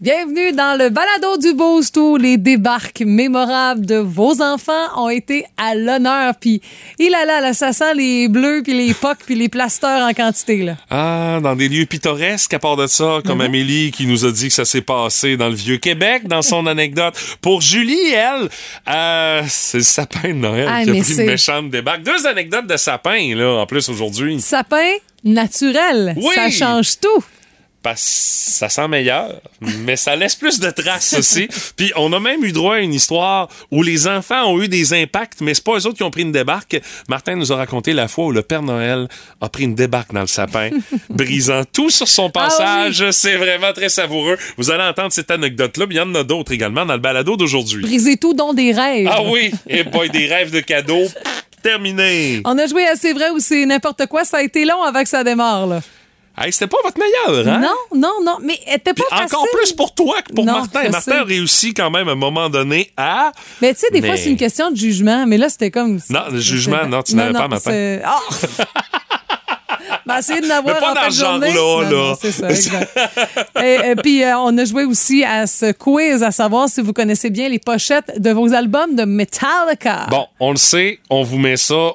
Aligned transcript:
Bienvenue 0.00 0.52
dans 0.52 0.76
le 0.76 0.90
balado 0.90 1.38
du 1.38 1.54
Boost 1.54 1.96
où 1.96 2.16
les 2.16 2.36
débarques 2.36 3.00
mémorables 3.06 3.86
de 3.86 3.94
vos 3.94 4.42
enfants 4.42 4.72
ont 4.96 5.08
été 5.08 5.46
à 5.56 5.76
l'honneur. 5.76 6.34
Puis, 6.38 6.60
il 6.98 7.14
a 7.14 7.24
là, 7.24 7.40
là, 7.40 7.54
ça 7.54 7.72
sent 7.72 7.94
les 7.94 8.28
bleus, 8.28 8.62
puis 8.64 8.74
les 8.74 8.92
pocs, 8.92 9.20
puis 9.24 9.36
les 9.36 9.48
plasteurs 9.48 10.02
en 10.06 10.12
quantité. 10.12 10.58
Là. 10.64 10.76
Ah, 10.90 11.38
dans 11.40 11.54
des 11.54 11.68
lieux 11.68 11.86
pittoresques, 11.86 12.52
à 12.52 12.58
part 12.58 12.76
de 12.76 12.88
ça, 12.88 13.20
comme 13.24 13.38
Mhm. 13.38 13.44
Amélie 13.44 13.92
qui 13.92 14.06
nous 14.06 14.24
a 14.26 14.32
dit 14.32 14.48
que 14.48 14.54
ça 14.54 14.64
s'est 14.64 14.82
passé 14.82 15.36
dans 15.36 15.48
le 15.48 15.54
Vieux-Québec, 15.54 16.26
dans 16.26 16.42
son 16.42 16.66
anecdote. 16.66 17.14
Pour 17.40 17.60
Julie, 17.62 18.10
elle, 18.12 18.48
euh, 18.92 19.42
c'est 19.48 19.78
le 19.78 19.84
sapin 19.84 20.28
de 20.30 20.34
Noël 20.34 20.68
Ah, 20.70 20.82
qui 20.82 20.90
a 20.90 21.02
pris 21.02 21.14
une 21.20 21.26
méchante 21.26 21.70
débarque. 21.70 22.02
Deux 22.02 22.26
anecdotes 22.26 22.66
de 22.66 22.76
sapin, 22.76 23.34
là, 23.36 23.60
en 23.62 23.66
plus, 23.66 23.88
aujourd'hui. 23.88 24.40
Sapin 24.40 24.90
naturel, 25.22 26.14
Oui! 26.18 26.34
ça 26.34 26.50
change 26.50 26.98
tout. 27.00 27.24
Parce 27.84 28.00
que 28.00 28.34
ça 28.50 28.68
sent 28.70 28.88
meilleur, 28.88 29.30
mais 29.60 29.96
ça 29.96 30.16
laisse 30.16 30.34
plus 30.34 30.58
de 30.58 30.70
traces 30.70 31.14
aussi. 31.18 31.48
Puis 31.76 31.92
on 31.96 32.14
a 32.14 32.18
même 32.18 32.42
eu 32.42 32.50
droit 32.50 32.76
à 32.76 32.78
une 32.78 32.94
histoire 32.94 33.48
où 33.70 33.82
les 33.82 34.08
enfants 34.08 34.46
ont 34.46 34.62
eu 34.62 34.68
des 34.68 34.94
impacts, 34.94 35.42
mais 35.42 35.52
c'est 35.52 35.62
pas 35.62 35.72
eux 35.72 35.86
autres 35.86 35.98
qui 35.98 36.02
ont 36.02 36.10
pris 36.10 36.22
une 36.22 36.32
débarque. 36.32 36.80
Martin 37.10 37.36
nous 37.36 37.52
a 37.52 37.56
raconté 37.56 37.92
la 37.92 38.08
fois 38.08 38.24
où 38.24 38.32
le 38.32 38.40
Père 38.40 38.62
Noël 38.62 39.06
a 39.42 39.48
pris 39.50 39.64
une 39.64 39.74
débarque 39.74 40.14
dans 40.14 40.22
le 40.22 40.26
sapin, 40.26 40.70
brisant 41.10 41.64
tout 41.70 41.90
sur 41.90 42.08
son 42.08 42.30
passage. 42.30 43.10
C'est 43.10 43.36
vraiment 43.36 43.74
très 43.74 43.90
savoureux. 43.90 44.38
Vous 44.56 44.70
allez 44.70 44.84
entendre 44.84 45.12
cette 45.12 45.30
anecdote-là, 45.30 45.84
mais 45.86 45.96
il 45.96 45.98
y 45.98 46.00
en 46.00 46.14
a 46.14 46.24
d'autres 46.24 46.52
également 46.52 46.86
dans 46.86 46.94
le 46.94 47.00
balado 47.00 47.36
d'aujourd'hui. 47.36 47.82
Briser 47.82 48.16
tout, 48.16 48.32
dont 48.32 48.54
des 48.54 48.72
rêves. 48.72 49.10
Ah 49.12 49.22
oui, 49.22 49.50
et 49.68 49.84
boy, 49.84 50.08
des 50.08 50.26
rêves 50.26 50.50
de 50.50 50.60
cadeaux. 50.60 51.06
Terminé. 51.62 52.40
On 52.46 52.56
a 52.56 52.66
joué 52.66 52.86
à 52.86 52.96
C'est 52.96 53.12
vrai 53.12 53.28
ou 53.28 53.40
c'est 53.40 53.66
n'importe 53.66 54.06
quoi. 54.06 54.24
Ça 54.24 54.38
a 54.38 54.42
été 54.42 54.64
long 54.64 54.82
avant 54.82 55.02
que 55.02 55.08
ça 55.08 55.22
démarre. 55.22 55.66
Là. 55.66 55.80
Hey, 56.36 56.52
c'était 56.52 56.66
pas 56.66 56.78
votre 56.82 56.98
meilleur, 56.98 57.48
hein? 57.48 57.60
Non, 57.60 57.98
non, 57.98 58.24
non. 58.24 58.38
Mais 58.42 58.58
elle 58.66 58.76
était 58.76 58.92
pas 58.92 59.04
facile. 59.08 59.26
encore 59.26 59.46
plus 59.52 59.72
pour 59.72 59.94
toi 59.94 60.20
que 60.22 60.32
pour 60.32 60.44
Non, 60.44 60.54
Martin. 60.54 60.88
Martin 60.90 61.18
a 61.20 61.24
réussi 61.24 61.74
quand 61.74 61.90
même 61.90 62.08
à 62.08 62.12
un 62.12 62.16
moment 62.16 62.50
donné 62.50 62.90
à. 62.96 63.32
Mais 63.62 63.72
tu 63.72 63.80
sais, 63.80 63.90
des 63.90 64.02
fois, 64.02 64.16
c'est 64.16 64.30
une 64.30 64.36
question 64.36 64.70
de 64.70 64.76
jugement. 64.76 65.26
Mais 65.26 65.38
là, 65.38 65.48
c'était 65.48 65.70
comme. 65.70 66.00
Non, 66.10 66.22
le 66.30 66.40
jugement, 66.40 66.86
non, 66.86 67.02
tu 67.02 67.14
n'avais 67.14 67.32
pas, 67.32 67.48
Martin. 67.48 67.98
Ah! 68.04 68.18
Ben, 70.06 70.18
essayez 70.18 70.40
de 70.40 70.46
en 70.50 70.94
fin 70.94 71.10
journée. 71.10 71.52
Non, 71.54 71.80
là. 71.80 71.90
non, 71.90 72.14
C'est 72.20 72.32
ça, 72.32 72.50
exact. 72.50 72.98
et, 73.62 73.90
et 73.90 73.96
puis, 73.96 74.22
euh, 74.22 74.36
on 74.38 74.56
a 74.58 74.64
joué 74.64 74.84
aussi 74.84 75.24
à 75.24 75.46
ce 75.46 75.72
quiz, 75.72 76.22
à 76.22 76.30
savoir 76.30 76.68
si 76.68 76.80
vous 76.80 76.92
connaissez 76.92 77.30
bien 77.30 77.48
les 77.48 77.58
pochettes 77.58 78.20
de 78.20 78.30
vos 78.30 78.52
albums 78.52 78.94
de 78.94 79.04
Metallica. 79.04 80.06
Bon, 80.10 80.26
on 80.40 80.50
le 80.50 80.56
sait, 80.56 80.98
on 81.08 81.22
vous 81.22 81.38
met 81.38 81.56
ça 81.56 81.92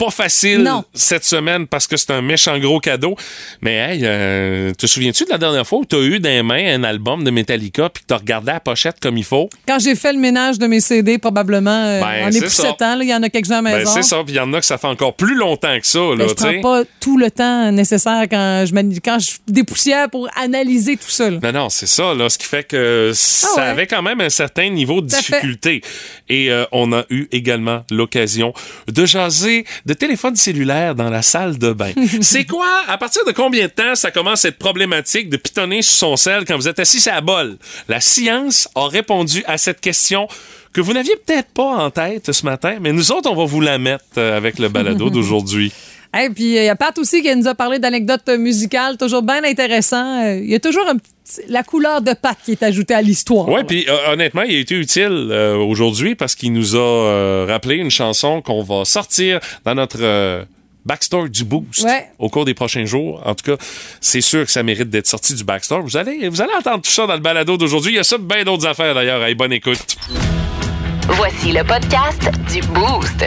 pas 0.00 0.10
facile 0.10 0.62
Non. 0.62 0.82
cette 0.94 1.24
semaine 1.24 1.66
parce 1.66 1.86
que 1.86 1.96
c'est 1.96 2.10
un 2.10 2.22
méchant 2.22 2.58
gros 2.58 2.80
cadeau. 2.80 3.14
Mais 3.60 3.76
hey, 3.76 4.00
euh, 4.04 4.72
te 4.72 4.86
souviens-tu 4.86 5.24
de 5.26 5.30
la 5.30 5.38
dernière 5.38 5.66
fois 5.66 5.80
où 5.80 5.84
tu 5.84 5.94
as 5.96 6.00
eu 6.00 6.18
dans 6.20 6.28
les 6.30 6.42
mains 6.42 6.74
un 6.74 6.84
album 6.84 7.22
de 7.22 7.30
Metallica 7.30 7.90
puis 7.90 8.02
que 8.02 8.06
tu 8.08 8.14
regardé 8.18 8.50
la 8.52 8.60
pochette 8.60 8.96
comme 9.00 9.18
il 9.18 9.24
faut? 9.24 9.48
Quand 9.68 9.78
j'ai 9.78 9.94
fait 9.94 10.12
le 10.12 10.18
ménage 10.18 10.58
de 10.58 10.66
mes 10.66 10.80
CD, 10.80 11.18
probablement, 11.18 11.70
euh, 11.84 12.00
Ben, 12.00 12.28
en 12.28 12.48
ça. 12.48 12.74
là, 12.80 12.98
il 13.02 13.08
y 13.08 13.14
en 13.14 13.22
a 13.22 13.28
quelques-uns 13.28 13.58
à 13.58 13.62
la 13.62 13.70
Ben, 13.72 13.78
maison. 13.80 13.90
c'est 13.94 14.02
ça, 14.02 14.16
puis 14.24 14.32
il 14.34 14.36
y 14.36 14.40
en 14.40 14.52
a 14.54 14.58
que 14.60 14.64
ça 14.66 14.78
fait 14.78 14.86
encore 14.86 15.14
plus 15.14 15.34
longtemps 15.36 15.78
que 15.78 15.86
ça. 15.86 15.98
Là, 15.98 16.14
Mais 16.16 16.28
je 16.28 16.34
prends 16.34 16.60
pas 16.62 16.82
tout 16.98 17.18
le 17.18 17.30
temps 17.30 17.70
nécessaire 17.70 18.22
quand 18.30 18.64
je, 18.66 18.74
quand 19.04 19.18
je 19.18 19.32
dépoussière 19.46 20.08
pour 20.08 20.28
analyser 20.42 20.96
tout 20.96 21.10
ça. 21.10 21.28
là. 21.30 21.38
Non, 21.42 21.52
non, 21.52 21.68
c'est 21.68 21.86
ça, 21.86 22.14
là, 22.14 22.28
ce 22.30 22.38
qui 22.38 22.46
fait 22.46 22.64
que 22.64 23.12
ça 23.14 23.48
Ah 23.56 23.60
ouais. 23.60 23.66
avait 23.68 23.86
quand 23.86 24.02
même 24.02 24.20
un 24.20 24.30
certain 24.30 24.70
niveau 24.70 25.00
de 25.02 25.10
fait. 25.12 25.18
difficulté. 25.18 25.82
Et 26.28 26.50
euh, 26.50 26.64
on 26.72 26.92
a 26.92 27.04
eu 27.10 27.26
également 27.32 27.84
l'occasion 27.90 28.52
de 28.88 29.04
jaser 29.06 29.64
de 29.90 29.94
téléphone 29.94 30.36
cellulaire 30.36 30.94
dans 30.94 31.10
la 31.10 31.20
salle 31.20 31.58
de 31.58 31.72
bain. 31.72 31.90
c'est 32.20 32.44
quoi? 32.44 32.84
À 32.86 32.96
partir 32.96 33.24
de 33.24 33.32
combien 33.32 33.66
de 33.66 33.72
temps 33.72 33.96
ça 33.96 34.12
commence 34.12 34.44
à 34.44 34.48
être 34.50 34.58
problématique 34.58 35.28
de 35.28 35.36
pitonner 35.36 35.82
sur 35.82 35.96
son 35.96 36.16
sel 36.16 36.44
quand 36.44 36.54
vous 36.54 36.68
êtes 36.68 36.78
assis 36.78 37.08
à 37.08 37.16
la 37.16 37.20
bol? 37.20 37.58
La 37.88 38.00
science 38.00 38.68
a 38.76 38.86
répondu 38.86 39.42
à 39.48 39.58
cette 39.58 39.80
question 39.80 40.28
que 40.72 40.80
vous 40.80 40.92
n'aviez 40.92 41.16
peut-être 41.16 41.50
pas 41.50 41.64
en 41.64 41.90
tête 41.90 42.30
ce 42.30 42.44
matin, 42.44 42.76
mais 42.80 42.92
nous 42.92 43.10
autres, 43.10 43.28
on 43.32 43.34
va 43.34 43.46
vous 43.46 43.60
la 43.60 43.78
mettre 43.78 44.04
euh, 44.16 44.36
avec 44.36 44.60
le 44.60 44.68
balado 44.68 45.10
d'aujourd'hui. 45.10 45.72
Et 46.12 46.28
puis, 46.28 46.44
il 46.56 46.64
y 46.64 46.68
a 46.68 46.74
Pat 46.74 46.96
aussi 46.98 47.22
qui 47.22 47.34
nous 47.36 47.46
a 47.46 47.54
parlé 47.54 47.78
d'anecdotes 47.78 48.28
musicales, 48.30 48.96
toujours 48.96 49.22
bien 49.22 49.44
intéressant. 49.44 50.24
Euh, 50.24 50.40
Il 50.42 50.50
y 50.50 50.54
a 50.56 50.60
toujours 50.60 50.86
un 50.88 50.96
petit- 50.96 51.42
la 51.48 51.62
couleur 51.62 52.02
de 52.02 52.12
Pat 52.14 52.36
qui 52.44 52.50
est 52.52 52.62
ajoutée 52.64 52.94
à 52.94 53.02
l'histoire. 53.02 53.48
Ouais, 53.48 53.62
puis 53.62 53.86
euh, 53.88 54.12
honnêtement, 54.12 54.42
il 54.42 54.56
a 54.56 54.58
été 54.58 54.74
utile 54.74 55.28
euh, 55.30 55.54
aujourd'hui 55.56 56.16
parce 56.16 56.34
qu'il 56.34 56.52
nous 56.52 56.74
a 56.74 56.78
euh, 56.80 57.46
rappelé 57.48 57.76
une 57.76 57.90
chanson 57.92 58.42
qu'on 58.42 58.62
va 58.64 58.84
sortir 58.84 59.38
dans 59.64 59.76
notre 59.76 59.98
euh, 60.02 60.42
backstore 60.84 61.28
du 61.28 61.44
Boost 61.44 61.84
Ouais. 61.84 62.08
au 62.18 62.28
cours 62.28 62.44
des 62.44 62.54
prochains 62.54 62.86
jours. 62.86 63.22
En 63.24 63.36
tout 63.36 63.44
cas, 63.54 63.62
c'est 64.00 64.20
sûr 64.20 64.44
que 64.44 64.50
ça 64.50 64.64
mérite 64.64 64.90
d'être 64.90 65.06
sorti 65.06 65.34
du 65.34 65.44
backstore. 65.44 65.82
Vous 65.82 65.96
allez, 65.96 66.28
vous 66.28 66.40
allez 66.42 66.54
entendre 66.58 66.82
tout 66.82 66.90
ça 66.90 67.06
dans 67.06 67.14
le 67.14 67.20
balado 67.20 67.56
d'aujourd'hui. 67.56 67.92
Il 67.92 67.96
y 67.96 68.00
a 68.00 68.04
ça 68.04 68.18
bien 68.18 68.42
d'autres 68.42 68.66
affaires 68.66 68.96
d'ailleurs. 68.96 69.22
Hey, 69.22 69.36
bonne 69.36 69.52
écoute. 69.52 69.78
Voici 71.06 71.52
le 71.52 71.62
podcast 71.62 72.28
du 72.52 72.60
Boost. 72.62 73.26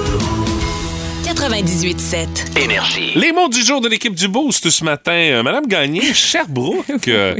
98.7. 1.41 2.61
Énergie. 2.63 3.13
Les 3.15 3.31
mots 3.31 3.49
du 3.49 3.61
jour 3.63 3.81
de 3.81 3.89
l'équipe 3.89 4.13
du 4.13 4.27
Boost 4.27 4.69
ce 4.69 4.83
matin. 4.83 5.11
Euh, 5.11 5.41
Madame 5.41 5.65
Gagné, 5.65 6.01
Sherbrooke. 6.13 6.85
Euh, 7.07 7.35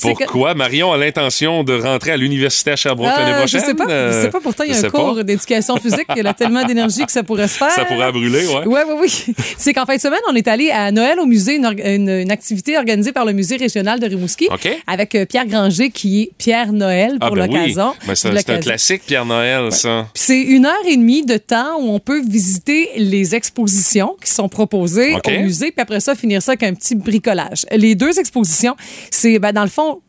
Pourquoi? 0.00 0.54
Marion 0.54 0.92
a 0.92 0.96
l'intention 0.96 1.62
de 1.62 1.80
rentrer 1.80 2.10
à 2.10 2.16
l'université 2.16 2.72
à 2.72 2.76
Sherbrooke 2.76 3.12
Euh, 3.16 3.20
l'année 3.20 3.32
je 3.34 3.38
prochaine? 3.38 3.60
sais 3.60 3.74
pas. 3.74 3.86
Euh, 3.88 4.12
je 4.12 4.22
sais 4.24 4.30
pas. 4.30 4.40
Pourtant, 4.40 4.64
il 4.64 4.72
y 4.72 4.74
a 4.76 4.80
je 4.80 4.86
un 4.86 4.90
cours 4.90 5.22
d'éducation 5.22 5.76
physique. 5.76 6.04
Il 6.16 6.24
y 6.24 6.26
a 6.26 6.34
tellement 6.34 6.64
d'énergie 6.64 7.06
que 7.06 7.12
ça 7.12 7.22
pourrait 7.22 7.46
se 7.46 7.56
faire. 7.56 7.70
Ça 7.70 7.84
pourrait 7.84 8.10
brûler, 8.10 8.44
ouais. 8.44 8.62
Oui, 8.66 8.80
oui, 8.88 8.94
oui. 9.28 9.34
C'est 9.56 9.72
qu'en 9.72 9.86
fin 9.86 9.94
de 9.94 10.00
semaine, 10.00 10.18
on 10.28 10.34
est 10.34 10.48
allé 10.48 10.72
à 10.72 10.90
Noël 10.90 11.20
au 11.20 11.26
musée, 11.26 11.54
une, 11.54 11.64
orga- 11.66 11.94
une- 11.94 12.08
une 12.10 12.32
activité 12.32 12.76
organisée 12.76 13.12
par 13.12 13.24
le 13.24 13.34
musée 13.34 13.56
régional 13.56 14.00
de 14.00 14.06
Rimouski 14.06 14.48
avec 14.88 15.14
euh, 15.14 15.26
Pierre 15.26 15.46
Granger 15.46 15.90
qui 15.90 16.22
est 16.22 16.30
Pierre 16.38 16.72
Noël 16.72 17.20
pour 17.20 17.28
Ah, 17.28 17.30
ben 17.30 17.42
oui. 17.48 17.56
l'occasion. 17.56 17.94
Ben, 18.04 18.16
c'est, 18.16 18.50
un 18.50 18.58
classique, 18.58 19.02
Pierre 19.06 19.26
Noël, 19.26 19.70
ça. 19.70 20.08
C'est 20.14 20.40
une 20.40 20.66
heure 20.66 20.72
et 20.88 20.96
demie 20.96 21.24
de 21.24 21.36
temps 21.36 21.78
où 21.78 21.90
on 21.90 22.00
peut 22.00 22.20
visiter 22.28 22.90
les 22.96 23.36
expositions 23.44 24.16
qui 24.22 24.30
sont 24.30 24.48
proposées 24.48 25.14
au 25.14 25.30
musée, 25.42 25.70
puis 25.70 25.82
après 25.82 26.00
ça, 26.00 26.14
finir 26.14 26.42
ça 26.42 26.52
avec 26.52 26.62
un 26.62 26.74
petit 26.74 26.94
bricolage. 26.94 27.66
Les 27.70 27.94
deux 27.94 28.18
expositions, 28.18 28.74
c'est 29.10 29.38
ben, 29.38 29.52
dans 29.52 29.62
le 29.62 29.68
fond, 29.68 30.00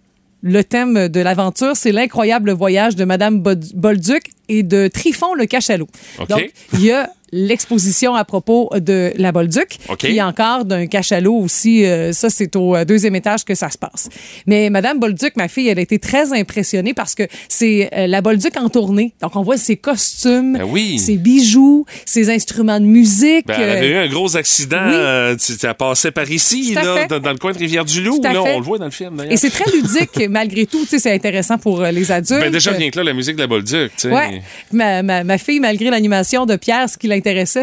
le 0.42 0.64
thème 0.64 1.10
de 1.10 1.20
l'aventure, 1.20 1.76
c'est 1.76 1.92
l'incroyable 1.92 2.52
voyage 2.52 2.96
de 2.96 3.04
Madame 3.04 3.42
Bolduc 3.42 4.30
et 4.48 4.64
de 4.64 4.88
Trifon 4.88 5.34
le 5.34 5.46
cachalot. 5.46 5.88
Donc, 6.30 6.52
il 6.74 6.84
y 6.84 6.92
a 6.92 7.10
l'exposition 7.32 8.16
à 8.16 8.24
propos 8.26 8.70
de 8.76 9.12
la 9.18 9.32
Bolduc, 9.32 9.78
OK. 9.90 10.00
puis 10.00 10.22
encore 10.22 10.66
d'un 10.66 10.88
cachalot 10.88 11.36
aussi. 11.36 11.86
euh, 11.86 12.12
ça, 12.14 12.30
c'est 12.30 12.56
au 12.56 12.76
euh, 12.76 12.86
deuxième 12.86 13.16
étage 13.16 13.44
que 13.44 13.56
ça 13.56 13.70
se 13.70 13.78
passe. 13.78 14.10
Mais 14.48 14.70
Madame 14.70 15.00
Bolduc, 15.00 15.36
ma 15.36 15.48
fille, 15.48 15.68
elle 15.68 15.80
a 15.80 15.82
été 15.82 16.00
très 16.00 16.34
impressionnée 16.34 16.94
parce 16.94 17.16
que 17.16 17.24
c'est 17.50 17.90
euh, 17.96 18.08
la 18.08 18.22
Bolduc 18.22 18.56
en 18.58 18.70
tournée. 18.70 19.14
Donc, 19.22 19.36
on 19.36 19.42
voit 19.44 19.58
ses 19.58 19.76
costumes, 19.78 20.54
Ben 20.58 20.64
oui. 20.66 21.00
ses 21.00 21.18
bijoux, 21.18 21.86
ses 22.06 22.30
instruments 22.30 22.80
de 22.80 22.86
musique. 22.86 23.48
Ben, 23.48 23.56
elle 23.60 23.70
avait 23.70 23.90
eu 23.90 23.96
un 23.98 24.08
gros 24.08 24.38
accident. 24.38 24.86
oui. 24.88 24.94
euh, 24.96 25.36
tu, 25.36 25.58
tu 25.58 25.66
as 25.66 25.74
passé 25.74 26.12
par 26.12 26.30
ici, 26.30 26.74
là, 26.74 27.08
dans, 27.08 27.20
dans 27.20 27.32
le 27.32 27.38
coin 27.38 27.52
de 27.52 27.58
Rivière-du-Loup. 27.58 28.22
Là, 28.24 28.42
on 28.42 28.60
le 28.60 28.64
voit 28.66 28.78
dans 28.78 28.86
le 28.86 28.92
film, 28.92 29.16
d'ailleurs. 29.18 29.34
et 29.34 29.38
c'est 29.38 29.50
très 29.50 29.70
ludique, 29.72 30.20
malgré 30.30 30.66
tout. 30.66 30.86
C'est 30.86 31.12
intéressant 31.14 31.58
pour 31.58 31.82
les 31.82 32.12
adultes. 32.12 32.40
Ben, 32.40 32.52
déjà, 32.52 32.72
rien 32.72 32.90
que 32.90 32.98
là, 32.98 33.04
la 33.04 33.14
musique 33.14 33.36
de 33.36 33.42
la 33.42 33.48
Bolduc. 33.48 33.92
Ouais. 34.06 34.42
Ma, 34.72 35.04
ma, 35.04 35.24
ma 35.24 35.38
fille, 35.38 35.60
malgré 35.60 35.90
l'animation 35.90 36.46
de 36.46 36.56
Pierre, 36.56 36.90
ce 36.90 36.98
qui 36.98 37.08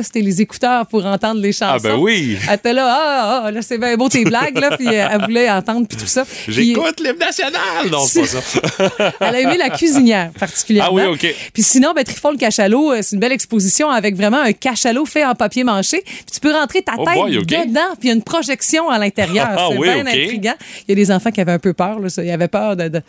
c'était 0.02 0.20
les 0.20 0.40
écouteurs 0.40 0.86
pour 0.86 1.04
entendre 1.06 1.40
les 1.40 1.52
chansons. 1.52 1.74
Ah, 1.74 1.78
ben 1.78 1.96
oui. 1.96 2.38
Elle 2.48 2.54
était 2.54 2.72
là, 2.72 2.86
ah, 2.88 3.42
ah, 3.44 3.50
là, 3.50 3.62
c'est 3.62 3.78
bien 3.78 3.96
beau 3.96 4.08
tes 4.08 4.24
blagues, 4.24 4.58
là, 4.58 4.76
puis 4.76 4.88
euh, 4.88 5.08
elle 5.10 5.20
voulait 5.22 5.50
entendre, 5.50 5.86
puis 5.86 5.96
tout 5.96 6.06
ça. 6.06 6.24
J'écoute 6.48 7.00
l'hymne 7.00 7.18
national! 7.18 7.90
Non, 7.90 8.04
c'est 8.06 8.20
pas 8.20 8.26
ça. 8.26 9.12
Elle 9.20 9.34
a 9.34 9.40
aimé 9.40 9.56
la 9.56 9.70
cuisinière, 9.70 10.30
particulièrement. 10.38 10.98
Ah 11.00 11.10
oui, 11.10 11.14
OK. 11.14 11.34
Puis 11.52 11.62
sinon, 11.62 11.92
ben, 11.94 12.04
Trifon 12.04 12.32
le 12.32 12.36
cachalot, 12.38 12.92
euh, 12.92 12.98
c'est 13.02 13.14
une 13.14 13.20
belle 13.20 13.32
exposition 13.32 13.90
avec 13.90 14.16
vraiment 14.16 14.40
un 14.40 14.52
cachalot 14.52 15.04
fait 15.06 15.24
en 15.24 15.34
papier 15.34 15.64
mâché. 15.64 16.02
Puis 16.04 16.24
tu 16.32 16.40
peux 16.40 16.52
rentrer 16.52 16.82
ta 16.82 16.94
Oh 16.98 17.04
tête 17.04 17.14
boy, 17.14 17.36
dedans, 17.36 17.80
puis 17.98 18.04
il 18.04 18.08
y 18.08 18.10
a 18.10 18.14
une 18.14 18.22
projection 18.22 18.88
à 18.88 18.98
l'intérieur. 18.98 19.48
Ah 19.62 19.68
c'est 19.70 19.76
oui, 19.78 19.88
bien 19.88 20.02
OK. 20.02 20.08
intriguant. 20.08 20.54
Il 20.88 20.90
y 20.90 20.92
a 20.92 20.94
des 20.94 21.10
enfants 21.10 21.30
qui 21.30 21.40
avaient 21.40 21.52
un 21.52 21.58
peu 21.58 21.72
peur. 21.72 21.98
Là, 21.98 22.08
ça. 22.08 22.24
Ils 22.24 22.30
avaient 22.30 22.48
peur 22.48 22.74
de... 22.74 22.88
de 22.88 23.02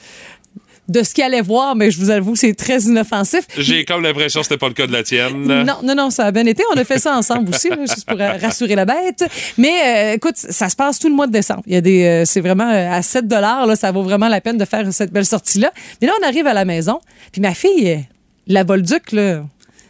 de 0.90 1.02
ce 1.04 1.14
qu'il 1.14 1.24
allait 1.24 1.42
voir, 1.42 1.76
mais 1.76 1.92
je 1.92 2.00
vous 2.00 2.10
avoue, 2.10 2.36
c'est 2.36 2.54
très 2.54 2.82
inoffensif. 2.82 3.46
J'ai 3.58 3.86
comme 3.86 4.04
l'impression 4.04 4.42
que 4.42 4.46
c'était 4.46 4.58
pas 4.58 4.68
le 4.68 4.74
cas 4.74 4.88
de 4.88 4.92
la 4.92 5.04
tienne. 5.04 5.44
Non, 5.46 5.78
non, 5.84 5.96
non, 5.96 6.10
ça 6.10 6.26
a 6.26 6.32
bien 6.32 6.46
été. 6.46 6.64
On 6.74 6.78
a 6.78 6.84
fait 6.84 7.00
ça 7.00 7.16
ensemble 7.16 7.50
aussi, 7.50 7.70
là, 7.70 7.78
juste 7.82 8.06
pour 8.06 8.20
euh, 8.20 8.34
rassurer 8.42 8.76
la 8.76 8.86
bête. 8.86 9.24
Mais 9.58 9.72
euh, 9.86 10.14
écoute, 10.16 10.36
ça 10.36 10.70
se 10.70 10.76
passe 10.76 11.00
tout 11.00 11.08
le 11.08 11.16
mois 11.16 11.28
de 11.28 11.32
décembre. 11.32 11.64
Il 11.68 11.74
y 11.74 11.78
a 11.78 11.82
des, 11.82 12.04
euh, 12.04 12.26
c'est 12.26 12.42
vraiment 12.42 12.70
euh, 12.70 12.92
à 12.92 13.02
7 13.02 13.26
là, 13.32 13.76
ça 13.76 13.92
vaut 13.92 14.04
vraiment 14.04 14.28
la 14.28 14.42
peine 14.42 14.58
de 14.58 14.66
faire 14.66 14.92
cette 14.92 15.12
belle 15.12 15.26
sortie-là. 15.26 15.72
Mais 16.02 16.08
là, 16.08 16.14
on 16.22 16.28
arrive 16.28 16.48
à 16.48 16.54
la 16.54 16.66
maison, 16.66 17.00
puis 17.32 17.42
ma 17.42 17.54
fille, 17.54 18.06
la 18.48 18.64
Bolduc, 18.64 19.12
là, 19.12 19.44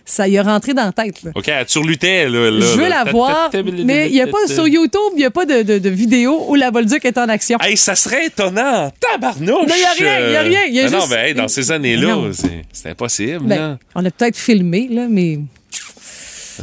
ça 0.06 0.28
y 0.28 0.38
a 0.38 0.44
rentré 0.44 0.74
dans 0.74 0.86
la 0.86 0.92
tête. 0.92 1.24
Là. 1.24 1.32
OK, 1.36 1.48
elle 1.48 1.66
turlutait, 1.66 2.28
là. 2.28 2.52
là, 2.52 2.60
Je 2.60 2.78
veux 2.78 2.90
là. 2.90 3.04
la 3.06 3.12
voir, 3.12 3.50
mais 3.86 4.08
il 4.10 4.14
n'y 4.14 4.22
a 4.22 4.28
pas 4.28 4.48
sur 4.48 4.68
YouTube, 4.68 5.00
il 5.14 5.20
n'y 5.20 5.26
a 5.26 5.32
pas 5.32 5.46
de, 5.46 5.62
de, 5.64 5.80
de 5.80 5.90
vidéo 5.90 6.46
où 6.50 6.56
la 6.56 6.72
Bolduc 6.72 7.04
est 7.06 7.18
en 7.18 7.30
action. 7.30 7.58
Hey, 7.62 7.78
ça 7.78 7.96
serait 7.96 8.26
étonnant. 8.28 8.92
Tabarnouche! 9.00 9.48
Non, 9.48 9.66
y 9.68 9.84
a 9.84 9.92
rien, 9.98 10.30
y 10.30 10.36
a 10.36 10.42
rien, 10.42 10.66
y 10.66 10.80
a 10.82 10.86
Ah 10.88 10.90
Non, 10.90 11.08
mais 11.10 11.30
hey, 11.30 11.34
dans 11.34 11.48
ces 11.48 11.72
années-là, 11.72 12.18
c'est 12.34 12.64
c'est 12.72 12.90
impossible. 12.90 13.40
Ben, 13.46 13.56
là. 13.58 13.78
on 13.96 14.06
a 14.06 14.12
peut-être 14.12 14.38
filmé, 14.38 14.88
là, 14.92 15.08
mais. 15.10 15.40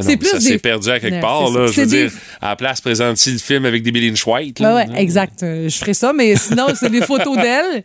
C'est 0.00 0.16
plus 0.16 0.28
ça 0.28 0.38
des- 0.38 0.44
s'est 0.44 0.58
perdu 0.58 0.90
à 0.90 1.00
quelque 1.00 1.20
part. 1.20 1.50
Là, 1.50 1.66
je 1.66 1.80
veux 1.80 1.86
des- 1.86 2.08
dire, 2.08 2.12
à 2.40 2.50
la 2.50 2.56
place, 2.56 2.80
présente-t-il 2.80 3.34
le 3.34 3.38
film 3.38 3.64
avec 3.64 3.82
des 3.82 3.90
Billy 3.92 4.14
White? 4.26 4.60
Ouais, 4.60 4.66
ouais, 4.72 4.86
exact. 4.96 5.42
Euh, 5.42 5.68
Je 5.68 5.76
ferai 5.76 5.94
ça, 5.94 6.12
mais 6.12 6.36
sinon, 6.36 6.66
c'est 6.78 6.90
des 6.90 7.02
photos 7.02 7.36
d'elle 7.36 7.82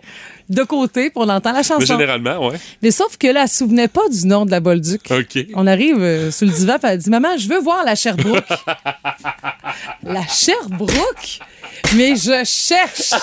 de 0.48 0.64
côté, 0.64 1.10
pour 1.10 1.24
on 1.24 1.30
entend 1.30 1.52
la 1.52 1.58
Mais 1.60 1.64
chanson. 1.64 1.86
généralement, 1.86 2.48
ouais. 2.48 2.58
Mais 2.84 2.92
sauf 2.92 3.18
que 3.18 3.26
là, 3.28 3.42
elle 3.44 3.50
se 3.50 3.58
souvenait 3.58 3.88
pas 3.88 4.08
du 4.12 4.28
nom 4.28 4.46
de 4.46 4.52
la 4.52 4.60
Bolduc. 4.60 5.02
OK. 5.10 5.40
On 5.56 5.66
arrive 5.66 5.98
euh, 6.00 6.30
sur 6.32 6.46
le 6.46 6.54
divan, 6.54 6.76
elle 6.84 7.00
dit 7.00 7.10
Maman, 7.10 7.36
je 7.38 7.48
veux 7.50 7.60
voir 7.60 7.84
la 7.84 7.96
Sherbrooke. 7.96 8.44
la 10.04 10.22
Sherbrooke? 10.28 11.40
Mais 11.96 12.16
je 12.16 12.44
cherche. 12.46 13.14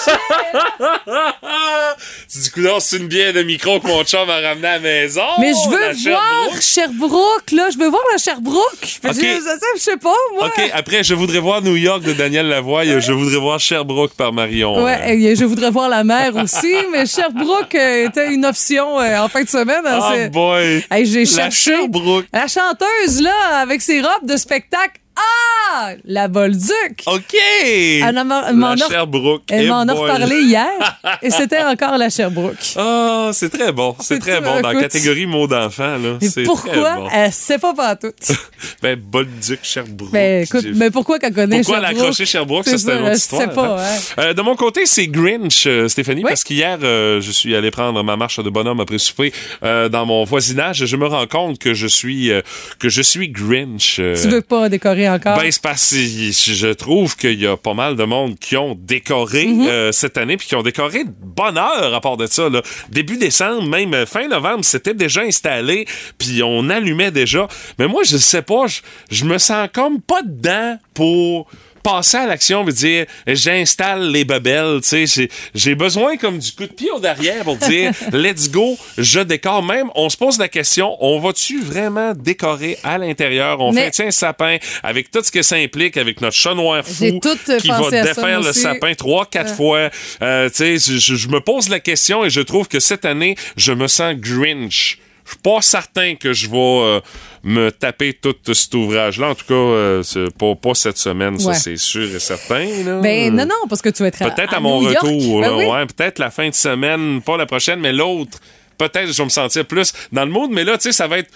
dis, 2.29 2.51
coudonc, 2.51 2.81
c'est 2.81 2.97
une 2.97 3.09
bière 3.09 3.33
de 3.33 3.43
micro 3.43 3.81
que 3.81 3.87
mon 3.87 4.05
chum 4.05 4.29
a 4.31 4.41
ramené 4.41 4.69
à 4.69 4.73
la 4.75 4.79
maison. 4.81 5.21
Mais 5.41 5.53
je 5.53 5.69
veux 5.71 5.79
voir 5.79 5.93
Sherbrooke. 5.95 6.63
Sherbrooke, 6.63 7.53
là. 7.53 7.69
Je 7.73 7.79
veux 7.79 7.89
voir 7.89 8.03
la 8.13 8.19
Sherbrooke. 8.19 8.63
Je, 9.03 9.09
Ok. 9.09 9.15
je, 9.17 9.59
je 9.77 9.81
sais 9.81 9.97
pas, 9.97 10.15
moi. 10.35 10.47
OK, 10.47 10.71
après, 10.73 11.03
je 11.05 11.15
voudrais 11.15 11.39
voir 11.41 11.63
New 11.63 11.77
York 11.77 12.03
de 12.03 12.13
Daniel 12.13 12.47
Lavoie. 12.49 12.85
Je 12.85 13.13
voudrais 13.13 13.37
voir 13.37 13.61
Sherbrooke 13.61 14.15
par 14.15 14.33
Marion. 14.33 14.83
Ouais, 14.85 15.17
et 15.19 15.37
je 15.37 15.45
voudrais 15.45 15.71
voir 15.71 15.89
la 15.89 16.05
mer 16.05 16.35
aussi, 16.37 16.75
mais 16.93 17.07
Sherbrooke 17.07 17.75
euh, 17.75 18.09
était 18.09 18.33
une 18.33 18.45
option 18.47 19.01
euh, 19.01 19.19
en 19.19 19.29
fin 19.29 19.43
de 19.43 19.49
semaine. 19.49 19.83
Oh 19.87 20.29
boy! 20.31 20.85
Hey, 20.91 21.07
j'ai 21.07 21.27
cherché. 21.27 21.73
Sherbrooke. 21.77 22.27
La 22.33 22.47
chanteuse, 22.49 23.21
là, 23.21 23.61
avec 23.61 23.83
ses 23.83 24.01
robes 24.01 24.27
de 24.27 24.37
spectacle. 24.37 25.01
Ah! 25.17 25.93
La 26.05 26.29
Bolduc! 26.29 27.03
OK! 27.07 27.35
Elle 27.45 28.25
m'en 28.25 28.75
la 28.75 28.89
Sherbrooke. 28.89 29.43
Elle 29.51 29.65
Eh 29.65 29.69
m'en 29.69 29.81
a 29.89 29.93
reparlé 29.93 30.41
hier 30.43 30.69
et 31.23 31.31
c'était 31.31 31.63
encore 31.63 31.97
la 31.99 32.11
Sherbrooke. 32.11 32.57
Ah, 32.77 33.31
c'est 33.33 33.49
très 33.51 33.73
bon. 33.73 33.95
C'est 34.01 34.19
très 34.19 34.41
bon. 34.41 34.61
Dans 34.61 34.71
la 34.73 34.81
catégorie 34.81 35.27
mots 35.27 35.47
d'enfant, 35.47 35.97
là. 35.99 36.19
Mais 36.37 36.43
pourquoi 36.45 36.95
bon. 36.97 37.09
elle 37.13 37.33
sait 37.33 37.59
pas 37.59 37.75
partout? 37.75 38.13
Ben, 38.81 38.97
Bolduc, 38.99 39.61
Sherbrooke. 39.63 40.13
Ben, 40.13 40.43
écoute, 40.45 40.65
mais 40.75 40.91
pourquoi 40.91 41.19
qu'elle 41.19 41.33
connaît 41.35 41.59
Pourquoi 41.63 41.79
elle 41.79 41.85
a 41.85 41.89
Sherbrooke? 41.89 42.05
accroché 42.09 42.27
Sherbrooke, 42.27 42.65
ça, 42.69 42.79
C'est 42.79 42.93
une 42.93 42.99
autre 43.03 43.11
je 43.11 43.17
histoire. 43.17 43.41
sais 43.43 43.49
pas, 43.49 43.77
hein. 43.81 43.97
ouais. 44.19 44.25
Euh, 44.25 44.35
de 44.35 44.43
mon 44.43 44.57
côté, 44.57 44.87
c'est 44.87 45.07
Grinch, 45.09 45.67
euh, 45.67 45.89
Stéphanie, 45.89 46.23
Oui. 46.23 46.29
parce 46.29 46.45
qu'hier, 46.45 46.79
euh, 46.83 47.21
je 47.21 47.31
suis 47.31 47.55
allé 47.57 47.71
prendre 47.71 48.03
ma 48.03 48.17
marche 48.17 48.39
de 48.41 48.51
bonhomme 48.51 48.81
après 48.81 48.99
souper 48.99 49.33
dans 49.63 50.07
mon 50.07 50.25
voisinage. 50.25 50.85
Je 50.85 50.97
me 50.97 51.07
rends 51.07 51.27
compte 51.27 51.59
que 51.59 51.75
je 51.75 51.87
suis 51.87 52.31
que 52.79 52.89
je 52.89 53.03
suis 53.03 53.29
Grinch. 53.31 53.97
Tu 53.97 54.29
veux 54.29 54.43
pas 54.43 54.69
décorer 54.69 55.02
encore? 55.09 55.37
ben, 55.39 55.51
c'est 55.51 55.63
parce 55.63 55.91
que 55.91 55.97
je 55.97 56.73
trouve 56.73 57.17
qu'il 57.17 57.41
y 57.41 57.47
a 57.47 57.57
pas 57.57 57.75
mal 57.75 57.97
de 57.97 58.05
monde 58.05 58.39
qui 58.39 58.57
ont 58.57 58.75
décoré 58.79 59.47
Mhm. 59.47 59.67
euh, 59.67 59.93
cette 59.93 60.17
année, 60.19 60.37
puis 60.37 60.47
qui 60.49 60.55
ont 60.55 60.63
décoré 60.63 61.05
de 61.05 61.11
bonne 61.23 61.59
heure 61.59 61.95
à 61.95 62.01
part 62.01 62.17
de 62.17 62.27
ça. 62.27 62.49
Là. 62.49 62.63
Début 62.91 63.17
décembre, 63.17 63.65
même 63.65 63.95
euh, 63.95 64.07
fin 64.07 64.29
novembre, 64.29 64.65
c'était 64.65 64.95
déjà 64.95 65.23
installé, 65.23 65.87
puis 66.19 66.43
on 66.43 66.69
allumait 66.71 67.11
déjà. 67.11 67.49
Mais 67.79 67.89
moi, 67.89 68.03
je 68.05 68.17
sais 68.17 68.43
pas, 68.43 68.67
je, 68.67 68.81
je 69.11 69.25
me 69.25 69.39
sens 69.39 69.69
comme 69.73 70.01
pas 70.01 70.23
dedans 70.23 70.79
pour 70.95 71.49
passer 71.83 72.17
à 72.19 72.27
l'action 72.27 72.67
et 72.69 72.73
dire 72.73 73.07
j'installe 73.27 74.11
les 74.11 74.25
babelles, 74.25 74.81
tu 74.83 75.07
sais, 75.07 75.29
j'ai- 75.55 75.75
besoin 75.75 76.17
comme 76.17 76.39
du 76.39 76.53
coup 76.53 76.67
de 76.67 76.73
pied 76.73 76.91
au 76.91 77.01
derrière 77.01 77.43
pour 77.45 77.57
dire 77.57 77.93
let's 78.13 78.51
go, 78.51 78.77
je 78.99 79.21
décore. 79.21 79.63
Même, 79.63 79.89
on 79.95 80.09
se 80.09 80.17
pose 80.17 80.39
la 80.39 80.49
question, 80.49 80.97
on 81.01 81.19
va-tu 81.19 81.61
vraiment 81.63 82.13
décorer 82.15 82.79
à 82.85 82.99
l'intérieur, 82.99 83.61
on 83.61 83.73
Mais- 83.73 83.85
fait 83.87 83.91
tiens, 83.91 84.07
un 84.07 84.11
sapin 84.11 84.59
avec 84.83 85.11
tout 85.11 85.23
ce 85.25 85.31
que 85.33 85.43
ça 85.43 85.57
implique 85.57 85.97
avec 85.97 86.21
notre 86.21 86.37
chat 86.37 86.55
noir 86.55 86.85
fou 86.87 87.05
euh, 87.05 87.59
qui 87.59 87.69
va 87.69 87.91
défaire 87.91 88.41
le 88.41 88.53
sapin 88.53 88.95
trois 88.95 89.27
quatre 89.27 89.55
fois, 89.55 89.91
Euh, 90.23 90.49
tu 90.51 90.79
sais, 90.79 90.99
je 90.99 91.29
me 91.29 91.41
pose 91.41 91.69
la 91.69 91.81
question 91.81 92.25
et 92.25 92.31
je 92.31 92.41
trouve 92.41 92.69
que 92.69 92.79
cette 92.81 93.05
année, 93.05 93.35
je 93.57 93.73
me 93.73 93.89
sens 93.89 94.15
Grinch. 94.15 94.99
Je 95.33 95.49
suis 95.49 95.57
pas 95.57 95.63
certain 95.63 96.15
que 96.15 96.33
je 96.33 96.49
vais 96.51 96.57
euh, 96.59 97.01
me 97.43 97.71
taper 97.71 98.13
tout 98.13 98.35
cet 98.53 98.75
ouvrage-là. 98.75 99.31
En 99.31 99.35
tout 99.35 99.47
cas, 99.47 99.55
euh, 99.55 100.03
pas, 100.39 100.55
pas 100.55 100.75
cette 100.75 100.99
semaine, 100.99 101.39
ça 101.39 101.55
c'est 101.55 101.77
sûr 101.79 102.15
et 102.15 102.19
certain. 102.21 102.67
là. 102.85 103.01
Ben 103.01 103.35
non, 103.35 103.47
non, 103.47 103.67
parce 103.69 103.81
que 103.81 103.89
tu 103.89 104.03
vas 104.03 104.09
être 104.09 104.19
Peut-être 104.19 104.53
à, 104.53 104.59
à 104.59 104.61
mon 104.61 104.83
New 104.83 104.89
retour. 104.89 105.41
Ben 105.41 105.57
oui. 105.57 105.65
ouais, 105.65 105.87
peut-être 105.87 106.19
la 106.19 106.31
fin 106.31 106.49
de 106.49 106.55
semaine, 106.55 107.23
pas 107.23 107.37
la 107.37 107.47
prochaine, 107.47 107.81
mais 107.81 107.93
l'autre. 107.93 108.39
Peut-être 108.77 109.11
je 109.13 109.17
vais 109.17 109.25
me 109.25 109.31
sentir 109.31 109.65
plus 109.67 109.93
dans 110.13 110.25
le 110.25 110.31
mood, 110.31 110.51
mais 110.51 110.65
là, 110.65 110.77
tu 110.77 110.85
sais, 110.85 110.93
ça 110.93 111.07
va 111.07 111.19
être 111.19 111.31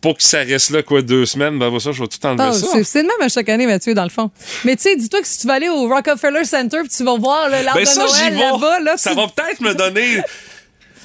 pour 0.00 0.16
que 0.16 0.22
ça 0.22 0.38
reste 0.40 0.70
là, 0.70 0.82
quoi, 0.82 1.02
deux 1.02 1.26
semaines. 1.26 1.58
Ben, 1.58 1.76
ça, 1.80 1.90
je 1.92 2.02
vais 2.02 2.08
tout 2.08 2.24
enlever 2.24 2.52
ça. 2.52 2.66
c'est 2.84 3.02
le 3.02 3.08
même 3.08 3.20
à 3.20 3.28
chaque 3.28 3.48
année, 3.48 3.66
Mathieu, 3.66 3.94
dans 3.94 4.04
le 4.04 4.10
fond. 4.10 4.30
Mais 4.64 4.76
tu 4.76 4.82
sais, 4.82 4.96
dis-toi 4.96 5.20
que 5.22 5.26
si 5.26 5.38
tu 5.40 5.46
vas 5.46 5.54
aller 5.54 5.68
au 5.68 5.88
Rockefeller 5.88 6.44
Center 6.44 6.78
puis 6.80 6.88
tu 6.96 7.02
vas 7.04 7.16
voir 7.16 7.48
l'arbre 7.48 7.74
Ben 7.74 7.84
de 7.84 7.98
Noël 7.98 8.34
là-bas, 8.52 8.80
là, 8.80 8.96
ça 8.96 9.10
tu- 9.10 9.16
va 9.16 9.26
peut-être 9.26 9.60
me 9.60 9.74
donner 9.74 10.18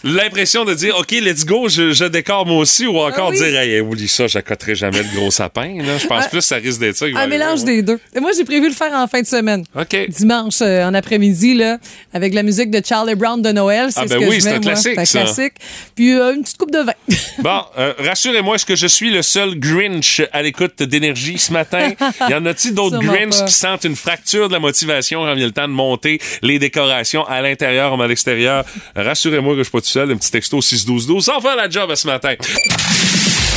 l'impression 0.04 0.66
de 0.66 0.74
dire, 0.74 0.98
OK, 0.98 1.12
let's 1.12 1.46
go, 1.46 1.70
je, 1.70 1.92
je 1.94 2.06
décore 2.06 2.46
moi 2.46 2.58
aussi, 2.58 2.86
ou 2.86 2.98
encore 2.98 3.28
Ah 3.28 3.32
oui. 3.32 3.38
dire, 3.38 3.60
hey, 3.60 3.80
oublie 3.80 4.08
ça, 4.08 4.28
j'accoterai 4.28 4.76
jamais 4.76 5.04
de 5.04 5.16
gros 5.16 5.32
sapin. 5.32 5.82
Là. 5.82 5.98
Je 5.98 6.08
pense 6.08 6.26
Un- 6.26 6.30
plus 6.30 6.38
que 6.40 6.44
ça 6.44 6.56
risque 6.58 6.80
d'être 6.80 6.96
ça. 6.98 7.06
un 7.16 7.28
mélange 7.28 7.64
des 7.64 7.82
deux. 7.82 8.00
Et 8.16 8.20
moi, 8.20 8.32
j'ai 8.36 8.44
prévu 8.44 8.68
le 8.68 8.74
faire 8.74 8.92
en 8.94 9.08
fin 9.08 9.22
de 9.22 9.28
semaine. 9.28 9.64
OK. 9.80 9.96
Dimanche, 10.10 10.62
euh, 10.62 10.84
en 10.86 10.94
après-midi, 10.94 11.54
là, 11.56 11.78
avec 12.14 12.34
la 12.34 12.44
musique 12.44 12.70
de 12.72 12.82
Charlie 12.86 13.16
Brown 13.16 13.42
de 13.42 13.52
Noël. 13.52 13.88
C'est 13.92 14.02
Ah, 14.02 14.04
ce 14.04 14.10
ben 14.14 14.20
que 14.20 14.30
oui, 14.30 14.42
c'est 14.42 14.50
un 14.54 14.60
classique, 14.60 15.00
C'est 15.06 15.20
un 15.20 15.24
classique. 15.24 15.54
Puis 15.96 16.14
euh, 16.14 16.34
une 16.36 16.44
petite 16.44 16.58
coupe 16.58 16.72
de 16.72 16.80
vin. 16.80 16.94
Bon, 17.40 17.62
euh, 17.80 17.94
rassurez-moi, 17.98 18.56
est-ce 18.56 18.66
que 18.66 18.76
je 18.76 18.88
suis 18.88 19.10
le 19.10 19.22
seul 19.24 19.56
Grinch 19.60 20.22
à 20.32 20.42
l'écoute 20.44 20.82
d'énergie 20.84 21.38
ce 21.40 21.52
matin? 21.52 21.92
Y 22.30 22.34
en 22.36 22.46
a-t-il 22.46 22.74
d'autres 22.74 23.00
Grinch 23.00 23.40
pas. 23.40 23.46
qui 23.46 23.54
sentent 23.54 23.84
une 23.86 23.96
fracture 23.96 24.48
de 24.50 24.54
la 24.54 24.60
motivation 24.60 25.24
quand 25.26 25.34
vient 25.34 25.46
le 25.46 25.52
temps 25.52 25.68
de 25.68 25.74
monter 25.74 26.20
les 26.42 26.60
décorations 26.60 27.26
à 27.26 27.42
l'intérieur 27.42 27.90
comme 27.92 28.02
à 28.02 28.08
l'extérieur? 28.08 28.66
Rassurez-moi 28.96 29.54
que 29.54 29.60
je 29.60 29.64
suis 29.64 29.72
pas 29.72 29.82
seul. 29.94 30.12
Un 30.12 30.18
petit 30.18 30.32
texto 30.32 30.62
61212 30.62 31.24
sans 31.26 31.40
faire 31.40 31.56
la 31.56 31.70
job 31.70 31.94
ce 31.96 32.08
matin. 32.08 32.34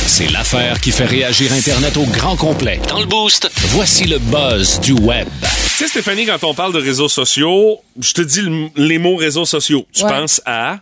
C'est 0.05 0.31
l'affaire 0.31 0.79
qui 0.79 0.91
fait 0.91 1.05
réagir 1.05 1.51
Internet 1.51 1.97
au 1.97 2.05
grand 2.05 2.35
complet. 2.35 2.79
Dans 2.87 2.99
le 2.99 3.05
boost, 3.05 3.49
voici 3.69 4.05
le 4.05 4.19
buzz 4.19 4.79
du 4.81 4.93
web. 4.93 5.27
Tu 5.41 5.83
sais, 5.83 5.87
Stéphanie, 5.87 6.25
quand 6.25 6.43
on 6.43 6.53
parle 6.53 6.73
de 6.73 6.79
réseaux 6.79 7.09
sociaux, 7.09 7.79
je 7.99 8.13
te 8.13 8.21
dis 8.21 8.41
le- 8.41 8.69
les 8.75 8.97
mots 8.97 9.15
réseaux 9.15 9.45
sociaux. 9.45 9.85
Tu 9.93 10.03
Ouais. 10.03 10.09
penses 10.09 10.41
à... 10.45 10.79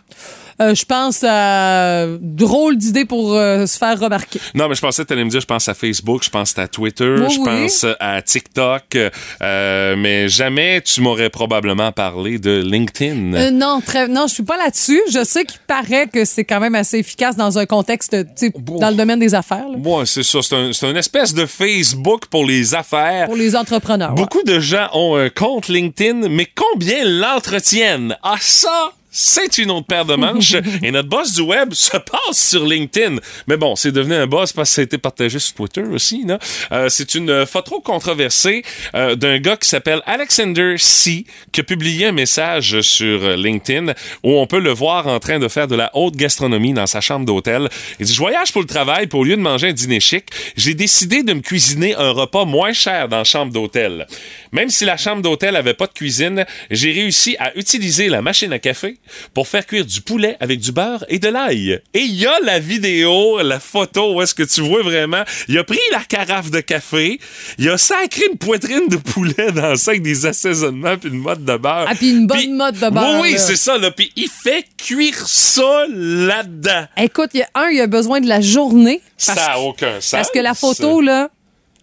Euh, 0.60 0.74
je 0.74 0.84
pense 0.84 1.22
à 1.22 2.06
drôle 2.20 2.76
d'idée 2.78 3.04
pour 3.04 3.34
euh, 3.34 3.66
se 3.66 3.76
faire 3.76 3.98
remarquer. 4.00 4.40
Non, 4.54 4.68
mais 4.68 4.74
je 4.74 4.80
pensais 4.80 5.02
que 5.02 5.08
tu 5.08 5.12
allais 5.12 5.24
me 5.24 5.30
dire, 5.30 5.40
je 5.40 5.46
pense 5.46 5.68
à 5.68 5.74
Facebook, 5.74 6.22
je 6.24 6.30
pense 6.30 6.56
à 6.58 6.66
Twitter, 6.66 7.14
Oui, 7.18 7.30
je 7.30 7.38
oui. 7.40 7.44
pense 7.44 7.84
à 8.00 8.22
TikTok, 8.22 8.96
euh, 9.42 9.96
mais 9.96 10.28
jamais 10.28 10.80
tu 10.80 11.00
m'aurais 11.02 11.28
probablement 11.30 11.92
parlé 11.92 12.38
de 12.38 12.62
LinkedIn. 12.64 13.34
Euh, 13.34 13.50
non, 13.50 13.80
très, 13.84 14.08
non, 14.08 14.26
je 14.26 14.34
suis 14.34 14.42
pas 14.42 14.56
là-dessus. 14.56 15.00
Je 15.12 15.24
sais 15.24 15.44
qu'il 15.44 15.60
paraît 15.66 16.06
que 16.06 16.24
c'est 16.24 16.44
quand 16.44 16.60
même 16.60 16.74
assez 16.74 16.98
efficace 16.98 17.36
dans 17.36 17.58
un 17.58 17.66
contexte, 17.66 18.16
tu 18.36 18.46
sais, 18.46 18.52
dans 18.56 18.88
le 18.90 18.96
domaine 18.96 19.18
des 19.18 19.34
affaires, 19.34 19.66
Moi, 19.76 20.06
c'est 20.06 20.22
ça. 20.22 20.38
C'est 20.42 20.54
un, 20.84 20.90
une 20.90 20.96
espèce 20.96 21.34
de 21.34 21.44
Facebook 21.46 22.26
pour 22.26 22.44
les 22.46 22.74
affaires. 22.74 23.26
pour 23.26 23.36
les 23.36 23.54
entrepreneurs. 23.56 24.10
ouais. 24.10 24.16
Beaucoup 24.16 24.42
de 24.42 24.58
gens 24.60 24.88
ont 24.94 25.16
un 25.16 25.28
compte 25.28 25.68
LinkedIn, 25.68 26.28
mais 26.28 26.46
combien 26.54 27.04
l'entretiennent? 27.04 28.16
Ah, 28.22 28.36
ça! 28.40 28.92
C'est 29.18 29.56
une 29.56 29.70
autre 29.70 29.86
paire 29.86 30.04
de 30.04 30.14
manches. 30.14 30.56
Et 30.82 30.90
notre 30.90 31.08
boss 31.08 31.32
du 31.32 31.40
web 31.40 31.72
se 31.72 31.96
passe 31.96 32.50
sur 32.50 32.66
LinkedIn. 32.66 33.16
Mais 33.46 33.56
bon, 33.56 33.74
c'est 33.74 33.90
devenu 33.90 34.14
un 34.14 34.26
boss 34.26 34.52
parce 34.52 34.68
que 34.68 34.74
ça 34.74 34.80
a 34.82 34.84
été 34.84 34.98
partagé 34.98 35.38
sur 35.38 35.54
Twitter 35.54 35.80
aussi. 35.80 36.26
Euh, 36.70 36.90
c'est 36.90 37.14
une 37.14 37.46
photo 37.46 37.80
controversée 37.80 38.62
euh, 38.94 39.14
d'un 39.14 39.38
gars 39.38 39.56
qui 39.56 39.70
s'appelle 39.70 40.02
Alexander 40.04 40.74
C. 40.76 41.24
qui 41.50 41.62
a 41.62 41.64
publié 41.64 42.08
un 42.08 42.12
message 42.12 42.82
sur 42.82 43.38
LinkedIn 43.38 43.94
où 44.22 44.32
on 44.34 44.46
peut 44.46 44.58
le 44.58 44.70
voir 44.70 45.06
en 45.06 45.18
train 45.18 45.38
de 45.38 45.48
faire 45.48 45.66
de 45.66 45.76
la 45.76 45.90
haute 45.94 46.16
gastronomie 46.16 46.74
dans 46.74 46.86
sa 46.86 47.00
chambre 47.00 47.24
d'hôtel. 47.24 47.70
Il 47.98 48.04
dit, 48.04 48.12
je 48.12 48.18
voyage 48.18 48.52
pour 48.52 48.60
le 48.60 48.68
travail, 48.68 49.06
puis 49.06 49.18
au 49.18 49.24
lieu 49.24 49.36
de 49.36 49.40
manger 49.40 49.68
un 49.68 49.72
dîner 49.72 50.00
chic, 50.00 50.26
j'ai 50.58 50.74
décidé 50.74 51.22
de 51.22 51.32
me 51.32 51.40
cuisiner 51.40 51.94
un 51.94 52.10
repas 52.10 52.44
moins 52.44 52.74
cher 52.74 53.08
dans 53.08 53.18
la 53.18 53.24
chambre 53.24 53.50
d'hôtel. 53.50 54.06
Même 54.52 54.68
si 54.68 54.84
la 54.84 54.98
chambre 54.98 55.22
d'hôtel 55.22 55.56
avait 55.56 55.74
pas 55.74 55.86
de 55.86 55.92
cuisine, 55.94 56.44
j'ai 56.70 56.92
réussi 56.92 57.34
à 57.38 57.56
utiliser 57.56 58.08
la 58.08 58.20
machine 58.20 58.52
à 58.52 58.58
café, 58.58 58.98
pour 59.34 59.48
faire 59.48 59.66
cuire 59.66 59.84
du 59.84 60.00
poulet 60.00 60.36
avec 60.40 60.60
du 60.60 60.72
beurre 60.72 61.04
et 61.08 61.18
de 61.18 61.28
l'ail. 61.28 61.80
Et 61.94 62.00
il 62.00 62.14
y 62.14 62.26
a 62.26 62.38
la 62.42 62.58
vidéo, 62.58 63.40
la 63.42 63.60
photo 63.60 64.14
où 64.14 64.22
est-ce 64.22 64.34
que 64.34 64.42
tu 64.42 64.60
vois 64.62 64.82
vraiment. 64.82 65.22
Il 65.48 65.58
a 65.58 65.64
pris 65.64 65.78
la 65.92 66.00
carafe 66.00 66.50
de 66.50 66.60
café, 66.60 67.18
il 67.58 67.68
a 67.68 67.78
sacré 67.78 68.22
une 68.30 68.38
poitrine 68.38 68.88
de 68.88 68.96
poulet 68.96 69.52
dans 69.52 69.76
ça 69.76 69.92
avec 69.92 70.02
des 70.02 70.26
assaisonnements 70.26 70.96
puis 70.96 71.10
une 71.10 71.18
mode 71.18 71.44
de 71.44 71.56
beurre. 71.56 71.86
Ah, 71.88 71.94
puis 71.94 72.10
une 72.10 72.26
bonne 72.26 72.54
mode 72.54 72.74
de 72.74 72.90
beurre, 72.90 73.20
Oui, 73.20 73.30
oui, 73.32 73.34
c'est 73.38 73.56
ça. 73.56 73.78
Là. 73.78 73.90
Puis 73.90 74.12
il 74.16 74.28
fait 74.28 74.64
cuire 74.76 75.26
ça 75.28 75.84
là-dedans. 75.90 76.86
Écoute, 76.96 77.30
il 77.34 77.40
y 77.40 77.42
a 77.42 77.48
un, 77.54 77.68
il 77.70 77.80
a 77.80 77.86
besoin 77.86 78.20
de 78.20 78.28
la 78.28 78.40
journée. 78.40 79.00
Ça 79.16 79.34
n'a 79.34 79.58
aucun 79.60 80.00
sens. 80.00 80.10
parce 80.10 80.30
que 80.30 80.38
la 80.38 80.54
photo, 80.54 81.00
là, 81.00 81.30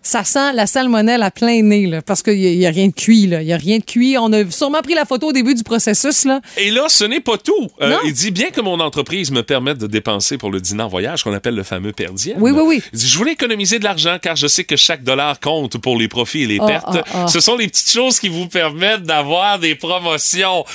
ça 0.03 0.23
sent 0.25 0.53
la 0.53 0.67
salmonelle 0.67 1.23
à 1.23 1.31
plein 1.31 1.63
nez, 1.63 1.87
là, 1.87 2.01
parce 2.01 2.21
qu'il 2.21 2.37
n'y 2.37 2.65
a, 2.65 2.69
rien 2.69 2.87
de 2.87 2.93
cuit, 2.93 3.25
là. 3.25 3.41
Il 3.41 3.45
n'y 3.45 3.53
a 3.53 3.57
rien 3.57 3.77
de 3.79 3.83
cuit. 3.83 4.17
On 4.19 4.31
a 4.33 4.49
sûrement 4.51 4.81
pris 4.81 4.93
la 4.93 5.05
photo 5.05 5.29
au 5.29 5.31
début 5.31 5.55
du 5.55 5.63
processus, 5.63 6.25
là. 6.25 6.41
Et 6.57 6.71
là, 6.71 6.85
ce 6.89 7.05
n'est 7.05 7.21
pas 7.21 7.37
tout. 7.37 7.69
Euh, 7.81 7.95
il 8.05 8.13
dit 8.13 8.31
bien 8.31 8.49
que 8.49 8.59
mon 8.61 8.79
entreprise 8.81 9.31
me 9.31 9.41
permette 9.43 9.77
de 9.77 9.87
dépenser 9.87 10.37
pour 10.37 10.51
le 10.51 10.59
dîner 10.59 10.83
en 10.83 10.89
voyage, 10.89 11.23
qu'on 11.23 11.33
appelle 11.33 11.55
le 11.55 11.63
fameux 11.63 11.93
perdien. 11.93 12.35
Oui, 12.37 12.51
oui, 12.51 12.61
oui. 12.65 12.81
Il 12.91 12.99
dit, 12.99 13.07
je 13.07 13.17
voulais 13.17 13.31
économiser 13.31 13.79
de 13.79 13.85
l'argent 13.85 14.17
car 14.21 14.35
je 14.35 14.47
sais 14.47 14.65
que 14.65 14.75
chaque 14.75 15.03
dollar 15.03 15.39
compte 15.39 15.77
pour 15.77 15.97
les 15.97 16.07
profits 16.09 16.43
et 16.43 16.47
les 16.47 16.59
Ah, 16.61 16.67
pertes. 16.67 16.85
ah, 16.97 17.03
ah. 17.13 17.27
Ce 17.27 17.39
sont 17.39 17.55
les 17.55 17.67
petites 17.67 17.91
choses 17.91 18.19
qui 18.19 18.27
vous 18.29 18.47
permettent 18.47 19.03
d'avoir 19.03 19.57
des 19.57 19.75
promotions. 19.75 20.65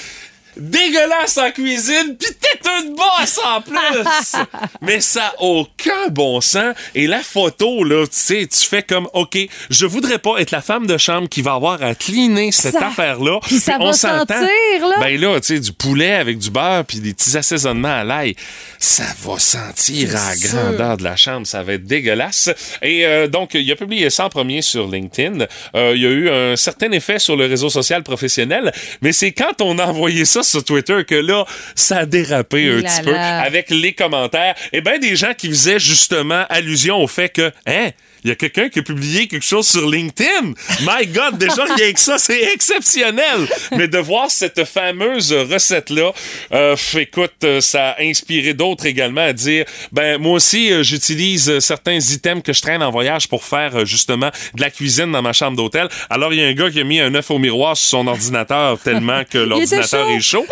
Dégueulasse 0.58 1.38
en 1.38 1.50
cuisine, 1.52 2.16
pis 2.18 2.34
t'es 2.40 2.58
une 2.82 2.94
bosse 2.94 3.40
en 3.44 3.60
plus! 3.60 4.42
Mais 4.82 5.00
ça 5.00 5.34
a 5.38 5.42
aucun 5.42 6.08
bon 6.10 6.40
sens. 6.40 6.74
Et 6.94 7.06
la 7.06 7.20
photo, 7.20 7.84
là, 7.84 8.04
tu 8.06 8.16
sais, 8.16 8.46
tu 8.46 8.66
fais 8.66 8.82
comme, 8.82 9.08
OK, 9.12 9.38
je 9.70 9.86
voudrais 9.86 10.18
pas 10.18 10.38
être 10.38 10.50
la 10.50 10.60
femme 10.60 10.86
de 10.86 10.98
chambre 10.98 11.28
qui 11.28 11.42
va 11.42 11.54
avoir 11.54 11.82
à 11.82 11.94
cleaner 11.94 12.50
cette 12.52 12.76
affaire-là. 12.76 13.38
Puis 13.46 13.58
ça 13.58 13.76
on 13.80 13.86
va 13.86 13.92
sentir, 13.92 14.36
là. 14.36 14.96
Ben 15.00 15.20
là, 15.20 15.40
tu 15.40 15.54
sais, 15.54 15.60
du 15.60 15.72
poulet 15.72 16.14
avec 16.14 16.38
du 16.38 16.50
beurre 16.50 16.84
puis 16.84 17.00
des 17.00 17.14
petits 17.14 17.36
assaisonnements 17.36 17.88
à 18.00 18.04
l'ail, 18.04 18.34
ça 18.78 19.04
va 19.22 19.38
sentir 19.38 20.16
à 20.16 20.30
la 20.30 20.36
grandeur 20.36 20.96
de 20.96 21.04
la 21.04 21.16
chambre. 21.16 21.46
Ça 21.46 21.62
va 21.62 21.74
être 21.74 21.84
dégueulasse. 21.84 22.50
Et 22.82 23.06
euh, 23.06 23.28
donc, 23.28 23.54
il 23.54 23.70
a 23.70 23.76
publié 23.76 24.10
ça 24.10 24.26
en 24.26 24.28
premier 24.28 24.62
sur 24.62 24.88
LinkedIn. 24.88 25.46
Euh, 25.74 25.92
il 25.94 26.02
y 26.02 26.06
a 26.06 26.10
eu 26.10 26.30
un 26.30 26.56
certain 26.56 26.90
effet 26.92 27.18
sur 27.18 27.36
le 27.36 27.46
réseau 27.46 27.70
social 27.70 28.02
professionnel, 28.02 28.72
mais 29.02 29.12
c'est 29.12 29.32
quand 29.32 29.60
on 29.60 29.78
a 29.78 29.86
envoyé 29.86 30.24
ça 30.24 30.42
sur 30.48 30.64
Twitter 30.64 31.04
que 31.06 31.14
là, 31.14 31.44
ça 31.74 31.98
a 31.98 32.06
dérapé 32.06 32.70
un 32.70 32.82
petit 32.82 33.02
peu 33.02 33.14
avec 33.14 33.70
les 33.70 33.92
commentaires. 33.92 34.54
Et 34.72 34.80
ben 34.80 34.98
des 34.98 35.16
gens 35.16 35.34
qui 35.36 35.48
faisaient 35.48 35.78
justement 35.78 36.44
allusion 36.48 36.96
au 36.96 37.06
fait 37.06 37.28
que, 37.28 37.52
hein, 37.66 37.90
il 38.28 38.32
y 38.32 38.32
a 38.32 38.36
quelqu'un 38.36 38.68
qui 38.68 38.80
a 38.80 38.82
publié 38.82 39.26
quelque 39.26 39.44
chose 39.44 39.66
sur 39.66 39.88
LinkedIn. 39.88 40.52
My 40.82 41.06
God, 41.06 41.38
déjà 41.38 41.64
rien 41.64 41.92
que 41.94 42.00
ça, 42.00 42.18
c'est 42.18 42.52
exceptionnel. 42.52 43.48
Mais 43.74 43.88
de 43.88 43.96
voir 43.96 44.30
cette 44.30 44.66
fameuse 44.66 45.32
recette-là, 45.32 46.12
euh, 46.52 46.76
écoute, 46.98 47.32
euh, 47.44 47.62
ça 47.62 47.92
a 47.92 48.02
inspiré 48.02 48.52
d'autres 48.52 48.84
également 48.84 49.22
à 49.22 49.32
dire, 49.32 49.64
ben 49.92 50.18
moi 50.18 50.32
aussi, 50.32 50.70
euh, 50.70 50.82
j'utilise 50.82 51.58
certains 51.60 51.98
items 51.98 52.42
que 52.42 52.52
je 52.52 52.60
traîne 52.60 52.82
en 52.82 52.90
voyage 52.90 53.28
pour 53.28 53.44
faire 53.44 53.74
euh, 53.74 53.84
justement 53.86 54.30
de 54.54 54.60
la 54.60 54.70
cuisine 54.70 55.10
dans 55.10 55.22
ma 55.22 55.32
chambre 55.32 55.56
d'hôtel. 55.56 55.88
Alors 56.10 56.34
il 56.34 56.40
y 56.40 56.44
a 56.44 56.48
un 56.48 56.52
gars 56.52 56.70
qui 56.70 56.80
a 56.80 56.84
mis 56.84 57.00
un 57.00 57.14
œuf 57.14 57.30
au 57.30 57.38
miroir 57.38 57.78
sur 57.78 57.88
son 57.88 58.06
ordinateur 58.08 58.78
tellement 58.78 59.22
que 59.24 59.38
l'ordinateur 59.38 60.10
est 60.10 60.20
chaud. 60.20 60.44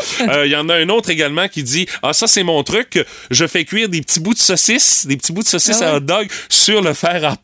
Il 0.45 0.51
y 0.51 0.57
en 0.57 0.71
a 0.71 0.77
un 0.77 0.89
autre 0.89 1.11
également 1.11 1.47
qui 1.47 1.63
dit, 1.63 1.87
ah 2.03 2.15
ça 2.15 2.27
c'est 2.27 2.43
mon 2.43 2.63
truc, 2.63 3.05
je 3.31 3.47
fais 3.47 3.67
cuire 3.67 3.91
des 3.91 4.01
petits 4.01 4.21
bouts 4.21 4.33
de 4.33 4.39
saucisse, 4.39 5.05
des 5.07 5.19
petits 5.19 5.33
bouts 5.33 5.43
de 5.43 5.49
saucisse 5.49 5.83
Ah 5.83 5.87
ouais? 5.87 5.93
à 5.93 5.97
hot 5.97 6.01
dog 6.01 6.29
sur 6.49 6.81
le 6.81 6.95
fer 6.95 7.23
à 7.25 7.37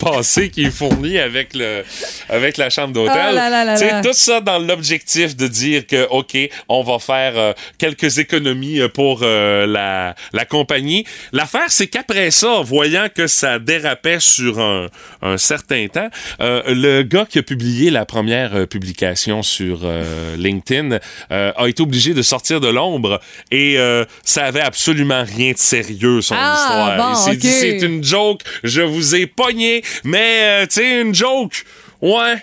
qui 0.50 0.64
est 0.64 0.70
fourni 0.70 1.18
avec 1.18 1.54
le 1.54 1.82
avec 2.28 2.56
la 2.56 2.70
chambre 2.70 2.92
d'hôtel. 2.94 3.38
Ah 3.38 4.00
tout 4.02 4.12
ça 4.12 4.40
dans 4.40 4.58
l'objectif 4.58 5.36
de 5.36 5.46
dire 5.48 5.86
que 5.86 6.06
OK, 6.10 6.36
on 6.68 6.82
va 6.82 6.98
faire 6.98 7.32
euh, 7.36 7.52
quelques 7.78 8.18
économies 8.18 8.80
euh, 8.80 8.88
pour 8.88 9.20
euh, 9.22 9.66
la 9.66 10.14
la 10.32 10.44
compagnie. 10.44 11.04
L'affaire 11.32 11.68
c'est 11.68 11.86
qu'après 11.86 12.30
ça, 12.30 12.60
voyant 12.62 13.08
que 13.14 13.26
ça 13.26 13.58
dérapait 13.58 14.20
sur 14.20 14.58
un, 14.60 14.88
un 15.22 15.36
certain 15.38 15.86
temps, 15.88 16.08
euh, 16.40 16.62
le 16.68 17.02
gars 17.02 17.26
qui 17.28 17.38
a 17.38 17.42
publié 17.42 17.90
la 17.90 18.04
première 18.04 18.66
publication 18.68 19.42
sur 19.42 19.80
LinkedIn 20.36 20.98
a 21.30 21.68
été 21.68 21.82
obligé 21.82 22.14
de 22.14 22.22
sortir 22.22 22.60
de 22.60 22.68
l'ombre 22.68 23.20
et 23.50 23.76
ça 24.24 24.44
avait 24.44 24.60
absolument 24.60 25.24
rien 25.24 25.52
de 25.52 25.58
sérieux 25.58 26.20
son 26.20 26.34
Ah, 26.38 26.54
histoire. 26.56 26.96
bon, 26.96 27.12
Il 27.12 27.16
s'est 27.32 27.36
dit 27.36 27.48
ok. 27.48 27.54
c'est 27.60 27.86
une 27.86 28.04
joke, 28.04 28.40
je 28.64 28.82
vous 28.82 29.14
ai 29.14 29.26
pogné, 29.26 29.82
mais 30.04 30.62
euh, 30.62 30.66
tu 30.66 30.74
sais 30.80 31.00
une 31.00 31.14
joke. 31.14 31.64
Ouais. 32.00 32.36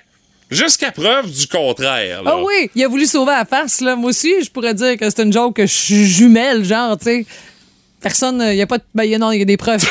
Jusqu'à 0.50 0.92
preuve 0.92 1.30
du 1.32 1.46
contraire. 1.48 2.24
là. 2.24 2.32
Ah 2.34 2.44
oui, 2.44 2.72
il 2.74 2.84
a 2.84 2.88
voulu 2.88 3.06
sauver 3.06 3.34
la 3.34 3.46
face, 3.46 3.82
là. 3.82 3.96
Moi 3.96 4.10
aussi, 4.10 4.44
je 4.44 4.50
pourrais 4.50 4.74
dire 4.74 4.98
que 4.98 5.08
c'est 5.10 5.22
une 5.22 5.32
joke 5.32 5.58
que 5.58 5.66
jumelle, 5.68 6.64
genre, 6.66 6.98
tu 6.98 7.06
sais. 7.06 7.26
Personne, 8.02 8.42
il 8.50 8.56
y 8.56 8.62
a 8.62 8.68
pas 8.68 8.78
de. 8.78 8.84
Ben, 8.96 9.04
y 9.04 9.16
a- 9.16 9.18
non, 9.18 9.32
il 9.32 9.40
y 9.40 9.42
a 9.42 9.46
des 9.46 9.58
preuves. 9.58 9.84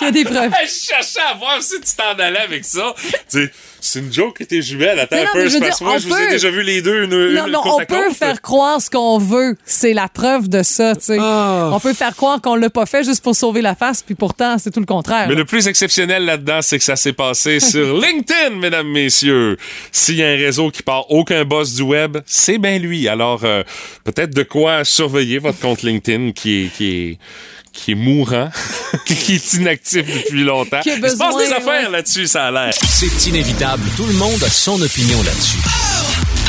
Il 0.00 0.04
y 0.04 0.08
a 0.08 0.10
des 0.10 0.24
preuves. 0.24 0.52
Je 0.64 0.86
cherchais 0.92 1.20
à 1.20 1.34
voir 1.34 1.60
si 1.60 1.74
tu 1.80 1.96
t'en 1.96 2.18
allais 2.22 2.38
avec 2.38 2.64
ça. 2.64 2.94
Tu 3.02 3.10
sais, 3.28 3.50
c'est 3.80 3.98
une 4.00 4.12
joke 4.12 4.38
que 4.38 4.44
t'es 4.44 4.62
jumelle. 4.62 4.98
Attends 4.98 5.16
un 5.16 5.24
non, 5.24 5.26
peu, 5.32 5.44
mais 5.44 5.50
je 5.50 5.58
parce 5.58 5.70
que 5.72 5.76
dire, 5.78 5.86
moi, 5.86 5.98
je 5.98 6.06
vous 6.08 6.14
ai 6.16 6.24
peut- 6.26 6.30
déjà 6.32 6.50
vu 6.50 6.62
les 6.62 6.82
deux 6.82 7.04
une, 7.04 7.10
Non, 7.34 7.46
une 7.46 7.52
non, 7.52 7.60
on 7.64 7.84
peut 7.84 8.10
faire 8.12 8.40
croire 8.42 8.80
ce 8.80 8.88
qu'on 8.90 9.18
veut. 9.18 9.56
C'est 9.64 9.92
la 9.92 10.08
preuve 10.08 10.48
de 10.48 10.62
ça, 10.62 10.94
tu 10.96 11.04
sais. 11.04 11.18
Ah. 11.20 11.70
On 11.72 11.80
peut 11.80 11.92
faire 11.92 12.14
croire 12.16 12.40
qu'on 12.40 12.54
l'a 12.56 12.70
pas 12.70 12.86
fait 12.86 13.04
juste 13.04 13.22
pour 13.22 13.34
sauver 13.36 13.60
la 13.62 13.74
face, 13.74 14.02
puis 14.02 14.14
pourtant, 14.14 14.56
c'est 14.58 14.70
tout 14.70 14.80
le 14.80 14.86
contraire. 14.86 15.26
Mais 15.28 15.34
là. 15.34 15.40
le 15.40 15.44
plus 15.44 15.66
exceptionnel 15.68 16.24
là-dedans, 16.24 16.60
c'est 16.62 16.78
que 16.78 16.84
ça 16.84 16.96
s'est 16.96 17.12
passé 17.12 17.60
sur 17.60 17.96
LinkedIn, 17.98 18.50
mesdames, 18.58 18.88
messieurs. 18.88 19.56
S'il 19.92 20.16
y 20.16 20.22
a 20.22 20.28
un 20.28 20.36
réseau 20.36 20.70
qui 20.70 20.82
part 20.82 21.10
aucun 21.10 21.44
boss 21.44 21.74
du 21.74 21.82
web, 21.82 22.18
c'est 22.26 22.58
bien 22.58 22.78
lui. 22.78 23.08
Alors, 23.08 23.40
euh, 23.44 23.62
peut-être 24.04 24.34
de 24.34 24.42
quoi 24.42 24.84
surveiller 24.84 25.38
votre 25.38 25.58
compte 25.60 25.82
LinkedIn 25.82 26.05
qui 26.32 26.64
est, 26.64 26.68
qui 26.76 26.88
est, 26.88 27.18
qui 27.72 27.92
est 27.92 27.94
mourant, 27.94 28.50
qui 29.06 29.34
est 29.34 29.54
inactif 29.54 30.06
depuis 30.06 30.44
longtemps. 30.44 30.80
Il 30.84 30.92
se 30.92 31.16
passe 31.16 31.36
des 31.36 31.52
affaires 31.52 31.86
ouais. 31.86 31.90
là-dessus, 31.90 32.26
ça 32.26 32.46
a 32.46 32.50
l'air. 32.50 32.74
C'est 32.74 33.26
inévitable, 33.26 33.82
tout 33.96 34.06
le 34.06 34.14
monde 34.14 34.42
a 34.42 34.48
son 34.48 34.80
opinion 34.80 35.22
là-dessus. 35.22 35.85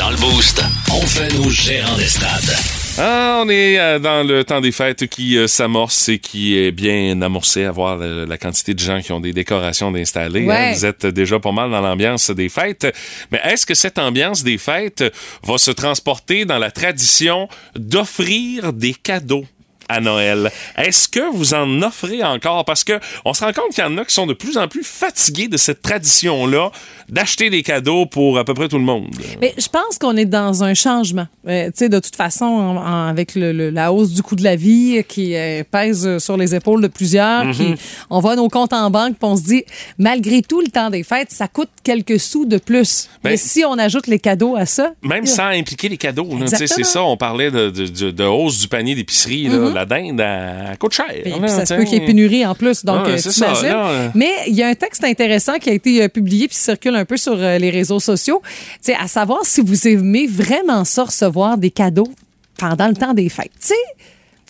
Dans 0.08 0.14
le 0.14 0.20
Boost, 0.20 0.64
on 0.90 1.02
fait 1.02 1.30
nos 1.34 1.50
gérants 1.50 1.98
d'estrade. 1.98 2.56
Ah, 2.96 3.42
on 3.44 3.48
est 3.50 3.78
euh, 3.78 3.98
dans 3.98 4.26
le 4.26 4.42
temps 4.42 4.62
des 4.62 4.72
fêtes 4.72 5.06
qui 5.06 5.36
euh, 5.36 5.46
s'amorce 5.46 6.08
et 6.08 6.18
qui 6.18 6.56
est 6.56 6.72
bien 6.72 7.20
amorcé 7.20 7.64
à 7.64 7.72
voir 7.72 7.98
euh, 8.00 8.24
la 8.24 8.38
quantité 8.38 8.72
de 8.72 8.78
gens 8.78 9.02
qui 9.02 9.12
ont 9.12 9.20
des 9.20 9.34
décorations 9.34 9.90
d'installer. 9.92 10.46
Ouais. 10.46 10.54
hein. 10.54 10.72
Vous 10.72 10.86
êtes 10.86 11.04
déjà 11.04 11.38
pas 11.40 11.52
mal 11.52 11.70
dans 11.70 11.82
l'ambiance 11.82 12.30
des 12.30 12.48
fêtes. 12.48 12.86
Mais 13.30 13.38
est-ce 13.44 13.66
que 13.66 13.74
cette 13.74 13.98
ambiance 13.98 14.42
des 14.42 14.56
fêtes 14.56 15.04
va 15.42 15.58
se 15.58 15.72
transporter 15.72 16.46
dans 16.46 16.58
la 16.58 16.70
tradition 16.70 17.46
d'offrir 17.76 18.72
des 18.72 18.94
cadeaux? 18.94 19.44
À 19.88 20.00
Noël. 20.00 20.50
Est-ce 20.76 21.08
que 21.08 21.34
vous 21.34 21.54
en 21.54 21.82
offrez 21.82 22.22
encore? 22.22 22.64
Parce 22.64 22.84
que 22.84 22.98
on 23.24 23.32
se 23.34 23.44
rend 23.44 23.52
compte 23.52 23.70
qu'il 23.74 23.84
y 23.84 23.86
en 23.86 23.96
a 23.98 24.04
qui 24.04 24.14
sont 24.14 24.26
de 24.26 24.34
plus 24.34 24.56
en 24.58 24.68
plus 24.68 24.84
fatigués 24.84 25.48
de 25.48 25.56
cette 25.56 25.82
tradition-là 25.82 26.70
d'acheter 27.08 27.48
des 27.50 27.62
cadeaux 27.62 28.06
pour 28.06 28.38
à 28.38 28.44
peu 28.44 28.54
près 28.54 28.68
tout 28.68 28.78
le 28.78 28.84
monde. 28.84 29.08
Mais 29.40 29.54
je 29.58 29.68
pense 29.68 29.98
qu'on 29.98 30.16
est 30.16 30.24
dans 30.26 30.62
un 30.62 30.74
changement. 30.74 31.26
Euh, 31.46 31.66
tu 31.66 31.72
sais, 31.76 31.88
de 31.88 31.98
toute 32.00 32.16
façon, 32.16 32.44
en- 32.44 32.76
en- 32.76 33.08
avec 33.08 33.34
le- 33.34 33.52
le- 33.52 33.70
la 33.70 33.92
hausse 33.92 34.10
du 34.10 34.22
coût 34.22 34.36
de 34.36 34.44
la 34.44 34.56
vie 34.56 35.02
qui 35.08 35.34
euh, 35.34 35.62
pèse 35.70 36.18
sur 36.18 36.36
les 36.36 36.54
épaules 36.54 36.82
de 36.82 36.88
plusieurs, 36.88 37.44
Mhm. 37.46 37.52
qui, 37.54 37.74
on 38.10 38.20
voit 38.20 38.36
nos 38.36 38.48
comptes 38.48 38.72
en 38.72 38.90
banque, 38.90 39.12
puis 39.18 39.18
on 39.28 39.36
se 39.36 39.42
dit, 39.42 39.64
malgré 39.98 40.42
tout, 40.42 40.60
le 40.60 40.68
temps 40.68 40.90
des 40.90 41.02
fêtes, 41.02 41.30
ça 41.30 41.48
coûte 41.48 41.70
quelques 41.82 42.20
sous 42.20 42.44
de 42.44 42.58
plus. 42.58 43.08
Ben- 43.22 43.30
Mais 43.30 43.36
si 43.36 43.64
on 43.64 43.78
ajoute 43.78 44.06
les 44.06 44.18
cadeaux 44.18 44.56
à 44.56 44.66
ça, 44.66 44.92
Même 45.02 45.24
sans 45.26 45.46
impliquer 45.48 45.88
les 45.88 45.96
cadeaux. 45.96 46.28
C'est 46.46 46.66
ça, 46.84 47.02
on 47.02 47.16
parlait 47.16 47.50
de, 47.50 47.70
de- 47.70 47.86
de- 47.86 48.10
de 48.10 48.24
hausse 48.24 48.58
du 48.60 48.68
panier 48.68 48.94
d'épicerie. 48.94 49.48
là. 49.48 49.77
La 49.78 49.84
dinde, 49.84 50.18
elle, 50.18 50.70
elle 50.72 50.78
coûte 50.78 50.92
cher. 50.92 51.06
Et 51.12 51.28
là, 51.28 51.36
puis 51.38 51.48
ça 51.48 51.64
se 51.64 51.72
peut 51.72 51.84
qu'il 51.84 52.00
y 52.00 52.02
ait 52.02 52.06
pénurie 52.06 52.44
en 52.44 52.54
plus, 52.54 52.84
donc 52.84 53.06
euh, 53.06 53.16
ça, 53.16 53.52
là, 53.62 53.88
euh. 53.88 54.08
Mais 54.14 54.30
il 54.48 54.54
y 54.54 54.62
a 54.64 54.66
un 54.66 54.74
texte 54.74 55.04
intéressant 55.04 55.58
qui 55.58 55.70
a 55.70 55.72
été 55.72 56.02
euh, 56.02 56.08
publié 56.08 56.48
puis 56.48 56.56
qui 56.56 56.62
circule 56.62 56.96
un 56.96 57.04
peu 57.04 57.16
sur 57.16 57.34
euh, 57.34 57.58
les 57.58 57.70
réseaux 57.70 58.00
sociaux, 58.00 58.42
c'est 58.80 58.96
à 58.96 59.06
savoir 59.06 59.44
si 59.44 59.60
vous 59.60 59.86
aimez 59.86 60.26
vraiment 60.26 60.84
ça 60.84 61.04
recevoir 61.04 61.58
des 61.58 61.70
cadeaux 61.70 62.10
pendant 62.58 62.88
le 62.88 62.94
temps 62.94 63.14
des 63.14 63.28
fêtes. 63.28 63.52
Tu 63.60 63.68
sais, 63.68 63.74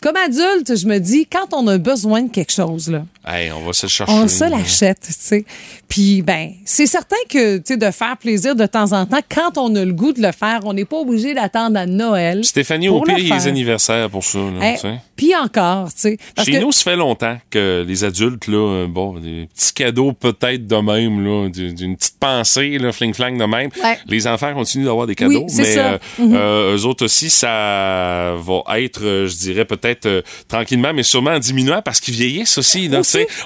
comme 0.02 0.16
adulte, 0.16 0.76
je 0.76 0.86
me 0.86 0.98
dis 0.98 1.26
quand 1.26 1.52
on 1.52 1.66
a 1.68 1.78
besoin 1.78 2.22
de 2.22 2.30
quelque 2.30 2.52
chose 2.52 2.88
là, 2.90 3.04
Hey, 3.26 3.52
on 3.52 3.60
va 3.60 3.72
se 3.74 3.84
le 3.86 3.90
chercher. 3.90 4.12
on 4.12 4.26
se 4.26 4.44
l'achète, 4.44 5.00
tu 5.06 5.12
sais. 5.12 5.44
Puis 5.86 6.22
ben, 6.22 6.52
c'est 6.64 6.86
certain 6.86 7.16
que 7.28 7.58
tu 7.58 7.62
sais 7.66 7.76
de 7.76 7.90
faire 7.90 8.16
plaisir 8.16 8.54
de 8.56 8.64
temps 8.66 8.92
en 8.92 9.04
temps 9.06 9.20
quand 9.34 9.58
on 9.58 9.74
a 9.76 9.84
le 9.84 9.92
goût 9.92 10.12
de 10.12 10.22
le 10.22 10.32
faire, 10.32 10.60
on 10.64 10.72
n'est 10.72 10.84
pas 10.84 10.96
obligé 10.98 11.34
d'attendre 11.34 11.78
à 11.78 11.86
Noël. 11.86 12.44
Stéphanie, 12.44 12.88
au 12.88 13.00
le 13.00 13.04
pire, 13.06 13.18
il 13.18 13.28
y 13.28 13.32
a 13.32 13.36
les 13.36 13.46
anniversaires 13.48 14.08
pour 14.08 14.24
ça. 14.24 14.38
là, 14.38 14.72
tu 14.74 14.80
sais. 14.80 14.94
Puis 15.16 15.34
encore, 15.34 15.88
tu 15.88 16.00
sais, 16.00 16.18
Chez 16.44 16.52
que 16.52 16.58
nous, 16.58 16.72
ça 16.72 16.84
fait 16.84 16.96
longtemps 16.96 17.36
que 17.50 17.84
les 17.86 18.04
adultes, 18.04 18.46
là, 18.46 18.56
euh, 18.56 18.86
bon, 18.86 19.14
des 19.18 19.48
petits 19.54 19.72
cadeaux 19.72 20.12
peut-être 20.12 20.66
de 20.66 20.76
même, 20.76 21.24
là, 21.24 21.48
d'une 21.48 21.96
petite 21.96 22.18
pensée, 22.20 22.78
là, 22.78 22.92
fling-flang 22.92 23.36
de 23.36 23.44
même. 23.44 23.70
Ouais. 23.82 23.98
Les 24.06 24.26
enfants 24.26 24.54
continuent 24.54 24.84
d'avoir 24.84 25.06
des 25.06 25.14
cadeaux, 25.14 25.44
Oui, 25.48 25.54
mais 25.56 25.64
ça. 25.64 25.96
Mm-hmm. 25.96 26.34
euh, 26.34 26.36
euh, 26.36 26.76
eux 26.76 26.84
autres 26.86 27.04
aussi, 27.04 27.30
ça 27.30 28.34
va 28.38 28.78
être, 28.78 29.00
euh, 29.04 29.26
je 29.26 29.36
dirais, 29.36 29.64
peut-être 29.64 29.87
euh, 30.06 30.22
tranquillement, 30.48 30.92
mais 30.92 31.02
sûrement 31.02 31.32
en 31.32 31.38
diminuant 31.38 31.82
parce 31.82 32.00
qu'ils 32.00 32.14
vieillissent 32.14 32.58
aussi. 32.58 32.88
Là. 32.88 33.00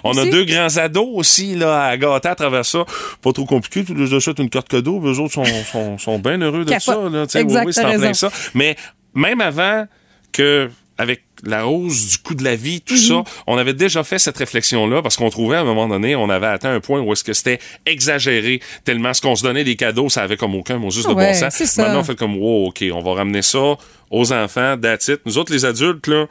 On 0.04 0.16
a 0.16 0.26
deux 0.26 0.44
grands 0.44 0.76
ados 0.76 1.08
aussi 1.14 1.54
là, 1.54 1.84
à 1.84 1.96
gâter 1.96 2.28
à 2.28 2.34
travers 2.34 2.64
ça. 2.64 2.84
Pas 3.22 3.32
trop 3.32 3.44
compliqué, 3.44 3.84
tu 3.84 3.94
les 3.94 4.14
achètes 4.14 4.38
une 4.38 4.50
carte 4.50 4.68
cadeau, 4.68 5.00
eux 5.04 5.18
autres 5.18 5.34
sont, 5.34 5.44
sont, 5.44 5.98
sont 5.98 6.18
bien 6.18 6.40
heureux 6.40 6.64
de 6.64 6.78
ça. 6.78 6.96
Là. 7.10 7.24
Exact, 7.34 7.66
oui, 7.66 7.84
en 7.84 7.98
plein 7.98 8.14
ça. 8.14 8.30
Mais 8.54 8.76
même 9.14 9.40
avant 9.40 9.86
que 10.32 10.70
avec 10.98 11.22
la 11.44 11.66
hausse 11.66 12.08
du 12.10 12.18
coût 12.18 12.34
de 12.34 12.44
la 12.44 12.54
vie, 12.54 12.80
tout 12.80 12.96
ça, 12.96 13.24
on 13.46 13.58
avait 13.58 13.72
déjà 13.74 14.04
fait 14.04 14.18
cette 14.18 14.36
réflexion-là 14.36 15.02
parce 15.02 15.16
qu'on 15.16 15.30
trouvait 15.30 15.56
à 15.56 15.60
un 15.60 15.64
moment 15.64 15.88
donné, 15.88 16.14
on 16.14 16.30
avait 16.30 16.46
atteint 16.46 16.72
un 16.72 16.80
point 16.80 17.00
où 17.00 17.12
est-ce 17.12 17.24
que 17.24 17.32
c'était 17.32 17.58
exagéré 17.86 18.60
tellement 18.84 19.12
ce 19.12 19.20
qu'on 19.20 19.34
se 19.34 19.42
donnait 19.42 19.64
des 19.64 19.76
cadeaux, 19.76 20.08
ça 20.08 20.22
avait 20.22 20.36
comme 20.36 20.54
aucun 20.54 20.78
mot 20.78 20.90
juste 20.90 21.08
de 21.08 21.14
Ouais, 21.14 21.32
bon 21.32 21.38
sens. 21.38 21.54
ça. 21.54 21.82
Maintenant, 21.82 22.00
on 22.00 22.04
fait 22.04 22.16
comme, 22.16 22.36
wow, 22.36 22.68
OK, 22.68 22.84
on 22.92 23.00
va 23.00 23.14
ramener 23.14 23.42
ça 23.42 23.76
aux 24.10 24.32
enfants, 24.32 24.76
it. 24.84 25.20
Nous 25.24 25.38
autres, 25.38 25.52
les 25.52 25.64
adultes, 25.64 26.06
là, 26.06 26.26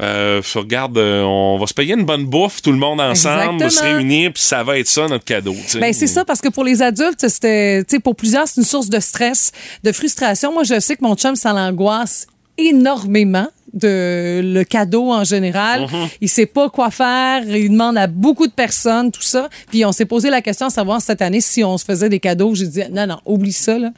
euh, 0.00 0.42
regarde, 0.54 0.98
euh, 0.98 1.22
on 1.22 1.58
va 1.58 1.66
se 1.66 1.74
payer 1.74 1.94
une 1.94 2.04
bonne 2.04 2.24
bouffe, 2.24 2.60
tout 2.60 2.72
le 2.72 2.78
monde 2.78 3.00
ensemble, 3.00 3.62
Exactement. 3.62 3.70
se 3.70 3.82
réunir, 3.82 4.32
puis 4.32 4.42
ça 4.42 4.64
va 4.64 4.78
être 4.78 4.88
ça 4.88 5.06
notre 5.06 5.24
cadeau. 5.24 5.54
Ben 5.80 5.92
c'est 5.92 6.06
ça 6.06 6.24
parce 6.24 6.40
que 6.40 6.48
pour 6.48 6.64
les 6.64 6.82
adultes, 6.82 7.28
c'était, 7.28 7.84
tu 7.84 7.96
sais, 7.96 8.00
pour 8.00 8.16
plusieurs, 8.16 8.48
c'est 8.48 8.60
une 8.60 8.66
source 8.66 8.88
de 8.88 8.98
stress, 8.98 9.52
de 9.84 9.92
frustration. 9.92 10.52
Moi, 10.52 10.64
je 10.64 10.80
sais 10.80 10.96
que 10.96 11.04
mon 11.04 11.14
chum, 11.14 11.36
ça 11.36 11.52
l'angoisse 11.52 12.26
énormément 12.58 13.48
de 13.72 14.40
le 14.42 14.64
cadeau 14.64 15.10
en 15.12 15.24
général. 15.24 15.86
Il 16.20 16.28
sait 16.28 16.46
pas 16.46 16.68
quoi 16.68 16.90
faire. 16.90 17.42
Il 17.46 17.70
demande 17.70 17.96
à 17.96 18.06
beaucoup 18.06 18.46
de 18.46 18.52
personnes 18.52 19.10
tout 19.10 19.22
ça. 19.22 19.48
Puis 19.70 19.84
on 19.84 19.92
s'est 19.92 20.04
posé 20.04 20.30
la 20.30 20.42
question 20.42 20.66
à 20.66 20.70
savoir 20.70 21.00
cette 21.00 21.22
année 21.22 21.40
si 21.40 21.64
on 21.64 21.78
se 21.78 21.84
faisait 21.84 22.08
des 22.08 22.20
cadeaux. 22.20 22.54
J'ai 22.54 22.66
dit 22.66 22.82
non 22.90 23.06
non, 23.06 23.18
oublie 23.24 23.52
ça 23.52 23.78
là. 23.78 23.90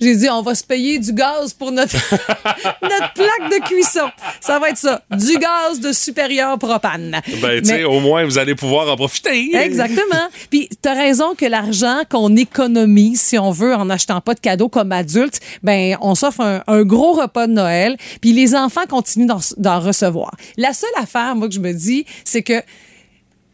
J'ai 0.00 0.16
dit 0.16 0.28
on 0.28 0.42
va 0.42 0.54
se 0.54 0.64
payer 0.64 0.98
du 0.98 1.12
gaz 1.12 1.54
pour 1.54 1.72
notre 1.72 1.94
notre 2.82 3.12
plaque 3.14 3.50
de 3.50 3.66
cuisson. 3.66 4.10
Ça 4.40 4.58
va 4.58 4.70
être 4.70 4.78
ça, 4.78 5.02
du 5.10 5.38
gaz 5.38 5.80
de 5.80 5.92
supérieur 5.92 6.58
propane. 6.58 7.20
Ben, 7.40 7.60
tu 7.60 7.68
sais, 7.68 7.84
au 7.84 8.00
moins, 8.00 8.24
vous 8.24 8.38
allez 8.38 8.54
pouvoir 8.54 8.90
en 8.90 8.96
profiter. 8.96 9.56
Exactement. 9.56 10.28
Puis 10.50 10.68
tu 10.82 10.88
as 10.88 10.94
raison 10.94 11.34
que 11.34 11.46
l'argent 11.46 12.02
qu'on 12.08 12.36
économise, 12.36 13.20
si 13.20 13.38
on 13.38 13.50
veut, 13.50 13.74
en 13.74 13.88
achetant 13.88 14.20
pas 14.20 14.34
de 14.34 14.40
cadeaux 14.40 14.68
comme 14.68 14.92
adulte, 14.92 15.40
ben 15.62 15.96
on 16.00 16.14
s'offre 16.14 16.40
un, 16.40 16.62
un 16.66 16.82
gros 16.82 17.12
repas 17.14 17.46
de 17.46 17.52
Noël. 17.52 17.96
Puis 18.20 18.32
les 18.32 18.54
enfants 18.54 18.86
continuent 18.88 19.28
d'en, 19.56 19.80
recevoir. 19.80 20.34
La 20.56 20.72
seule 20.72 20.90
affaire, 20.96 21.34
moi, 21.36 21.48
que 21.48 21.54
je 21.54 21.60
me 21.60 21.72
dis, 21.72 22.04
c'est 22.24 22.42
que 22.42 22.62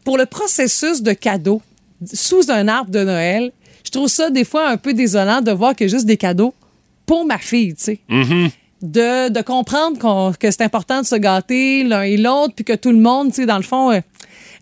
pour 0.03 0.17
le 0.17 0.25
processus 0.25 1.01
de 1.01 1.13
cadeaux 1.13 1.61
sous 2.13 2.49
un 2.49 2.67
arbre 2.67 2.91
de 2.91 3.03
Noël, 3.03 3.51
je 3.83 3.91
trouve 3.91 4.07
ça 4.07 4.29
des 4.29 4.43
fois 4.43 4.69
un 4.69 4.77
peu 4.77 4.93
désolant 4.93 5.41
de 5.41 5.51
voir 5.51 5.75
que 5.75 5.87
juste 5.87 6.05
des 6.05 6.17
cadeaux 6.17 6.53
pour 7.05 7.25
ma 7.25 7.37
fille, 7.37 7.75
tu 7.75 7.83
sais 7.83 7.99
de, 8.81 9.29
de 9.29 9.41
comprendre 9.41 10.37
que 10.37 10.51
c'est 10.51 10.61
important 10.61 11.01
de 11.01 11.05
se 11.05 11.15
gâter 11.15 11.83
l'un 11.83 12.03
et 12.03 12.17
l'autre, 12.17 12.53
puis 12.55 12.65
que 12.65 12.73
tout 12.73 12.91
le 12.91 12.99
monde, 12.99 13.29
tu 13.29 13.35
sais, 13.35 13.45
dans 13.45 13.57
le 13.57 13.63
fond, 13.63 13.91
euh, 13.91 13.99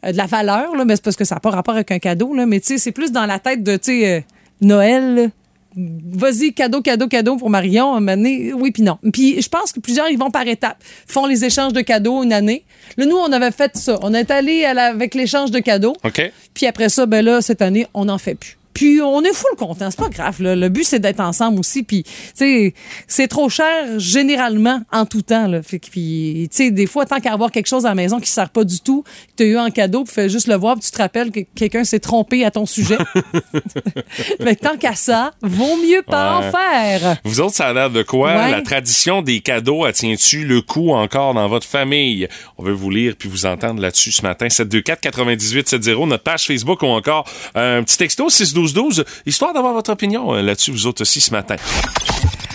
de 0.04 0.18
la 0.18 0.26
valeur, 0.26 0.76
là, 0.76 0.86
mais 0.86 0.96
c'est 0.96 1.04
parce 1.04 1.16
que 1.16 1.26
ça 1.26 1.36
n'a 1.36 1.40
pas 1.40 1.52
rapport 1.52 1.76
avec 1.76 1.92
un 1.92 2.00
cadeau, 2.00 2.34
là, 2.34 2.46
mais 2.46 2.60
tu 2.60 2.68
sais, 2.68 2.78
c'est 2.78 2.92
plus 2.92 3.12
dans 3.12 3.26
la 3.26 3.40
tête 3.40 3.64
de, 3.64 3.76
tu 3.78 4.02
sais, 4.02 4.18
euh, 4.18 4.22
Noël. 4.62 5.32
Vas-y, 5.78 6.54
cadeau, 6.54 6.82
cadeau, 6.82 7.08
cadeau 7.08 7.38
pour 7.38 7.50
Marion. 7.50 7.96
Un 7.96 8.02
donné, 8.02 8.52
oui, 8.54 8.72
puis 8.72 8.84
non. 8.84 8.98
Puis 9.14 9.42
je 9.42 9.48
pense 9.48 9.72
que 9.72 9.80
plusieurs, 9.80 10.10
ils 10.10 10.18
vont 10.18 10.32
par 10.32 10.48
étapes. 10.48 10.84
Font 11.08 11.28
les 11.28 11.46
échanges 11.46 11.74
de 11.74 11.82
cadeaux 11.82 12.24
une 12.24 12.34
année. 12.34 12.64
Là, 12.98 13.06
nous, 13.06 13.16
on 13.16 13.32
avait 13.32 13.52
fait 13.52 13.78
ça. 13.78 14.00
On 14.02 14.14
est 14.14 14.32
allé 14.32 14.66
avec 14.66 15.14
l'échange 15.14 15.52
de 15.52 15.60
cadeaux. 15.60 15.96
OK. 16.04 16.32
Puis 16.54 16.66
après 16.66 16.90
ça, 16.90 17.06
ben 17.06 17.24
là, 17.24 17.42
cette 17.42 17.62
année, 17.62 17.86
on 17.94 18.06
n'en 18.06 18.18
fait 18.18 18.36
plus. 18.36 18.58
Puis 18.78 19.02
on 19.02 19.24
est 19.24 19.34
full 19.34 19.58
content, 19.58 19.90
c'est 19.90 20.00
pas 20.00 20.10
grave. 20.10 20.40
là. 20.40 20.56
Le 20.56 20.70
but, 20.70 20.84
c'est 20.84 21.00
d'être 21.00 21.20
ensemble 21.20 21.60
aussi. 21.60 21.82
Puis, 21.82 22.04
tu 22.04 22.12
sais, 22.36 22.74
c'est 23.08 23.28
trop 23.28 23.50
cher 23.50 24.00
généralement 24.00 24.82
en 24.92 25.06
tout 25.08 25.24
temps. 25.24 25.48
Là. 25.48 25.64
Fait 25.64 25.80
que, 25.80 25.88
puis, 25.90 26.48
tu 26.52 26.58
sais, 26.58 26.70
des 26.72 26.86
fois, 26.86 27.08
tant 27.08 27.20
qu'à 27.20 27.34
avoir 27.34 27.52
quelque 27.52 27.66
chose 27.68 27.88
à 27.88 27.90
la 27.90 27.96
maison 27.96 28.20
qui 28.20 28.30
sert 28.30 28.52
pas 28.52 28.64
du 28.64 28.80
tout, 28.82 29.02
que 29.04 29.32
tu 29.38 29.44
as 29.44 29.46
eu 29.48 29.58
en 29.58 29.72
cadeau, 29.72 30.04
puis 30.04 30.14
fais 30.14 30.30
juste 30.30 30.46
le 30.48 30.54
voir, 30.56 30.76
puis 30.76 30.84
tu 30.86 30.92
te 30.92 30.98
rappelles 31.00 31.32
que 31.32 31.40
quelqu'un 31.56 31.84
s'est 31.84 32.00
trompé 32.00 32.46
à 32.46 32.52
ton 32.52 32.68
sujet. 32.68 32.98
fait 34.12 34.56
que 34.56 34.62
tant 34.62 34.78
qu'à 34.78 34.94
ça, 34.96 35.32
vaut 35.42 35.78
mieux 35.78 36.04
pas 36.04 36.40
Ouais. 36.40 36.46
en 36.48 36.52
faire. 36.52 37.18
Vous 37.24 37.40
autres, 37.42 37.56
ça 37.56 37.68
a 37.70 37.74
l'air 37.74 37.90
de 37.90 38.04
quoi? 38.04 38.36
Ouais. 38.36 38.52
La 38.52 38.62
tradition 38.62 39.22
des 39.24 39.40
cadeaux, 39.40 39.86
elle 39.88 39.94
tient-tu 39.94 40.44
le 40.46 40.62
coup 40.62 40.92
encore 40.92 41.34
dans 41.34 41.48
votre 41.48 41.66
famille? 41.66 42.28
On 42.58 42.64
veut 42.64 42.74
vous 42.74 42.90
lire 42.92 43.16
puis 43.18 43.28
vous 43.30 43.46
entendre 43.48 43.82
là-dessus 43.82 44.12
ce 44.12 44.22
matin. 44.22 44.48
724-9870, 44.48 46.08
notre 46.08 46.24
page 46.24 46.46
Facebook 46.46 46.82
ou 46.84 46.88
encore 46.88 47.26
euh, 47.56 47.80
un 47.80 47.84
petit 47.84 47.98
texto 47.98 48.30
61212, 48.68 49.06
histoire 49.26 49.54
d'avoir 49.54 49.74
votre 49.74 49.92
opinion 49.92 50.34
euh, 50.34 50.42
là-dessus, 50.42 50.72
vous 50.72 50.88
autres 50.88 51.02
aussi 51.02 51.22
ce 51.22 51.32
matin. 51.32 51.56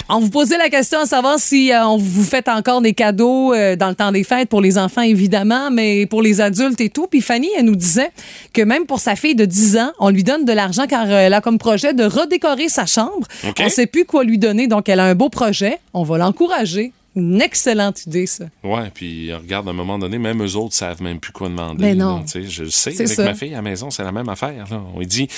On 0.09 0.21
vous 0.21 0.31
posait 0.31 0.59
la 0.59 0.69
question 0.69 1.00
à 1.00 1.07
savoir 1.07 1.38
si 1.38 1.73
euh, 1.73 1.87
on 1.87 1.97
vous 1.97 2.25
faites 2.25 2.49
encore 2.49 2.83
des 2.83 2.92
cadeaux 2.92 3.54
euh, 3.54 3.76
dans 3.76 3.88
le 3.88 3.95
temps 3.95 4.12
des 4.12 4.25
fêtes 4.25 4.49
pour 4.49 4.61
les 4.61 4.76
enfants, 4.76 5.00
évidemment, 5.00 5.71
mais 5.71 6.04
pour 6.07 6.21
les 6.21 6.40
adultes 6.40 6.81
et 6.83 6.90
tout. 6.90 7.07
Puis 7.07 7.23
Fanny, 7.23 7.49
elle 7.57 7.64
nous 7.64 7.76
disait 7.76 8.11
que 8.52 8.61
même 8.61 8.85
pour 8.85 9.00
sa 9.00 9.16
fille 9.16 9.35
de 9.35 9.47
10 9.47 9.78
ans, 9.78 9.92
on 9.99 10.11
lui 10.11 10.23
donne 10.23 10.45
de 10.45 10.52
l'argent 10.52 10.87
car 10.87 11.11
elle 11.11 11.33
a 11.33 11.40
comme 11.40 11.59
projet 11.59 11.95
de 11.95 12.04
redécorer 12.04 12.69
sa 12.69 12.85
chambre. 12.85 13.26
OK. 13.49 13.62
On 13.64 13.69
sait 13.71 13.87
plus 13.87 14.04
quoi 14.04 14.25
lui 14.25 14.38
donner, 14.38 14.66
donc 14.66 14.88
elle 14.88 15.00
a 15.00 15.04
un 15.04 15.14
beau 15.14 15.31
projet. 15.31 15.78
On 15.95 16.02
va 16.02 16.19
l'encourager. 16.19 16.92
Une 17.14 17.43
excellente 17.43 18.06
idée, 18.06 18.26
ça. 18.26 18.45
Ouais, 18.65 18.91
puis 18.93 19.32
regarde, 19.34 19.69
à 19.69 19.71
un 19.71 19.75
moment 19.75 19.99
donné, 19.99 20.17
même 20.19 20.43
eux 20.43 20.56
autres 20.56 20.75
savent 20.75 21.02
même 21.02 21.21
plus 21.21 21.32
quoi 21.32 21.49
demander. 21.49 21.82
Ben 21.82 21.99
non. 21.99 22.19
là, 22.21 22.41
je 22.49 22.65
le 22.65 22.71
sais, 22.71 22.95
avec 22.95 23.08
ça. 23.08 23.25
ma 23.25 23.34
fille 23.34 23.52
à 23.52 23.56
la 23.56 23.63
maison, 23.63 23.91
c'est 23.91 24.02
la 24.02 24.13
même 24.13 24.30
affaire. 24.30 24.67
Là. 24.71 24.82
On 24.95 24.99
lui 24.99 25.06
dit, 25.06 25.28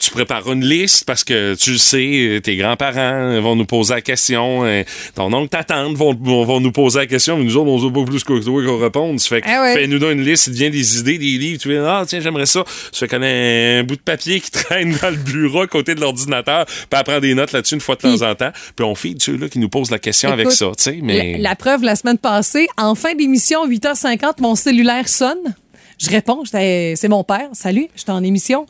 tu 0.00 0.10
prépares 0.10 0.50
une 0.50 0.64
liste 0.64 1.04
parce 1.04 1.24
que 1.24 1.54
tu 1.54 1.72
le 1.72 1.78
sais, 1.78 2.40
tes 2.42 2.56
grands-parents 2.56 3.40
vont 3.40 3.54
nous 3.54 3.66
poser 3.66 3.94
la 3.94 4.00
question, 4.00 4.64
euh, 4.64 4.82
ton 5.14 5.32
oncle, 5.32 5.50
ta 5.50 5.62
tante 5.62 5.94
vont, 5.96 6.14
vont, 6.14 6.58
nous 6.58 6.72
poser 6.72 7.00
la 7.00 7.06
question, 7.06 7.36
mais 7.36 7.44
nous 7.44 7.56
autres, 7.56 7.68
on 7.68 7.78
sait 7.78 7.92
pas 7.92 8.04
plus 8.04 8.24
que 8.24 8.42
toi 8.42 8.64
qu'on 8.64 8.78
réponde. 8.78 9.20
Ça 9.20 9.28
fait 9.28 9.42
que 9.42 9.46
Ah 9.48 9.62
ouais. 9.62 9.74
fais-nous 9.74 9.98
donc 9.98 10.12
une 10.12 10.24
liste, 10.24 10.46
il 10.46 10.54
devient 10.54 10.70
des 10.70 10.98
idées, 10.98 11.18
des 11.18 11.38
livres, 11.38 11.60
tu 11.60 11.68
dis, 11.68 11.76
ah, 11.76 12.04
tiens, 12.06 12.20
j'aimerais 12.20 12.46
ça. 12.46 12.64
Ça 12.92 12.98
fait 13.00 13.08
qu'on 13.08 13.22
a 13.22 13.26
un 13.26 13.84
bout 13.84 13.96
de 13.96 14.00
papier 14.00 14.40
qui 14.40 14.50
traîne 14.50 14.96
dans 15.02 15.10
le 15.10 15.16
bureau 15.16 15.62
à 15.62 15.66
côté 15.66 15.94
de 15.94 16.00
l'ordinateur, 16.00 16.64
puis 16.66 17.02
prend 17.04 17.20
des 17.20 17.34
notes 17.34 17.52
là-dessus 17.52 17.74
une 17.74 17.80
fois 17.80 17.96
de 17.96 18.00
temps 18.00 18.22
en 18.22 18.34
temps, 18.34 18.52
puis 18.74 18.84
on 18.84 18.94
feed 18.94 19.20
ceux-là 19.20 19.48
qui 19.48 19.58
nous 19.58 19.68
posent 19.68 19.90
la 19.90 19.98
question 19.98 20.32
avec 20.32 20.50
ça, 20.50 20.66
tu 20.76 20.82
sais, 20.82 20.98
mais... 21.02 21.36
La, 21.38 21.50
la 21.50 21.56
preuve, 21.56 21.82
la 21.82 21.96
semaine 21.96 22.18
passée, 22.18 22.68
en 22.78 22.94
fin 22.94 23.14
d'émission, 23.14 23.68
8h50, 23.68 24.40
mon 24.40 24.54
cellulaire 24.54 25.08
sonne. 25.08 25.54
Je 26.00 26.08
réponds, 26.08 26.44
c'est 26.46 27.08
mon 27.08 27.24
père. 27.24 27.48
Salut, 27.52 27.88
j'étais 27.94 28.10
en 28.10 28.22
émission. 28.24 28.64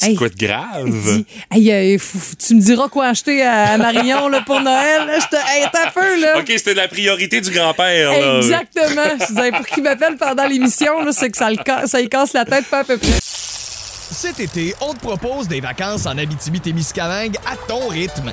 Hey, 0.00 0.16
quoi 0.16 0.28
de 0.28 0.34
grave? 0.34 0.84
Il 0.86 0.92
dit, 1.00 1.26
Hey, 1.52 1.94
euh, 1.94 1.98
tu 2.44 2.56
me 2.56 2.60
diras 2.60 2.88
quoi 2.88 3.06
acheter 3.06 3.40
à, 3.42 3.74
à 3.74 3.78
Marion 3.78 4.28
là, 4.28 4.40
pour 4.44 4.60
Noël. 4.60 5.06
Là, 5.06 5.18
j'étais, 5.20 5.36
hey, 5.36 5.64
t'as 5.72 5.92
peu, 5.92 6.20
là. 6.20 6.40
OK, 6.40 6.46
c'était 6.48 6.74
la 6.74 6.88
priorité 6.88 7.40
du 7.40 7.52
grand-père. 7.52 8.38
Exactement. 8.38 9.16
Je 9.20 9.26
disais, 9.32 9.50
pour 9.52 9.66
qu'il 9.66 9.84
m'appelle 9.84 10.16
pendant 10.16 10.46
l'émission, 10.46 11.04
là, 11.04 11.12
c'est 11.12 11.30
que 11.30 11.38
ça, 11.38 11.50
le 11.50 11.56
ça 11.86 12.00
y 12.00 12.08
casse 12.08 12.32
la 12.32 12.44
tête 12.44 12.66
pas 12.66 12.80
un 12.80 12.84
peu 12.84 12.98
plus. 12.98 13.12
Cet 13.20 14.40
été, 14.40 14.74
on 14.80 14.92
te 14.92 15.00
propose 15.00 15.46
des 15.46 15.60
vacances 15.60 16.06
en 16.06 16.18
Abitibi-Témiscamingue 16.18 17.36
à 17.46 17.56
ton 17.68 17.86
rythme. 17.88 18.32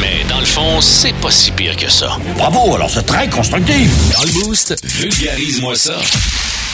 Mais 0.00 0.24
dans 0.28 0.38
le 0.40 0.44
fond, 0.46 0.80
c'est 0.80 1.14
pas 1.20 1.30
si 1.30 1.50
pire 1.52 1.76
que 1.76 1.90
ça. 1.90 2.16
Bravo, 2.36 2.74
alors 2.76 2.90
c'est 2.90 3.02
très 3.04 3.28
constructif. 3.28 3.90
Dans 4.12 4.22
le 4.24 4.44
boost, 4.44 4.74
vulgarise-moi 4.84 5.74
ça. 5.74 5.96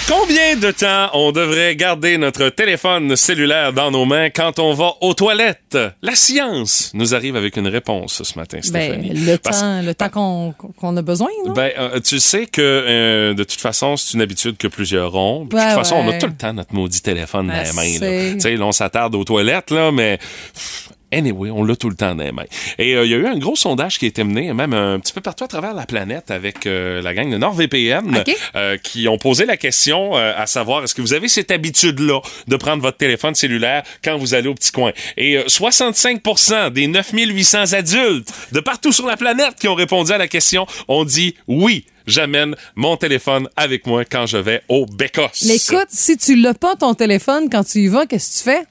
Combien 0.06 0.56
de 0.56 0.70
temps 0.70 1.08
on 1.14 1.32
devrait 1.32 1.74
garder 1.76 2.18
notre 2.18 2.50
téléphone 2.50 3.16
cellulaire 3.16 3.72
dans 3.72 3.90
nos 3.90 4.04
mains 4.04 4.28
quand 4.28 4.58
on 4.58 4.74
va 4.74 4.92
aux 5.00 5.14
toilettes? 5.14 5.78
La 6.02 6.14
science 6.14 6.90
nous 6.92 7.14
arrive 7.14 7.36
avec 7.36 7.56
une 7.56 7.68
réponse 7.68 8.22
ce 8.22 8.38
matin, 8.38 8.58
Ben, 8.70 8.92
Stéphanie. 8.92 9.12
le 9.14 9.38
Parce- 9.38 9.60
temps, 9.60 9.80
le 9.80 9.94
temps 9.94 10.08
qu'on, 10.10 10.54
qu'on 10.78 10.94
a 10.98 11.02
besoin, 11.02 11.30
non? 11.46 11.54
Ben, 11.54 11.70
euh, 11.78 12.00
tu 12.00 12.20
sais 12.20 12.44
que 12.44 12.60
euh, 12.60 13.32
de 13.32 13.44
toute 13.44 13.60
façon, 13.62 13.96
c'est 13.96 14.12
une 14.12 14.20
habitude 14.20 14.58
que 14.58 14.68
plusieurs 14.68 15.14
ont. 15.14 15.44
De 15.46 15.50
toute 15.50 15.58
façon, 15.58 15.96
on 15.96 16.08
a 16.10 16.12
tout 16.18 16.26
le 16.26 16.34
temps 16.36 16.52
notre 16.52 16.74
maudit 16.74 17.00
téléphone 17.00 17.46
dans 17.46 17.54
Ben, 17.54 17.64
les 17.64 17.72
mains. 17.72 17.82
là. 18.00 18.06
c'est- 18.06 18.34
Tu 18.34 18.40
sais, 18.40 18.56
là, 18.56 18.66
on 18.66 18.72
s'attarde 18.72 19.14
aux 19.14 19.24
toilettes, 19.24 19.70
là, 19.70 19.90
mais 19.90 20.18
pff, 20.18 20.90
anyway, 21.16 21.50
on 21.50 21.64
l'a 21.64 21.76
tout 21.76 21.88
le 21.88 21.96
temps 21.96 22.14
dans 22.14 22.24
les 22.24 22.32
mains. 22.32 22.44
Et 22.78 22.94
euh, 22.94 23.04
il 23.04 23.10
y 23.10 23.14
a 23.14 23.18
eu 23.18 23.26
un 23.26 23.38
gros 23.38 23.56
sondage 23.56 23.98
qui 23.98 24.04
a 24.04 24.08
été 24.08 24.24
mené, 24.24 24.52
même 24.52 24.72
un 24.72 24.98
petit 25.00 25.12
peu 25.12 25.20
partout 25.20 25.44
à 25.44 25.48
travers 25.48 25.74
la 25.74 25.86
planète, 25.86 26.30
avec 26.30 26.66
euh, 26.66 27.00
la 27.02 27.14
gang 27.14 27.30
de 27.30 27.38
NordVPN, 27.38 28.24
euh, 28.56 28.76
qui 28.78 29.08
ont 29.08 29.18
posé 29.18 29.46
la 29.46 29.56
question 29.56 30.14
à 30.14 30.46
savoir, 30.46 30.84
est-ce 30.84 30.94
que 30.94 31.02
vous 31.02 31.14
avez 31.14 31.28
cette 31.28 31.50
habitude-là 31.50 32.20
de 32.48 32.56
prendre 32.56 32.82
votre 32.82 32.96
téléphone 32.96 33.34
cellulaire 33.34 33.82
quand 34.02 34.16
vous 34.16 34.34
allez 34.34 34.48
au 34.48 34.54
petit 34.54 34.72
coin? 34.72 34.92
Et 35.16 35.38
euh, 35.38 35.44
65% 35.46 36.70
des 36.70 36.86
9800 36.86 37.72
adultes 37.72 38.32
de 38.52 38.60
partout 38.60 38.92
sur 38.92 39.06
la 39.06 39.16
planète 39.16 39.54
qui 39.58 39.68
ont 39.68 39.74
répondu 39.74 40.12
à 40.12 40.18
la 40.18 40.28
question 40.28 40.66
ont 40.88 41.04
dit 41.04 41.34
oui. 41.46 41.84
J'amène 42.06 42.54
mon 42.74 42.98
téléphone 42.98 43.48
avec 43.56 43.86
moi 43.86 44.04
quand 44.04 44.26
je 44.26 44.36
vais 44.36 44.60
au 44.68 44.84
Bécos. 44.84 45.22
Mais 45.46 45.56
écoute, 45.56 45.86
si 45.88 46.18
tu 46.18 46.36
l'as 46.36 46.52
pas 46.52 46.76
ton 46.76 46.92
téléphone 46.92 47.48
quand 47.50 47.64
tu 47.64 47.78
y 47.78 47.88
vas, 47.88 48.04
qu'est-ce 48.04 48.44
que 48.44 48.50
tu 48.50 48.56
fais? 48.56 48.66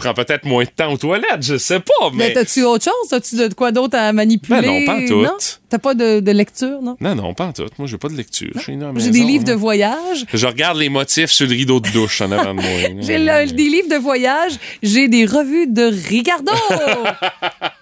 Prends 0.00 0.14
peut-être 0.14 0.46
moins 0.46 0.64
de 0.64 0.70
temps 0.70 0.92
aux 0.92 0.96
toilettes, 0.96 1.42
je 1.42 1.58
sais 1.58 1.78
pas, 1.78 2.10
Mais 2.14 2.28
mais... 2.28 2.32
t'as-tu 2.32 2.62
autre 2.62 2.84
chose? 2.84 3.10
T'as-tu 3.10 3.36
de 3.36 3.52
quoi 3.52 3.70
d'autre 3.70 3.98
à 3.98 4.12
manipuler? 4.14 4.60
Ben 4.62 4.80
non, 4.80 4.86
pas 4.86 4.96
en 4.96 5.06
tout. 5.06 5.22
Non? 5.22 5.36
T'as 5.68 5.78
pas 5.78 5.94
de, 5.94 6.20
de 6.20 6.32
lecture, 6.32 6.80
non? 6.80 6.96
Non, 7.00 7.14
non, 7.14 7.34
pas 7.34 7.44
en 7.46 7.52
tout. 7.52 7.66
Moi, 7.78 7.86
j'ai 7.86 7.98
pas 7.98 8.08
de 8.08 8.16
lecture. 8.16 8.52
J'ai 8.66 9.10
des 9.10 9.20
livres 9.20 9.44
de 9.44 9.52
hein. 9.52 9.56
voyage. 9.56 10.24
Je 10.32 10.46
regarde 10.46 10.78
les 10.78 10.88
motifs 10.88 11.30
sur 11.30 11.46
le 11.46 11.52
rideau 11.52 11.80
de 11.80 11.90
douche 11.90 12.22
en 12.22 12.32
avant 12.32 12.54
de 12.54 12.60
moi. 12.60 13.02
J'ai 13.02 13.18
des 13.52 13.68
livres 13.68 13.88
de 13.88 13.96
voyage. 13.96 14.52
J'ai 14.82 15.08
des 15.08 15.26
revues 15.26 15.66
de 15.66 15.82
Ricardo. 16.08 16.52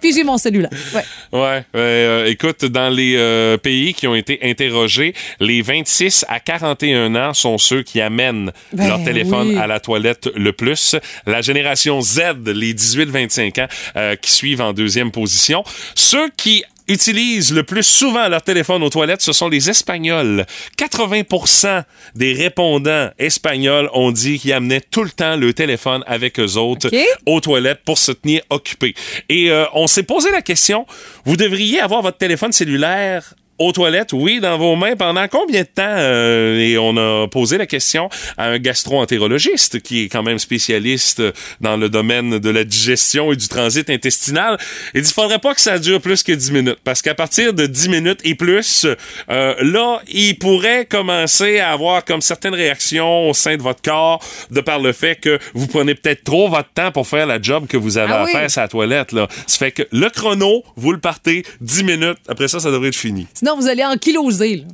Puis 0.00 0.12
j'ai 0.12 0.24
mon 0.24 0.38
cellulaire. 0.38 0.70
Ouais. 0.94 1.04
Ouais, 1.32 1.64
euh, 1.76 2.26
écoute, 2.26 2.64
dans 2.64 2.88
les 2.88 3.16
euh, 3.16 3.56
pays 3.56 3.94
qui 3.94 4.06
ont 4.06 4.14
été 4.14 4.38
interrogés, 4.42 5.14
les 5.40 5.62
26 5.62 6.24
à 6.28 6.40
41 6.40 7.14
ans 7.16 7.34
sont 7.34 7.58
ceux 7.58 7.82
qui 7.82 8.00
amènent 8.00 8.52
Ben 8.72 8.88
leur 8.88 9.04
téléphone 9.04 9.48
oui. 9.50 9.58
à 9.58 9.66
la 9.66 9.80
toilette 9.80 10.28
le 10.34 10.52
plus. 10.52 10.96
La 11.26 11.40
génération 11.40 12.00
Z, 12.00 12.20
les 12.46 12.74
18-25 12.74 13.62
ans, 13.62 13.68
euh, 13.96 14.16
qui 14.16 14.32
suivent 14.32 14.60
en 14.60 14.72
deuxième 14.72 15.10
position. 15.10 15.64
Ceux 15.94 16.30
qui 16.36 16.64
utilisent 16.88 17.52
le 17.52 17.62
plus 17.62 17.82
souvent 17.82 18.28
leur 18.28 18.42
téléphone 18.42 18.82
aux 18.82 18.90
toilettes, 18.90 19.22
ce 19.22 19.32
sont 19.32 19.48
les 19.48 19.70
Espagnols. 19.70 20.44
80% 20.78 21.84
des 22.14 22.32
répondants 22.32 23.10
espagnols 23.18 23.88
ont 23.92 24.12
dit 24.12 24.38
qu'ils 24.38 24.52
amenaient 24.52 24.82
tout 24.82 25.02
le 25.02 25.10
temps 25.10 25.36
le 25.36 25.52
téléphone 25.52 26.02
avec 26.06 26.38
eux 26.38 26.56
autres 26.56 26.90
aux 27.26 27.40
toilettes 27.40 27.80
pour 27.84 27.98
se 27.98 28.12
tenir 28.12 28.42
occupés. 28.50 28.94
Et 29.28 29.50
euh, 29.50 29.64
on 29.72 29.86
s'est 29.86 30.02
posé 30.02 30.30
la 30.30 30.42
question, 30.42 30.86
vous 31.24 31.36
devriez 31.36 31.80
avoir 31.80 32.02
votre 32.02 32.18
téléphone 32.18 32.52
cellulaire 32.52 33.34
aux 33.58 33.72
toilettes, 33.72 34.12
oui, 34.12 34.40
dans 34.40 34.58
vos 34.58 34.74
mains, 34.76 34.96
pendant 34.96 35.26
combien 35.28 35.62
de 35.62 35.66
temps? 35.66 35.82
Euh, 35.86 36.58
et 36.58 36.76
on 36.78 36.96
a 36.96 37.28
posé 37.28 37.56
la 37.58 37.66
question 37.66 38.08
à 38.36 38.46
un 38.48 38.58
gastro-entérologiste 38.58 39.80
qui 39.80 40.04
est 40.04 40.08
quand 40.08 40.22
même 40.22 40.38
spécialiste 40.38 41.22
dans 41.60 41.76
le 41.76 41.88
domaine 41.88 42.38
de 42.38 42.50
la 42.50 42.64
digestion 42.64 43.32
et 43.32 43.36
du 43.36 43.48
transit 43.48 43.88
intestinal. 43.90 44.58
Il 44.94 45.02
dit, 45.02 45.12
faudrait 45.12 45.38
pas 45.38 45.54
que 45.54 45.60
ça 45.60 45.78
dure 45.78 46.00
plus 46.00 46.22
que 46.22 46.32
10 46.32 46.50
minutes, 46.52 46.78
parce 46.84 47.02
qu'à 47.02 47.14
partir 47.14 47.52
de 47.52 47.66
10 47.66 47.88
minutes 47.90 48.20
et 48.24 48.34
plus, 48.34 48.86
euh, 49.30 49.54
là, 49.60 50.00
il 50.08 50.36
pourrait 50.38 50.86
commencer 50.86 51.58
à 51.60 51.70
avoir 51.72 52.04
comme 52.04 52.22
certaines 52.22 52.54
réactions 52.54 53.30
au 53.30 53.34
sein 53.34 53.56
de 53.56 53.62
votre 53.62 53.82
corps 53.82 54.20
de 54.50 54.60
par 54.60 54.80
le 54.80 54.92
fait 54.92 55.16
que 55.20 55.38
vous 55.54 55.66
prenez 55.66 55.94
peut-être 55.94 56.24
trop 56.24 56.48
votre 56.48 56.70
temps 56.70 56.90
pour 56.92 57.06
faire 57.06 57.26
la 57.26 57.40
job 57.40 57.66
que 57.68 57.76
vous 57.76 57.98
avez 57.98 58.12
Ah 58.12 58.22
à 58.22 58.24
oui. 58.24 58.32
faire 58.32 58.50
sur 58.50 58.60
la 58.62 58.68
toilette. 58.68 59.12
Là. 59.12 59.28
Ça 59.46 59.58
fait 59.58 59.72
que 59.72 59.82
le 59.92 60.08
chrono, 60.10 60.64
vous 60.76 60.92
le 60.92 60.98
partez 60.98 61.44
10 61.60 61.84
minutes. 61.84 62.18
Après 62.28 62.48
ça, 62.48 62.58
ça 62.60 62.70
devrait 62.70 62.88
être 62.88 62.96
fini. 62.96 63.26
Sinon, 63.44 63.56
vous 63.60 63.68
allez 63.68 63.84
ankyloser. 63.84 64.56
là. 64.56 64.64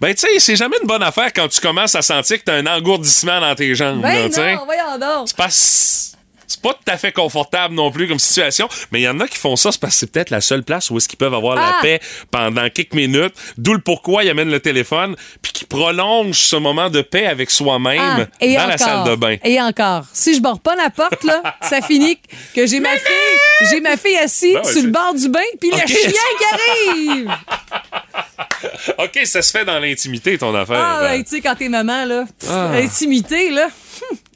Ben, 0.00 0.12
tu 0.14 0.20
sais, 0.20 0.38
c'est 0.38 0.56
jamais 0.56 0.76
une 0.82 0.86
bonne 0.86 1.02
affaire 1.02 1.32
quand 1.32 1.48
tu 1.48 1.60
commences 1.62 1.94
à 1.94 2.02
sentir 2.02 2.38
que 2.38 2.44
t'as 2.44 2.56
un 2.56 2.66
engourdissement 2.66 3.40
dans 3.40 3.54
tes 3.54 3.74
jambes. 3.74 4.02
là, 4.02 4.08
Ben 4.10 4.30
sais. 4.32 4.54
non, 4.54 4.64
voyons 4.66 4.98
donc. 4.98 5.28
C'est 5.28 5.36
pas, 5.36 5.48
c'est 6.52 6.62
pas 6.62 6.74
tout 6.74 6.90
à 6.90 6.96
fait 6.96 7.12
confortable 7.12 7.74
non 7.74 7.90
plus 7.90 8.08
comme 8.08 8.18
situation, 8.18 8.68
mais 8.90 9.00
il 9.00 9.04
y 9.04 9.08
en 9.08 9.18
a 9.20 9.26
qui 9.28 9.38
font 9.38 9.56
ça, 9.56 9.72
c'est 9.72 9.80
parce 9.80 9.94
que 9.94 10.00
c'est 10.00 10.10
peut-être 10.12 10.30
la 10.30 10.40
seule 10.40 10.62
place 10.62 10.90
où 10.90 10.96
est-ce 10.98 11.08
qu'ils 11.08 11.18
peuvent 11.18 11.34
avoir 11.34 11.56
la 11.56 11.76
Ah! 11.78 11.78
paix 11.82 12.00
pendant 12.30 12.68
quelques 12.70 12.94
minutes. 12.94 13.34
D'où 13.56 13.72
le 13.72 13.80
pourquoi 13.80 14.24
ils 14.24 14.30
amènent 14.30 14.50
le 14.50 14.60
téléphone, 14.60 15.16
puis 15.40 15.52
qui 15.52 15.64
prolongent 15.64 16.36
ce 16.38 16.56
moment 16.56 16.90
de 16.90 17.00
paix 17.02 17.26
avec 17.26 17.50
soi-même 17.50 18.26
Ah, 18.40 18.46
dans 18.46 18.66
la 18.66 18.78
salle 18.78 19.04
de 19.08 19.14
bain. 19.16 19.36
Et 19.44 19.60
encore. 19.60 20.04
Si 20.12 20.34
je 20.34 20.40
barre 20.40 20.60
pas 20.60 20.74
la 20.76 20.90
porte, 20.90 21.24
là, 21.24 21.42
ça 21.62 21.80
finit 21.80 22.18
que 22.54 22.66
j'ai 22.66 22.80
ma 22.80 22.90
fille, 22.90 23.68
j'ai 23.70 23.80
ma 23.80 23.96
fille 23.96 24.16
assise 24.16 24.54
Ben 24.54 24.62
ouais, 24.64 24.72
sur 24.72 24.82
le 24.82 24.90
bord 24.90 25.14
du 25.14 25.28
bain, 25.28 25.40
puis 25.60 25.70
Ok. 25.72 25.80
le 25.80 25.86
chien 25.88 26.10
qui 26.10 26.90
arrive. 26.90 27.30
OK, 28.98 29.20
ça 29.24 29.42
se 29.42 29.50
fait 29.50 29.64
dans 29.64 29.78
l'intimité, 29.78 30.38
ton 30.38 30.54
affaire. 30.54 30.76
Ah, 30.84 30.98
ben, 31.02 31.22
tu 31.24 31.30
sais, 31.30 31.40
quand 31.40 31.54
t'es 31.54 31.68
maman, 31.68 32.04
là, 32.04 32.24
pff, 32.38 32.48
Ah. 32.50 32.70
intimité, 32.74 33.50
là. 33.50 33.68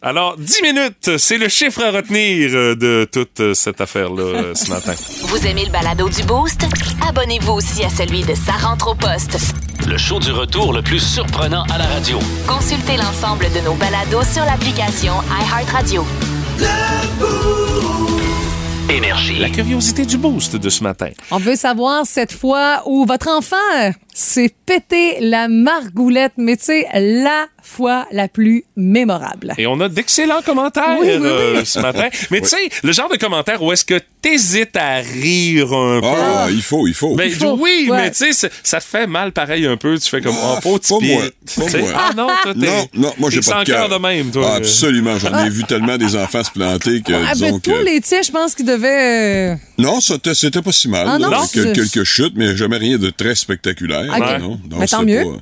Alors, 0.03 0.37
10 0.37 0.63
minutes, 0.63 1.19
c'est 1.19 1.39
le 1.39 1.49
chiffre 1.49 1.83
à 1.83 1.91
retenir 1.91 2.51
euh, 2.55 2.75
de 2.77 3.09
toute 3.11 3.41
euh, 3.41 3.55
cette 3.55 3.81
affaire-là 3.81 4.23
euh, 4.23 4.55
ce 4.55 4.71
matin. 4.71 4.95
Vous 5.23 5.47
aimez 5.47 5.65
le 5.65 5.73
balado 5.73 6.09
du 6.09 6.23
Boost? 6.23 6.67
Abonnez-vous 7.09 7.53
aussi 7.53 7.83
à 7.83 7.89
celui 7.89 8.23
de 8.23 8.35
Sa 8.35 8.53
rentre 8.53 8.89
au 8.89 8.95
poste. 8.95 9.39
Le 9.87 9.97
show 9.97 10.19
du 10.19 10.33
retour 10.33 10.73
le 10.73 10.83
plus 10.83 11.01
surprenant 11.01 11.65
à 11.73 11.79
la 11.79 11.87
radio. 11.87 12.19
Consultez 12.47 12.97
l'ensemble 12.97 13.47
de 13.53 13.61
nos 13.65 13.75
balados 13.75 14.25
sur 14.25 14.45
l'application 14.45 15.15
iHeartRadio. 15.31 16.05
Énergie. 18.89 19.41
La 19.41 19.51
curiosité 19.51 20.07
du 20.07 20.17
boost 20.17 20.57
de 20.57 20.71
ce 20.71 20.85
matin. 20.85 21.09
On 21.31 21.39
veut 21.39 21.57
savoir 21.57 22.07
cette 22.07 22.33
fois 22.33 22.83
où 22.87 23.05
votre 23.05 23.29
enfant 23.29 23.57
s'est 24.19 24.51
pété 24.65 25.19
la 25.21 25.47
margoulette, 25.47 26.33
mais 26.39 26.57
tu 26.57 26.65
sais, 26.65 26.87
la 26.95 27.47
fois 27.63 28.07
la 28.13 28.29
plus 28.29 28.65
mémorable. 28.77 29.53
Et 29.59 29.67
on 29.67 29.79
a 29.81 29.89
d'excellents 29.89 30.41
commentaires 30.43 30.97
Oui, 31.01 31.09
oui, 31.11 31.17
oui. 31.21 31.27
euh, 31.27 31.65
ce 31.65 31.81
matin. 31.81 32.09
Mais 32.31 32.41
tu 32.41 32.47
sais, 32.49 32.69
le 32.85 32.93
genre 32.93 33.09
de 33.11 33.17
commentaire 33.17 33.61
où 33.63 33.73
est-ce 33.73 33.85
que 33.85 34.01
t'hésites 34.23 34.77
à 34.77 34.97
rire 34.99 35.73
un 35.73 36.01
peu. 36.01 36.07
Ah, 36.07 36.47
il 36.51 36.63
faut, 36.63 36.87
il 36.87 36.95
faut. 36.95 37.15
Ben, 37.17 37.29
faut. 37.31 37.59
oui, 37.61 37.89
Ouais. 37.91 37.97
mais 38.03 38.11
tu 38.13 38.33
sais, 38.33 38.49
ça- 38.63 38.79
te 38.81 38.85
fait 38.85 39.07
mal 39.07 39.33
pareil 39.33 39.67
un 39.67 39.77
peu. 39.77 39.99
Tu 39.99 40.09
fais 40.09 40.21
comme, 40.21 40.35
Ah, 40.41 40.61
oh, 40.65 40.79
pas 40.79 40.89
pas 40.89 41.05
moi, 41.05 41.23
pas 41.57 41.79
moi. 41.79 41.91
Ah 41.97 42.11
non, 42.17 42.27
toi, 42.43 42.55
t'es. 42.55 42.67
Non, 42.67 42.89
non, 42.95 43.13
moi 43.19 43.31
j'ai 43.31 43.41
pas 43.41 43.43
de 43.43 43.45
sans 43.59 43.65
cœur. 43.65 43.89
cœur 43.89 43.99
de 43.99 44.03
même, 44.07 44.31
toi. 44.31 44.51
Ah, 44.53 44.57
absolument, 44.57 45.19
j'en 45.19 45.45
ai 45.45 45.51
vu 45.51 45.65
tellement 45.65 45.97
des 45.99 46.15
enfants 46.17 46.43
se 46.45 46.51
planter 46.53 47.03
que 47.03 47.13
Ah, 47.13 47.33
disons 47.35 47.51
ben, 47.51 47.61
que 47.61 47.71
tous 47.71 47.85
les 47.85 48.01
tiens, 48.01 48.23
je 48.23 48.31
pense 48.31 48.55
qu'ils 48.55 48.67
devaient... 48.67 49.53
euh, 49.53 49.57
non, 49.79 50.01
c'était 50.01 50.35
c'était 50.35 50.63
pas 50.63 50.73
si 50.73 50.89
mal. 50.89 51.07
Ah, 51.09 51.19
là. 51.19 51.29
non, 51.29 51.43
je- 51.53 51.73
quelques 51.73 52.05
chutes, 52.05 52.35
mais 52.37 52.57
jamais 52.57 52.77
rien 52.79 52.97
de 52.99 53.11
très 53.11 53.35
spectaculaire. 53.35 54.06
Ok. 54.11 54.21
là, 54.21 54.39
non. 54.39 54.49
Donc, 54.65 54.81
Ben, 54.81 54.87
tant 54.87 55.03
mieux. 55.03 55.23
pas, 55.25 55.37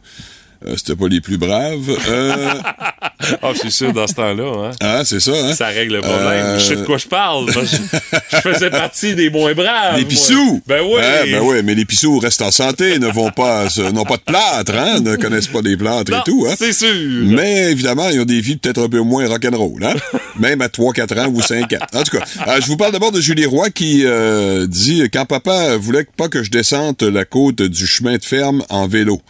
euh, 0.66 0.76
c'était 0.76 0.96
pas 0.96 1.08
les 1.08 1.20
plus 1.20 1.38
braves. 1.38 1.96
Euh, 2.08 2.54
Ah, 3.42 3.52
je 3.54 3.60
suis 3.60 3.72
sûr, 3.72 3.92
dans 3.92 4.06
ce 4.06 4.14
temps-là, 4.14 4.68
hein. 4.68 4.70
ah, 4.80 5.02
c'est 5.04 5.20
ça, 5.20 5.32
hein? 5.32 5.54
Ça 5.54 5.68
règle 5.68 5.94
le 5.94 6.00
problème. 6.00 6.26
Euh, 6.26 6.58
Je 6.58 6.64
sais 6.64 6.76
de 6.76 6.84
quoi 6.84 6.98
je 6.98 7.06
parle. 7.06 7.50
Je, 7.52 8.36
faisais 8.36 8.70
partie 8.70 9.14
des 9.14 9.30
moins 9.30 9.54
braves. 9.54 9.96
Les 9.96 10.04
pissous! 10.04 10.62
Ben 10.66 10.82
oui. 10.82 11.00
Hein, 11.00 11.24
ben 11.30 11.40
oui, 11.42 11.62
mais 11.64 11.74
les 11.74 11.84
pissous 11.84 12.18
restent 12.18 12.42
en 12.42 12.50
santé, 12.50 12.98
ne 12.98 13.06
vont 13.06 13.30
pas, 13.30 13.66
n'ont 13.92 14.04
pas 14.04 14.16
de 14.16 14.22
plâtre, 14.22 14.74
hein, 14.74 15.00
ne 15.00 15.16
connaissent 15.16 15.48
pas 15.48 15.62
des 15.62 15.76
plâtres 15.76 16.10
Non, 16.10 16.18
et 16.18 16.22
tout, 16.24 16.46
hein. 16.48 16.54
C'est 16.56 16.72
sûr. 16.72 16.92
Mais 17.24 17.70
évidemment, 17.70 18.08
ils 18.10 18.20
ont 18.20 18.24
des 18.24 18.40
vies 18.40 18.56
peut-être 18.56 18.82
un 18.82 18.88
peu 18.88 19.00
moins 19.00 19.26
rock'n'roll, 19.26 19.84
hein? 19.84 19.94
Même 20.38 20.60
à 20.60 20.68
3, 20.68 20.92
4 20.92 21.18
ans 21.18 21.28
ou 21.32 21.40
5 21.40 21.72
ans. 21.72 21.86
En 21.94 22.02
tout 22.02 22.18
cas, 22.18 22.24
euh, 22.48 22.60
je 22.60 22.66
vous 22.66 22.76
parle 22.76 22.92
d'abord 22.92 23.12
de 23.12 23.20
Julie 23.20 23.46
Roy 23.46 23.70
qui 23.70 24.02
euh, 24.04 24.66
dit 24.66 25.02
quand 25.12 25.24
papa 25.24 25.76
voulait 25.76 26.06
pas 26.16 26.28
que 26.28 26.42
je 26.42 26.50
descende 26.50 27.00
la 27.02 27.24
côte 27.24 27.62
du 27.62 27.86
chemin 27.86 28.16
de 28.16 28.24
ferme 28.24 28.62
en 28.68 28.86
vélo. 28.86 29.22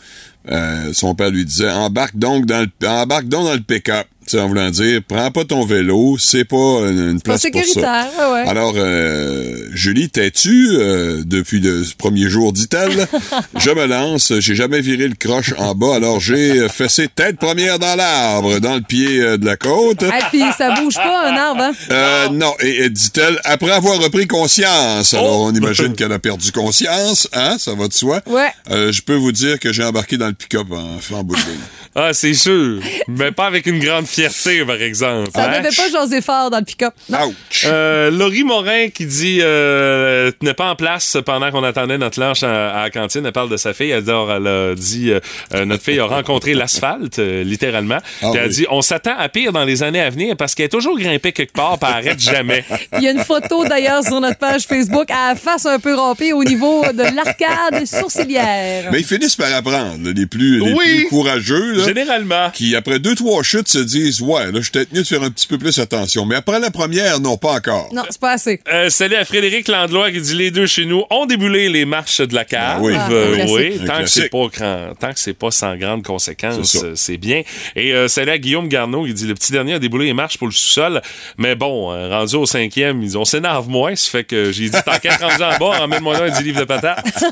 Euh, 0.50 0.92
son 0.92 1.14
père 1.14 1.30
lui 1.30 1.44
disait 1.44 1.70
embarque 1.70 2.16
donc 2.16 2.44
dans 2.44 2.60
le 2.60 2.88
embarque 2.88 3.28
donc 3.28 3.44
dans 3.44 3.54
le 3.54 3.60
pick-up. 3.60 4.06
Tu 4.26 4.30
sais, 4.36 4.40
en 4.40 4.48
voulant 4.48 4.70
dire, 4.70 5.00
prends 5.06 5.30
pas 5.30 5.44
ton 5.44 5.64
vélo, 5.66 6.16
c'est 6.18 6.44
pas 6.44 6.56
une, 6.56 7.10
une 7.10 7.20
pas 7.20 7.36
place 7.36 7.42
pour 7.42 7.60
ça. 7.60 7.66
sécuritaire, 7.66 8.06
ouais, 8.18 8.32
ouais. 8.32 8.48
Alors, 8.48 8.72
euh, 8.76 9.66
Julie, 9.72 10.08
t'es-tu 10.08 10.68
euh, 10.72 11.22
depuis 11.26 11.60
le 11.60 11.84
premier 11.98 12.28
jour, 12.30 12.52
dit-elle? 12.52 13.06
je 13.58 13.70
me 13.70 13.84
lance, 13.86 14.32
j'ai 14.38 14.54
jamais 14.54 14.80
viré 14.80 15.08
le 15.08 15.14
croche 15.14 15.52
en 15.58 15.74
bas, 15.74 15.96
alors 15.96 16.20
j'ai 16.20 16.68
fessé 16.68 17.08
tête 17.14 17.36
première 17.36 17.78
dans 17.78 17.96
l'arbre, 17.96 18.60
dans 18.60 18.74
le 18.76 18.80
pied 18.80 19.20
euh, 19.20 19.36
de 19.36 19.44
la 19.44 19.56
côte. 19.56 20.02
Ah, 20.10 20.28
puis 20.30 20.42
ça 20.56 20.74
bouge 20.80 20.94
pas, 20.94 21.30
un 21.30 21.36
arbre, 21.36 21.62
hein? 21.62 21.72
Euh, 21.90 22.28
non, 22.30 22.54
et, 22.60 22.84
et 22.84 22.90
dit-elle, 22.90 23.38
après 23.44 23.72
avoir 23.72 23.98
repris 23.98 24.26
conscience, 24.26 25.12
alors 25.12 25.42
on 25.42 25.52
imagine 25.54 25.94
qu'elle 25.94 26.12
a 26.12 26.18
perdu 26.18 26.50
conscience, 26.50 27.28
hein, 27.34 27.56
ça 27.58 27.74
va 27.74 27.88
de 27.88 27.92
soi? 27.92 28.22
Ouais. 28.26 28.48
Euh, 28.70 28.90
je 28.90 29.02
peux 29.02 29.14
vous 29.16 29.32
dire 29.32 29.58
que 29.58 29.72
j'ai 29.72 29.84
embarqué 29.84 30.16
dans 30.16 30.28
le 30.28 30.32
pick-up 30.34 30.66
en, 30.70 30.98
en 31.14 31.24
bout 31.24 31.34
de 31.36 31.40
ligne. 31.40 31.60
Ah, 31.94 32.12
c'est 32.12 32.34
sûr. 32.34 32.80
Mais 33.08 33.30
pas 33.30 33.46
avec 33.46 33.66
une 33.66 33.78
grande 33.78 34.06
fierté, 34.14 34.64
par 34.64 34.80
exemple. 34.80 35.30
Ça 35.34 35.44
hein? 35.50 35.58
devait 35.58 35.74
pas 35.74 35.88
jaser 35.90 36.20
fort 36.20 36.50
dans 36.50 36.58
le 36.58 36.64
pick-up. 36.64 36.94
Ouch! 37.10 37.64
Euh, 37.66 38.10
Laurie 38.10 38.44
Morin 38.44 38.88
qui 38.88 39.06
dit 39.06 39.38
euh, 39.42 40.30
tenait 40.40 40.54
pas 40.54 40.70
en 40.70 40.76
place 40.76 41.16
pendant 41.24 41.50
qu'on 41.50 41.64
attendait 41.64 41.98
notre 41.98 42.20
lunch 42.20 42.42
à, 42.42 42.74
à 42.78 42.82
la 42.84 42.90
cantine. 42.90 43.24
Elle 43.26 43.32
parle 43.32 43.50
de 43.50 43.56
sa 43.56 43.72
fille. 43.74 43.90
Elle, 43.90 44.04
dit- 44.04 44.10
elle 44.10 44.46
a 44.46 44.74
dit 44.74 45.10
euh, 45.10 45.64
notre 45.64 45.82
fille 45.82 45.98
a 46.00 46.06
rencontré 46.06 46.54
l'asphalte, 46.54 47.18
euh, 47.18 47.42
littéralement. 47.44 47.98
Ah 48.22 48.28
Puis 48.30 48.40
elle 48.40 48.48
oui. 48.48 48.54
dit 48.54 48.66
on 48.70 48.82
s'attend 48.82 49.16
à 49.18 49.28
pire 49.28 49.52
dans 49.52 49.64
les 49.64 49.82
années 49.82 50.00
à 50.00 50.10
venir 50.10 50.36
parce 50.36 50.54
qu'elle 50.54 50.66
est 50.66 50.68
toujours 50.70 50.98
grimpée 50.98 51.32
quelque 51.32 51.52
part 51.52 51.78
elle 51.82 51.88
arrête 51.88 52.20
jamais. 52.20 52.64
Il 52.98 53.02
y 53.04 53.08
a 53.08 53.10
une 53.10 53.24
photo 53.24 53.64
d'ailleurs 53.64 54.02
sur 54.04 54.20
notre 54.20 54.38
page 54.38 54.62
Facebook 54.62 55.10
à 55.10 55.30
la 55.30 55.34
face 55.36 55.66
un 55.66 55.78
peu 55.78 55.94
rompée 55.94 56.32
au 56.32 56.44
niveau 56.44 56.82
de 56.92 57.02
l'arcade 57.14 57.86
sourcilière. 57.86 58.90
Mais 58.92 59.00
ils 59.00 59.04
finissent 59.06 59.36
par 59.36 59.52
apprendre, 59.54 60.10
les 60.14 60.26
plus, 60.26 60.60
les 60.60 60.72
Oui. 60.72 60.94
plus 61.00 61.08
courageux, 61.08 61.72
là. 61.72 61.84
Généralement. 61.84 62.50
qui, 62.50 62.74
après 62.76 62.98
deux, 62.98 63.14
trois 63.14 63.42
chutes, 63.42 63.68
se 63.68 63.78
disent 63.78 64.03
Ouais, 64.20 64.50
là, 64.52 64.60
je 64.60 64.70
peut-être 64.70 64.92
mieux 64.92 65.02
de 65.02 65.06
faire 65.06 65.22
un 65.22 65.30
petit 65.30 65.46
peu 65.46 65.58
plus 65.58 65.78
attention. 65.78 66.24
Mais 66.26 66.36
après 66.36 66.60
la 66.60 66.70
première, 66.70 67.20
non, 67.20 67.36
pas 67.36 67.52
encore. 67.52 67.88
Non, 67.92 68.02
c'est 68.10 68.20
pas 68.20 68.32
assez. 68.32 68.60
Euh, 68.72 68.88
salut 68.90 69.16
à 69.16 69.24
Frédéric 69.24 69.54
Éric 69.54 69.68
Landlois 69.68 70.10
qui 70.10 70.20
dit 70.20 70.34
les 70.34 70.50
deux 70.50 70.66
chez 70.66 70.84
nous 70.84 71.04
ont 71.10 71.26
déboulé 71.26 71.68
les 71.68 71.84
marches 71.84 72.20
de 72.20 72.34
la 72.34 72.44
cave. 72.44 72.78
Ah 72.78 72.80
oui. 72.80 72.94
Euh, 72.94 73.36
Ah, 73.38 73.42
un 73.42 73.46
oui, 73.52 73.80
tant 73.86 73.98
que 74.00 74.06
c'est 74.06 74.28
pas 74.28 74.46
grand- 74.52 74.94
tant 74.98 75.12
que 75.12 75.20
c'est 75.20 75.34
pas 75.34 75.50
sans 75.50 75.76
grande 75.76 76.02
conséquence, 76.02 76.72
C'est 76.72 76.84
euh, 76.84 76.92
c'est 76.96 77.16
bien. 77.16 77.42
Et 77.76 77.92
euh, 77.92 78.08
c'est 78.08 78.24
là 78.24 78.38
Guillaume 78.38 78.68
Garneau 78.68 79.04
qui 79.04 79.14
dit 79.14 79.26
le 79.26 79.34
petit 79.34 79.52
dernier 79.52 79.74
a 79.74 79.78
déboulé 79.78 80.06
les 80.06 80.14
marches 80.14 80.38
pour 80.38 80.46
le 80.48 80.52
sous-sol, 80.52 81.00
mais 81.38 81.54
bon, 81.54 81.92
euh, 81.92 82.08
rendu 82.08 82.36
au 82.36 82.46
cinquième, 82.46 83.02
ils 83.02 83.16
ont 83.18 83.24
s'énerve 83.24 83.68
moins, 83.68 83.94
ça 83.96 84.10
fait 84.10 84.24
que 84.24 84.50
j'ai 84.52 84.68
dit 84.68 84.78
tant 84.84 84.98
qu'à 84.98 85.16
rendu 85.16 85.42
en 85.42 85.58
bas, 85.58 85.82
emmène-moi 85.82 86.18
là 86.18 86.24
un 86.26 86.30
10 86.36 86.42
livres 86.44 86.60
de 86.60 86.64
patates. 86.64 87.04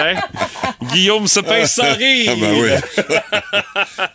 Hein? 0.00 0.14
Guillaume 0.92 1.26
se 1.26 1.40
pince 1.40 1.72
sans 1.74 1.92
rire. 1.96 2.32
Ah 2.32 2.40
ben 2.40 2.54
oui. 2.54 3.04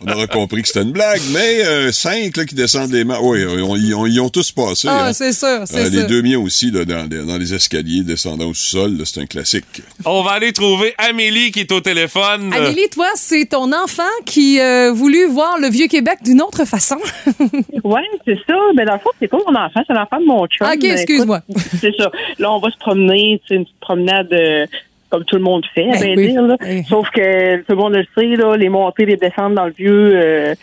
on 0.00 0.12
aura 0.12 0.26
compris 0.26 0.62
que 0.62 0.68
c'était 0.68 0.80
une 0.82 0.92
blague, 0.92 1.20
mais 1.30 1.60
euh, 1.74 1.92
cinq 1.92 2.36
là, 2.36 2.44
qui 2.44 2.54
descendent 2.54 2.92
les 2.92 3.04
marches. 3.04 3.20
Oui, 3.22 3.40
ils 3.42 3.94
ont, 3.94 4.06
ils 4.06 4.20
ont 4.20 4.28
tous 4.28 4.52
passé. 4.52 4.88
Ah, 4.90 5.06
hein. 5.08 5.12
c'est 5.12 5.32
sûr, 5.32 5.62
c'est 5.66 5.76
Euh, 5.86 5.88
les 5.90 5.98
sûr. 6.00 6.06
deux 6.08 6.22
miens 6.22 6.38
aussi, 6.38 6.70
là, 6.70 6.84
dans, 6.84 7.08
les- 7.10 7.24
dans 7.24 7.36
les 7.36 7.52
escaliers 7.54 8.02
descendant 8.02 8.46
au 8.46 8.54
sol, 8.54 8.98
c'est 9.04 9.20
un 9.20 9.26
classique. 9.26 9.64
On 10.04 10.22
va 10.22 10.32
aller 10.32 10.52
trouver 10.52 10.94
Amélie 10.98 11.50
qui 11.50 11.60
est 11.60 11.72
au 11.72 11.80
téléphone. 11.80 12.52
Amélie, 12.52 12.88
toi, 12.92 13.08
c'est 13.14 13.46
ton 13.46 13.72
enfant 13.72 14.02
qui 14.26 14.60
a 14.60 14.90
voulu 14.92 15.26
voir 15.26 15.58
le 15.60 15.68
Vieux-Québec 15.68 16.18
d'une 16.24 16.40
autre 16.42 16.64
façon. 16.64 16.96
Ouais, 17.84 18.00
c'est 18.26 18.38
ça. 18.46 18.54
Mais 18.74 18.84
dans 18.84 18.94
le 18.94 18.98
fond, 18.98 19.10
c'est 19.20 19.28
pas 19.28 19.36
mon 19.46 19.54
enfant, 19.54 19.82
c'est 19.86 19.92
l'enfant 19.94 20.18
de 20.20 20.24
mon 20.26 20.46
chum. 20.46 20.66
Ok, 20.66 20.78
Mais 20.82 20.88
excuse-moi. 20.92 21.40
C'est 21.80 21.94
ça. 21.96 22.10
Là, 22.38 22.50
on 22.52 22.58
va 22.60 22.70
se 22.70 22.78
promener, 22.78 23.40
c'est 23.46 23.56
une 23.56 23.64
petite 23.64 23.80
promenade 23.80 24.32
euh, 24.32 24.66
comme 25.10 25.24
tout 25.24 25.36
le 25.36 25.42
monde 25.42 25.64
fait, 25.74 25.88
à 25.90 25.98
Ben 26.00 26.00
bien 26.00 26.16
oui. 26.16 26.32
dire. 26.32 26.42
là. 26.42 26.56
Oui. 26.62 26.82
Sauf 26.88 27.08
que 27.10 27.56
tout 27.58 27.64
le 27.70 27.76
monde 27.76 27.94
le 27.94 28.04
sait, 28.16 28.36
là, 28.36 28.56
les 28.56 28.68
montées, 28.70 29.04
les 29.06 29.16
descentes 29.16 29.54
dans 29.54 29.66
le 29.66 29.72
vieux, 29.76 29.90
euh, 30.16 30.20
euh, 30.50 30.54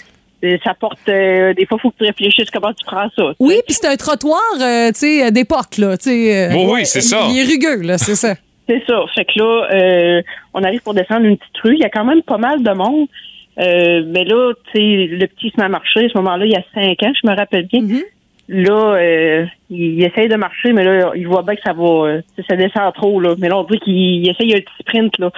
ça 0.63 0.73
porte. 0.73 0.99
euh, 1.09 1.53
des 1.53 1.65
fois, 1.65 1.77
il 1.77 1.81
faut 1.81 1.91
que 1.91 1.97
tu 1.99 2.05
réfléchisses 2.05 2.49
comment 2.51 2.73
tu 2.73 2.85
prends 2.85 3.09
ça. 3.15 3.33
Oui, 3.39 3.55
puis 3.65 3.75
c'est 3.79 3.87
un 3.87 3.95
trottoir, 3.95 4.41
euh, 4.59 4.87
tu 4.91 4.99
sais, 4.99 5.31
d'époque, 5.31 5.77
là. 5.77 5.97
tu 5.97 6.09
sais, 6.09 6.35
euh, 6.51 6.53
Oui, 6.55 6.65
oui, 6.73 6.85
c'est 6.85 7.01
ça. 7.01 7.27
Il 7.29 7.37
est 7.39 7.43
rugueux, 7.43 7.81
là, 7.85 7.97
c'est 7.97 8.15
ça. 8.15 8.35
C'est 8.67 8.83
ça. 8.87 9.03
Fait 9.13 9.25
que 9.25 9.37
là, 9.37 9.67
euh, 9.73 10.21
on 10.53 10.63
arrive 10.63 10.81
pour 10.81 10.93
descendre 10.93 11.25
une 11.25 11.35
petite 11.35 11.57
rue. 11.61 11.73
Il 11.73 11.79
y 11.81 11.83
a 11.83 11.89
quand 11.89 12.05
même 12.05 12.21
pas 12.21 12.37
mal 12.37 12.63
de 12.63 12.71
monde. 12.71 13.07
Euh, 13.59 14.03
mais 14.07 14.23
là, 14.23 14.53
tu 14.71 14.79
sais, 14.79 15.07
le 15.07 15.27
petit 15.27 15.49
se 15.49 15.57
met 15.59 15.65
à 15.65 15.67
marcher. 15.69 16.05
À 16.05 16.09
ce 16.09 16.17
moment-là, 16.19 16.45
il 16.45 16.51
y 16.51 16.55
a 16.55 16.63
cinq 16.73 17.03
ans, 17.03 17.11
je 17.21 17.27
me 17.29 17.35
rappelle 17.35 17.65
bien. 17.67 17.81
Mhm. 17.81 18.01
Là, 18.47 18.95
euh, 18.95 19.45
il, 19.69 19.99
il 19.99 20.03
essaye 20.05 20.29
de 20.29 20.35
marcher, 20.35 20.71
mais 20.71 20.85
là, 20.85 21.11
il 21.15 21.27
voit 21.27 21.41
bien 21.41 21.55
que 21.55 21.61
ça 21.65 21.73
va, 21.73 21.83
euh, 21.83 22.21
tu 22.35 22.43
sais, 22.43 22.47
ça 22.49 22.55
descend 22.55 22.93
trop, 22.93 23.19
là. 23.19 23.35
Mais 23.39 23.49
là, 23.49 23.57
on 23.57 23.63
dirait 23.63 23.79
qu'il 23.79 23.93
il 23.93 24.29
essaye 24.29 24.53
un 24.53 24.59
petit 24.59 24.73
sprint, 24.79 25.17
là. 25.19 25.31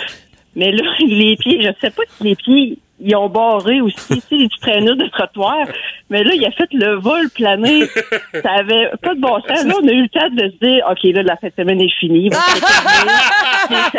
Mais 0.55 0.71
là, 0.71 0.83
les 0.99 1.35
pieds, 1.37 1.59
je 1.61 1.69
sais 1.81 1.91
pas 1.91 2.03
si 2.17 2.23
les 2.25 2.35
pieds, 2.35 2.77
ils 3.03 3.15
ont 3.15 3.29
barré 3.29 3.81
aussi, 3.81 4.23
les 4.31 4.47
traîneurs 4.61 4.95
de 4.95 5.07
trottoir. 5.07 5.67
Mais 6.09 6.23
là, 6.23 6.31
il 6.33 6.45
a 6.45 6.51
fait 6.51 6.69
le 6.73 6.95
vol 6.95 7.29
plané. 7.29 7.83
Ça 8.41 8.51
avait 8.51 8.89
pas 9.01 9.13
de 9.15 9.19
bon 9.19 9.41
sens. 9.41 9.65
Là, 9.65 9.73
on 9.81 9.87
a 9.87 9.91
eu 9.91 10.03
le 10.03 10.09
temps 10.09 10.29
de 10.29 10.49
se 10.49 10.65
dire, 10.65 10.85
OK, 10.89 11.03
là, 11.03 11.23
la 11.23 11.35
fête 11.37 11.53
de 11.57 11.63
semaine 11.63 11.81
est 11.81 11.93
finie. 11.99 12.29
Ça 12.31 12.39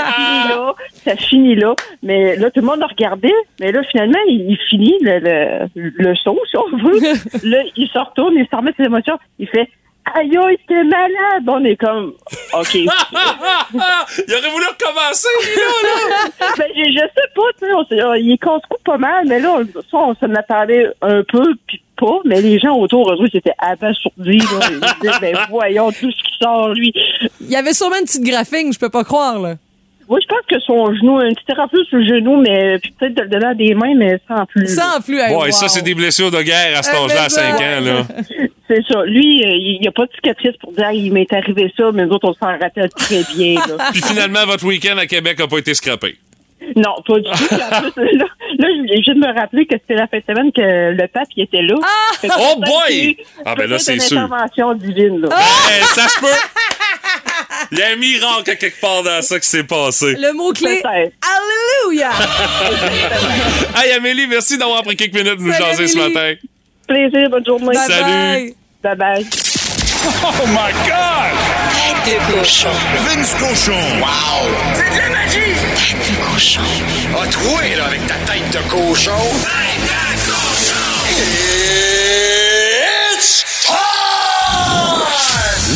finit 0.02 0.48
là. 0.48 0.74
Ça 0.92 1.16
finit 1.16 1.54
là. 1.54 1.74
Mais 2.02 2.36
là, 2.36 2.50
tout 2.50 2.60
le 2.60 2.66
monde 2.66 2.80
le 2.80 2.86
regardait. 2.86 3.32
Mais 3.60 3.72
là, 3.72 3.82
finalement, 3.84 4.18
il, 4.28 4.50
il 4.50 4.58
finit 4.68 4.96
le, 5.02 5.18
le, 5.18 5.92
le 5.96 6.14
saut, 6.16 6.40
si 6.48 6.56
on 6.56 6.76
veut. 6.76 7.00
là, 7.44 7.62
il 7.76 7.88
se 7.88 7.98
retourne, 7.98 8.34
il 8.36 8.46
se 8.50 8.56
remet 8.56 8.72
ses 8.76 8.84
émotions. 8.84 9.18
Il 9.38 9.48
fait, 9.48 9.68
aïe, 10.14 10.36
aïe, 10.36 10.58
t'es 10.68 10.84
malade. 10.84 11.44
On 11.46 11.64
est 11.64 11.76
comme, 11.76 12.12
OK. 12.52 12.74
il 12.74 12.88
aurait 12.88 14.50
voulu 14.50 14.66
recommencer, 14.66 15.28
là, 15.56 15.62
là. 15.82 16.52
ben, 16.58 16.66
je, 16.74 16.92
je 16.92 16.98
sais 16.98 17.30
pas, 17.34 17.42
tu 17.58 17.96
sais, 17.96 18.20
il 18.20 18.32
est 18.32 18.38
casse-cou 18.38 18.76
pas 18.84 18.98
mal, 18.98 19.26
mais 19.26 19.40
là, 19.40 19.56
on, 19.58 19.64
ça, 19.64 19.80
on 19.92 20.14
s'en 20.14 20.34
attendait 20.34 20.88
un 21.02 21.22
peu, 21.22 21.54
puis 21.66 21.80
pas, 21.96 22.20
mais 22.24 22.40
les 22.40 22.58
gens 22.58 22.76
autour, 22.76 23.12
eux, 23.12 23.28
ils 23.32 23.36
étaient 23.36 23.54
abasourdis, 23.58 24.38
là. 24.38 24.68
Ils 24.70 24.80
disaient, 25.00 25.18
ben, 25.20 25.36
voyons 25.48 25.90
tout 25.92 26.10
ce 26.10 26.22
qui 26.22 26.38
sort, 26.40 26.68
lui. 26.70 26.92
Il 27.40 27.50
y 27.50 27.56
avait 27.56 27.72
sûrement 27.72 27.96
une 27.98 28.04
petite 28.04 28.24
graphing, 28.24 28.72
je 28.72 28.78
peux 28.78 28.90
pas 28.90 29.04
croire, 29.04 29.38
là. 29.38 29.54
Oui, 30.08 30.20
je 30.22 30.28
pense 30.28 30.44
que 30.48 30.60
son 30.60 30.94
genou, 30.94 31.18
un 31.18 31.32
petit 31.32 31.44
thérapie 31.46 31.78
sur 31.88 31.98
le 31.98 32.06
genou, 32.06 32.36
mais 32.40 32.78
puis 32.78 32.92
peut-être 32.98 33.14
de 33.14 33.22
le 33.22 33.28
donner 33.28 33.46
à 33.46 33.54
des 33.54 33.74
mains, 33.74 33.94
mais 33.96 34.18
sans 34.28 34.44
plus. 34.46 34.68
Sans 34.74 35.00
plus, 35.00 35.18
Bon, 35.28 35.44
et 35.44 35.46
wow. 35.46 35.50
ça, 35.52 35.68
c'est 35.68 35.82
des 35.82 35.94
blessures 35.94 36.30
de 36.30 36.42
guerre 36.42 36.78
à 36.78 36.82
cet 36.82 36.94
Eh, 36.94 37.04
âge-là, 37.04 37.20
à 37.20 37.24
mais 37.24 37.28
5 37.30 37.58
ça, 37.58 37.64
ans, 37.64 37.80
là. 37.80 38.02
C'est 38.68 38.82
ça. 38.90 39.02
Lui, 39.04 39.44
euh, 39.44 39.50
il 39.50 39.78
n'y 39.82 39.88
a 39.88 39.92
pas 39.92 40.06
de 40.06 40.10
cicatrice 40.14 40.56
pour 40.58 40.72
dire, 40.72 40.90
il 40.92 41.12
m'est 41.12 41.30
arrivé 41.32 41.70
ça, 41.76 41.90
mais 41.92 42.06
nous 42.06 42.12
autres, 42.12 42.28
on 42.30 42.34
s'en 42.34 42.58
rappelle 42.58 42.88
très 42.96 43.20
bien, 43.36 43.54
là. 43.56 43.88
Puis 43.92 44.02
finalement, 44.02 44.44
votre 44.46 44.64
week-end 44.64 44.96
à 44.96 45.06
Québec 45.06 45.38
a 45.40 45.46
pas 45.46 45.58
été 45.58 45.74
scrappé. 45.74 46.16
Non, 46.76 46.94
pas 47.06 47.18
du 47.18 47.24
tout. 47.30 47.54
En 47.54 47.90
plus, 47.90 48.16
là, 48.16 48.24
là, 48.58 48.68
je 48.88 49.02
viens 49.02 49.14
de 49.14 49.18
me 49.20 49.38
rappeler 49.38 49.66
que 49.66 49.74
c'était 49.74 49.96
la 49.96 50.06
fin 50.06 50.16
de 50.16 50.22
semaine 50.26 50.50
que 50.50 50.92
le 50.92 51.08
pape 51.08 51.28
il 51.36 51.42
était 51.42 51.60
là. 51.60 51.74
Que 52.22 52.28
Oh 52.38 52.58
boy! 52.58 53.18
Ah, 53.44 53.54
ben 53.54 53.68
là, 53.68 53.78
c'est 53.78 53.94
une 53.96 54.00
sûr. 54.00 54.18
intervention 54.18 54.72
divine, 54.72 55.20
là. 55.20 55.28
Ben, 55.28 55.84
ça 55.84 56.08
se 56.08 56.18
peut. 56.20 56.26
Il 57.76 57.80
y 57.80 57.82
a 57.82 57.88
un 57.88 57.96
miracle 57.96 58.52
à 58.52 58.54
quelque 58.54 58.80
part 58.80 59.02
dans 59.02 59.20
ça 59.20 59.40
qui 59.40 59.48
s'est 59.48 59.64
passé. 59.64 60.14
Le 60.16 60.32
mot-clé. 60.32 60.80
Alléluia! 60.84 62.10
Hey, 63.76 63.90
Amélie, 63.94 64.28
merci 64.28 64.56
d'avoir 64.56 64.84
pris 64.84 64.94
quelques 64.94 65.14
minutes 65.14 65.38
de 65.38 65.42
nous 65.42 65.52
Salut, 65.52 65.64
jaser 65.72 65.88
ce 65.88 65.98
matin. 65.98 66.34
Plaisir, 66.86 67.28
bonne 67.28 67.44
journée. 67.44 67.66
Bye 67.66 67.76
Salut. 67.88 68.04
bye. 68.04 68.54
Bye 68.84 68.96
bye. 68.96 69.26
Oh 70.22 70.46
my 70.46 70.72
God! 70.86 71.34
Tête 72.04 72.20
de 72.20 72.38
cochon. 72.38 72.68
Vince 73.08 73.34
Cochon! 73.34 73.72
Wow! 73.98 74.48
C'est 74.74 74.90
de 74.94 74.98
la 74.98 75.08
magie! 75.10 75.56
Tête 75.74 75.98
de 75.98 76.32
cochon. 76.32 76.60
A 77.20 77.26
troué, 77.26 77.74
là, 77.76 77.86
avec 77.86 78.06
ta 78.06 78.14
tête 78.14 78.50
de 78.52 78.70
cochon. 78.70 79.10
Tête 79.42 79.82
de 79.82 80.30
cochon! 80.30 81.53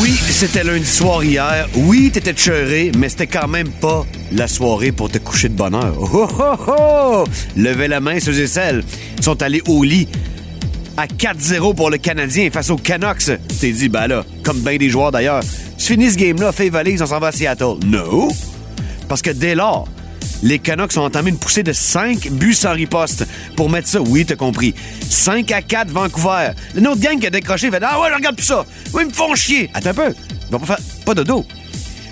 Oui, 0.01 0.13
c'était 0.13 0.63
lundi 0.63 0.87
soir 0.87 1.25
hier. 1.25 1.69
Oui, 1.75 2.11
t'étais 2.13 2.37
cheuré, 2.37 2.93
mais 2.97 3.09
c'était 3.09 3.27
quand 3.27 3.49
même 3.49 3.69
pas 3.69 4.07
la 4.31 4.47
soirée 4.47 4.93
pour 4.93 5.11
te 5.11 5.19
coucher 5.19 5.49
de 5.49 5.55
bonne 5.55 5.75
heure. 5.75 5.97
Oh, 5.99 6.29
oh, 6.39 6.55
oh! 6.69 7.25
Levez 7.57 7.89
la 7.89 8.01
main, 8.01 8.21
ceux 8.21 8.39
et 8.39 8.47
celles 8.47 8.85
sont 9.21 9.43
allés 9.43 9.63
au 9.67 9.83
lit 9.83 10.07
à 10.97 11.07
4-0 11.07 11.75
pour 11.75 11.91
le 11.91 11.99
Canadien 11.99 12.49
face 12.51 12.71
aux 12.71 12.77
Canucks. 12.77 13.31
T'es 13.61 13.73
dit, 13.73 13.89
ben 13.89 14.07
là, 14.07 14.25
comme 14.45 14.61
bien 14.61 14.77
des 14.77 14.89
joueurs 14.89 15.11
d'ailleurs, 15.11 15.43
tu 15.77 15.85
finis 15.85 16.11
ce 16.11 16.17
game-là, 16.17 16.53
fais 16.53 16.71
valise, 16.71 17.03
on 17.03 17.07
s'en 17.07 17.19
va 17.19 17.29
à 17.29 17.33
Seattle. 17.33 17.79
No! 17.85 18.29
Parce 19.09 19.23
que 19.23 19.31
dès 19.31 19.57
lors, 19.57 19.89
les 20.43 20.59
Canucks 20.59 20.97
ont 20.97 21.05
entamé 21.05 21.31
une 21.31 21.39
poussée 21.39 21.63
de 21.63 21.73
5 21.73 22.31
buts 22.33 22.55
sans 22.55 22.73
riposte. 22.73 23.27
Pour 23.57 23.71
mettre 23.71 23.89
ça, 23.89 24.01
oui, 24.01 24.25
t'as 24.25 24.37
compris. 24.37 24.75
5 25.09 25.51
à 25.53 25.63
4 25.63 25.91
Vancouver. 25.91 26.51
Le 26.75 26.89
autre 26.89 27.01
gang 27.01 27.19
qui 27.19 27.27
a 27.27 27.31
décroché 27.31 27.71
fait 27.71 27.83
Ah 27.83 28.01
ouais, 28.01 28.09
je 28.11 28.15
regarde 28.15 28.37
plus 28.37 28.47
ça. 28.47 28.65
Oui, 28.93 29.03
ils 29.05 29.09
me 29.09 29.13
font 29.13 29.35
chier. 29.35 29.71
Attends 29.75 29.91
un 29.91 29.95
peu. 29.95 30.15
Ils 30.49 30.53
vont 30.53 30.61
pas 30.61 30.77
faire. 30.77 30.85
Pas 31.05 31.15
de 31.15 31.23
dos. 31.23 31.45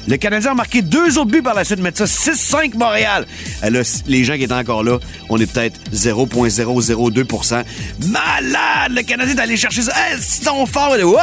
Le 0.08 0.16
Canadien 0.18 0.52
a 0.52 0.54
marqué 0.54 0.82
deux 0.82 1.18
autres 1.18 1.32
buts 1.32 1.42
par 1.42 1.54
la 1.54 1.64
suite, 1.64 1.80
mettre 1.80 2.06
ça 2.06 2.30
6-5 2.30 2.76
Montréal. 2.76 3.26
Là, 3.62 3.82
les 4.06 4.24
gens 4.24 4.36
qui 4.36 4.44
étaient 4.44 4.54
encore 4.54 4.84
là, 4.84 4.98
on 5.28 5.38
est 5.38 5.50
peut-être 5.50 5.80
0,002% 5.92 7.64
Malade! 8.08 8.92
Le 8.92 9.02
Canadien 9.02 9.34
est 9.34 9.40
allé 9.40 9.56
chercher 9.56 9.82
ça. 9.82 9.92
Hey, 9.96 10.16
ils 10.16 10.44
sont 10.44 10.64
forts. 10.66 10.94
Hop! 11.02 11.20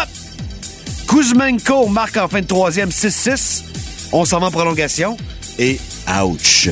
Kuzmenko 1.08 1.88
marque 1.88 2.18
en 2.18 2.28
fin 2.28 2.42
de 2.42 2.46
troisième 2.48 2.90
6-6. 2.90 3.64
On 4.12 4.26
s'en 4.26 4.40
va 4.40 4.48
en 4.48 4.52
prolongation. 4.52 5.18
Et 5.58 5.80
ouch! 6.22 6.70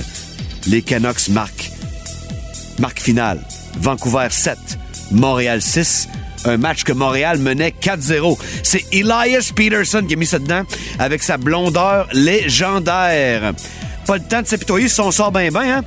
Les 0.68 0.82
Canucks 0.82 1.30
marquent. 1.30 1.72
Marque 2.80 3.00
finale. 3.00 3.40
Vancouver 3.80 4.28
7. 4.30 4.58
Montréal 5.12 5.62
6. 5.62 6.08
Un 6.46 6.58
match 6.58 6.84
que 6.84 6.94
Montréal 6.94 7.38
menait 7.38 7.74
4-0. 7.82 8.38
C'est 8.64 8.86
Elias 8.92 9.52
Peterson 9.56 10.04
qui 10.08 10.16
a 10.16 10.18
mis 10.18 10.26
ça 10.26 10.40
dedans 10.40 10.64
avec 10.98 11.22
sa 11.22 11.38
blondeur 11.38 12.08
légendaire. 12.14 13.54
Pas 14.08 14.18
le 14.18 14.24
temps 14.24 14.42
de 14.42 14.48
s'apitoyer 14.48 14.88
si 14.88 15.00
on 15.00 15.12
sort 15.12 15.32
bien 15.32 15.50
bien, 15.50 15.78
hein? 15.78 15.84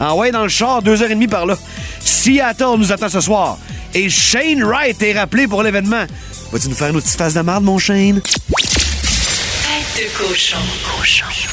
Envoyé 0.00 0.32
dans 0.32 0.42
le 0.42 0.48
char, 0.48 0.82
deux 0.82 1.02
heures 1.02 1.10
et 1.10 1.14
demie 1.14 1.28
par 1.28 1.46
là. 1.46 1.56
Seattle 2.00 2.76
nous 2.78 2.92
attend 2.92 3.08
ce 3.08 3.20
soir. 3.20 3.58
Et 3.94 4.10
Shane 4.10 4.62
Wright 4.62 5.00
est 5.02 5.18
rappelé 5.18 5.46
pour 5.46 5.62
l'événement. 5.62 6.04
Vas-tu 6.52 6.68
nous 6.68 6.74
faire 6.74 6.88
une 6.88 7.00
petite 7.00 7.16
face 7.16 7.34
de 7.34 7.40
marde, 7.40 7.64
mon 7.64 7.78
Shane? 7.78 8.20
De 9.96 10.08
cochon. 10.18 10.56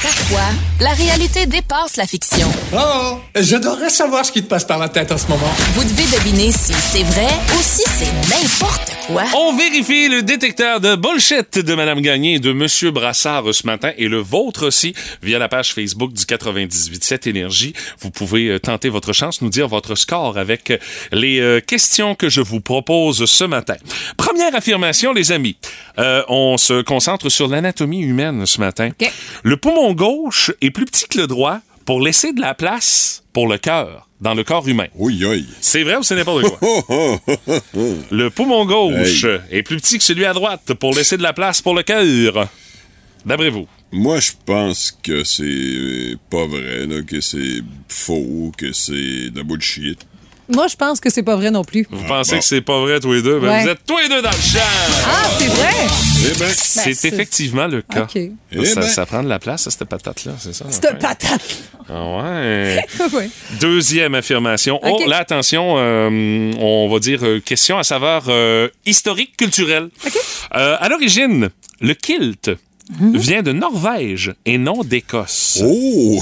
Parfois, 0.02 0.40
la 0.80 0.94
réalité 0.94 1.46
dépasse 1.46 1.96
la 1.98 2.08
fiction. 2.08 2.52
Oh, 2.74 3.20
j'adorerais 3.36 3.92
savoir 3.92 4.26
ce 4.26 4.32
qui 4.32 4.42
te 4.42 4.48
passe 4.48 4.66
par 4.66 4.80
la 4.80 4.90
tête 4.90 5.12
en 5.12 5.18
ce 5.20 5.28
moment. 5.28 5.54
Vous 5.76 5.84
devez 5.84 6.06
deviner 6.18 6.52
si 6.52 6.74
c'est 6.74 7.04
vrai 7.04 7.28
ou 7.54 7.62
si 7.62 7.84
c'est 7.86 8.12
n'importe 8.30 8.91
quoi. 9.08 9.24
On 9.36 9.56
vérifie 9.56 10.08
le 10.08 10.22
détecteur 10.22 10.80
de 10.80 10.96
bullshit 10.96 11.60
de 11.60 11.76
Madame 11.76 12.02
Gagné 12.02 12.36
et 12.36 12.40
de 12.40 12.52
Monsieur 12.52 12.92
Brassard 12.92 13.54
ce 13.54 13.66
matin 13.66 13.92
et 13.98 14.08
le 14.08 14.18
vôtre 14.18 14.68
aussi 14.68 14.94
via 15.22 15.40
la 15.40 15.50
page 15.50 15.74
Facebook 15.74 16.14
du 16.14 16.24
98.7 16.24 17.30
Énergie. 17.30 17.74
Vous 18.00 18.12
pouvez 18.12 18.48
euh, 18.48 18.60
tenter 18.60 18.90
votre 18.90 19.14
chance, 19.14 19.42
nous 19.42 19.50
dire 19.50 19.68
votre 19.68 19.96
score 19.96 20.38
avec 20.38 20.74
les 21.12 21.40
euh, 21.40 21.60
questions 21.60 22.16
que 22.16 22.30
je 22.30 22.42
vous 22.42 22.62
propose 22.62 23.26
ce 23.26 23.44
matin. 23.44 23.76
Première 24.18 24.56
affirmation, 24.56 25.14
les 25.14 25.32
amis. 25.32 25.58
Euh, 25.98 26.24
on 26.28 26.58
se 26.58 26.82
concentre 26.82 27.30
sur 27.30 27.48
l'anatomie 27.48 28.02
humaine 28.02 28.46
ce 28.46 28.60
matin. 28.60 28.90
Le 29.44 29.58
poumon 29.58 29.94
gauche 29.94 30.52
est 30.62 30.72
plus 30.72 30.86
petit 30.86 31.08
que 31.08 31.18
le 31.18 31.28
droit 31.28 31.60
pour 31.86 32.02
laisser 32.02 32.34
de 32.34 32.42
la 32.42 32.54
place 32.54 33.24
pour 33.34 33.48
le 33.48 33.58
cœur 33.58 34.08
dans 34.22 34.36
le 34.36 34.44
corps 34.44 34.68
humain. 34.68 34.88
Oui, 34.96 35.24
oui. 35.28 35.46
C'est 35.60 35.84
vrai 35.84 35.96
ou 35.98 36.04
c'est 36.04 36.16
n'importe 36.16 36.48
quoi? 36.48 36.60
Le 38.12 38.30
poumon 38.30 38.66
gauche 38.66 39.26
est 39.50 39.64
plus 39.64 39.78
petit 39.78 39.98
que 39.98 40.04
celui 40.04 40.26
à 40.26 40.34
droite 40.34 40.74
pour 40.76 40.94
laisser 40.94 41.18
de 41.18 41.24
la 41.24 41.34
place 41.34 41.62
pour 41.62 41.74
le 41.74 41.84
cœur. 41.84 42.48
D'après 43.26 43.50
vous? 43.50 43.68
Moi, 43.92 44.20
je 44.20 44.32
pense 44.46 44.98
que 45.04 45.24
c'est 45.24 46.16
pas 46.30 46.46
vrai, 46.46 46.86
là, 46.86 47.02
que 47.02 47.20
c'est 47.20 47.62
faux, 47.88 48.52
que 48.58 48.72
c'est 48.72 49.30
de 49.30 49.38
la 49.38 49.44
bullshit. 49.44 50.00
Moi, 50.54 50.68
je 50.68 50.76
pense 50.76 51.00
que 51.00 51.10
c'est 51.10 51.24
pas 51.24 51.36
vrai 51.36 51.50
non 51.52 51.64
plus. 51.64 51.88
Vous 51.90 52.04
pensez 52.06 52.38
que 52.40 52.44
c'est 52.46 52.62
pas 52.62 52.80
vrai, 52.82 53.00
tous 53.00 53.14
les 53.14 53.22
deux? 53.22 53.40
Ben, 53.40 53.48
Ouais. 53.50 53.64
vous 53.64 53.70
êtes 53.70 53.86
tous 53.88 53.98
les 53.98 54.10
deux 54.10 54.22
dans 54.22 54.30
le 54.30 54.36
champ! 54.36 54.60
Ah, 55.08 55.30
c'est 55.38 55.48
vrai? 55.48 55.74
Eh 56.34 56.38
ben, 56.40 56.50
C'est 56.56 57.06
effectivement 57.08 57.68
le 57.68 57.82
cas. 57.82 58.08
Eh 58.16 58.66
ça, 58.66 58.82
ben. 58.82 58.88
ça 58.90 59.06
prend 59.06 59.24
de 59.24 59.30
la 59.30 59.40
place, 59.40 59.68
cette 59.70 59.86
patate-là, 59.86 60.34
c'est 60.40 60.54
ça? 60.54 60.66
Cette 60.70 60.84
Ouais. 60.86 60.98
patate. 61.00 61.42
Ah 61.90 62.04
ouais. 62.18 62.86
Ouais. 63.14 63.30
Deuxième 63.60 64.16
affirmation. 64.16 64.80
Oh, 64.84 65.02
là, 65.08 65.18
attention, 65.18 65.76
euh, 65.78 66.52
on 66.60 66.90
va 66.90 67.00
dire 67.00 67.20
euh, 67.24 67.40
question 67.40 67.78
à 67.78 67.84
saveur 67.84 68.26
euh, 68.28 68.70
historique, 68.86 69.36
culturelle. 69.38 69.90
Euh, 70.56 70.78
à 70.80 70.90
l'origine, 70.90 71.50
le 71.82 71.94
kilt 71.94 72.52
Mhm. 73.00 73.18
vient 73.18 73.42
de 73.42 73.54
Norvège 73.54 74.34
et 74.46 74.58
non 74.58 74.84
d'Écosse. 74.84 75.60
Oh! 75.64 76.22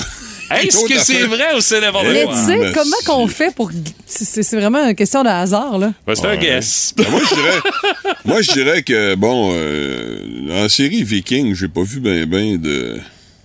Est-ce 0.51 0.85
que 0.85 0.99
c'est 0.99 1.23
vrai 1.23 1.55
ou 1.55 1.61
c'est 1.61 1.79
n'importe 1.81 2.05
Mais 2.07 2.23
quoi? 2.23 2.33
tu 2.35 2.45
sais, 2.45 2.71
comment 2.73 2.95
qu'on 3.05 3.27
fait 3.27 3.53
pour. 3.55 3.71
C'est 4.05 4.41
c'est 4.43 4.55
vraiment 4.57 4.87
une 4.87 4.95
question 4.95 5.23
de 5.23 5.29
hasard, 5.29 5.77
là. 5.77 5.91
Ben, 6.07 6.15
c'est 6.15 6.25
un 6.25 6.29
Ouais. 6.31 6.37
guess. 6.39 6.93
Ben, 6.97 7.05
moi, 7.11 7.21
je 7.29 7.35
dirais, 7.35 7.61
moi, 8.25 8.41
je 8.41 8.51
dirais 8.51 8.81
que, 8.83 9.15
bon, 9.15 9.51
euh, 9.53 10.65
en 10.65 10.69
série 10.69 11.03
Viking, 11.03 11.53
j'ai 11.55 11.67
pas 11.67 11.83
vu 11.83 11.99
ben 11.99 12.25
ben 12.25 12.59
de... 12.59 12.97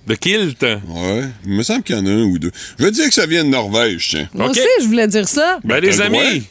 Le 0.06 0.16
kilt. 0.16 0.60
Ouais, 0.62 1.24
il 1.46 1.52
me 1.52 1.62
semble 1.62 1.82
qu'il 1.82 1.96
y 1.96 1.98
en 1.98 2.06
a 2.06 2.10
un 2.10 2.24
ou 2.24 2.38
deux. 2.38 2.50
Je 2.78 2.84
veux 2.84 2.90
dire 2.90 3.06
que 3.08 3.14
ça 3.14 3.24
vient 3.26 3.42
de 3.44 3.48
Norvège, 3.48 4.08
tiens. 4.10 4.28
Moi 4.34 4.46
OK. 4.46 4.50
aussi, 4.52 4.60
je 4.82 4.86
voulais 4.86 5.06
dire 5.08 5.26
ça. 5.28 5.58
Ben, 5.64 5.80
les 5.80 5.96
T'as 5.96 6.04
le 6.04 6.10
droit. 6.10 6.22
amis. 6.22 6.42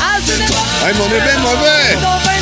Ah, 0.00 0.18
c'est 0.24 0.38
n'importe 0.38 0.64
Hey, 0.86 0.92
mais 0.94 1.00
on 1.00 1.06
est 1.06 1.22
bien 1.22 1.38
mauvais! 1.40 1.56
quoi, 1.60 2.00
bien 2.00 2.00
mauvais. 2.00 2.33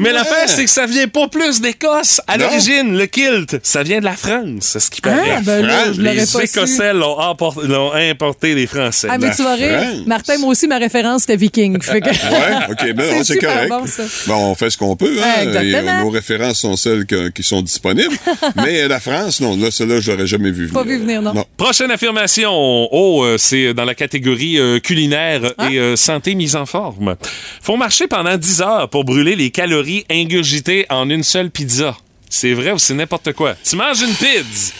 Mais 0.00 0.12
l'affaire, 0.12 0.48
c'est 0.48 0.64
que 0.64 0.70
ça 0.70 0.86
vient 0.86 1.08
pas 1.08 1.28
plus 1.28 1.60
d'Écosse. 1.60 2.20
À 2.26 2.36
l'origine, 2.36 2.96
le 2.96 3.06
kilt, 3.06 3.56
ça 3.62 3.82
vient 3.82 4.00
de 4.00 4.04
la 4.04 4.16
France, 4.16 4.60
c'est 4.60 4.80
ce 4.80 4.90
qui 4.90 5.00
paraît. 5.00 5.22
Ah, 5.36 5.40
ben 5.42 5.64
là, 5.64 5.92
je 5.92 6.00
l'aurais 6.00 6.14
les 6.16 6.26
pas. 6.26 6.42
Écossais 6.44 6.92
l'ont 6.94 7.16
l'ont 7.64 7.92
importé 7.92 8.54
les 8.54 8.66
Français. 8.66 9.08
Ah, 9.10 9.18
mais 9.18 9.34
tu 9.34 9.42
vas 9.42 9.54
rire. 9.54 9.80
Martin, 10.06 10.38
moi 10.38 10.50
aussi, 10.50 10.66
ma 10.66 10.78
référence, 10.78 11.22
c'était 11.22 11.36
Viking. 11.36 11.80
Fait 11.82 12.00
que- 12.00 12.06
Ouais, 12.10 12.66
ok, 12.70 12.92
ben 12.94 13.04
c'est 13.24 13.38
correct. 13.38 13.68
bon, 13.68 13.86
ça. 13.86 14.02
Bon, 14.26 14.36
on 14.50 14.54
fait 14.54 14.70
ce 14.70 14.76
qu'on 14.78 14.96
peut, 14.96 15.16
hein. 15.22 15.42
Et, 15.62 15.74
euh, 15.74 16.02
nos 16.02 16.10
références 16.10 16.60
sont 16.60 16.76
celles 16.76 17.06
que- 17.06 17.28
qui 17.28 17.42
sont 17.42 17.62
disponibles. 17.62 18.14
mais 18.56 18.82
euh, 18.82 18.88
la 18.88 19.00
France, 19.00 19.40
non, 19.40 19.56
là, 19.56 19.70
celle-là, 19.70 20.00
je 20.00 20.10
l'aurais 20.12 20.26
jamais 20.26 20.50
vu 20.50 20.66
venir. 20.66 20.74
Pas 20.74 20.84
vu 20.88 20.98
venir, 20.98 21.22
non. 21.22 21.44
Prochaine 21.56 21.90
affirmation. 21.90 22.50
Oh, 22.52 23.24
euh, 23.24 23.38
c'est 23.38 23.74
dans 23.74 23.84
la 23.84 23.94
catégorie 23.94 24.58
euh, 24.58 24.78
culinaire 24.80 25.40
Ah. 25.58 25.70
et 25.70 25.78
euh, 25.78 25.96
santé 25.96 26.34
mise 26.34 26.56
en 26.56 26.66
forme. 26.66 27.16
Faut 27.62 27.76
marcher 27.76 28.06
pendant 28.06 28.36
10 28.36 28.60
heures 28.62 28.90
pour 28.90 29.04
brûler 29.04 29.36
les 29.36 29.50
calories 29.50 29.85
ingurgitées 30.10 30.86
en 30.90 31.08
une 31.10 31.22
seule 31.22 31.50
pizza. 31.50 31.96
C'est 32.28 32.52
vrai 32.54 32.72
ou 32.72 32.78
c'est 32.78 32.94
n'importe 32.94 33.32
quoi? 33.32 33.54
Tu 33.62 33.76
manges 33.76 34.00
une 34.02 34.14
pizza. 34.14 34.72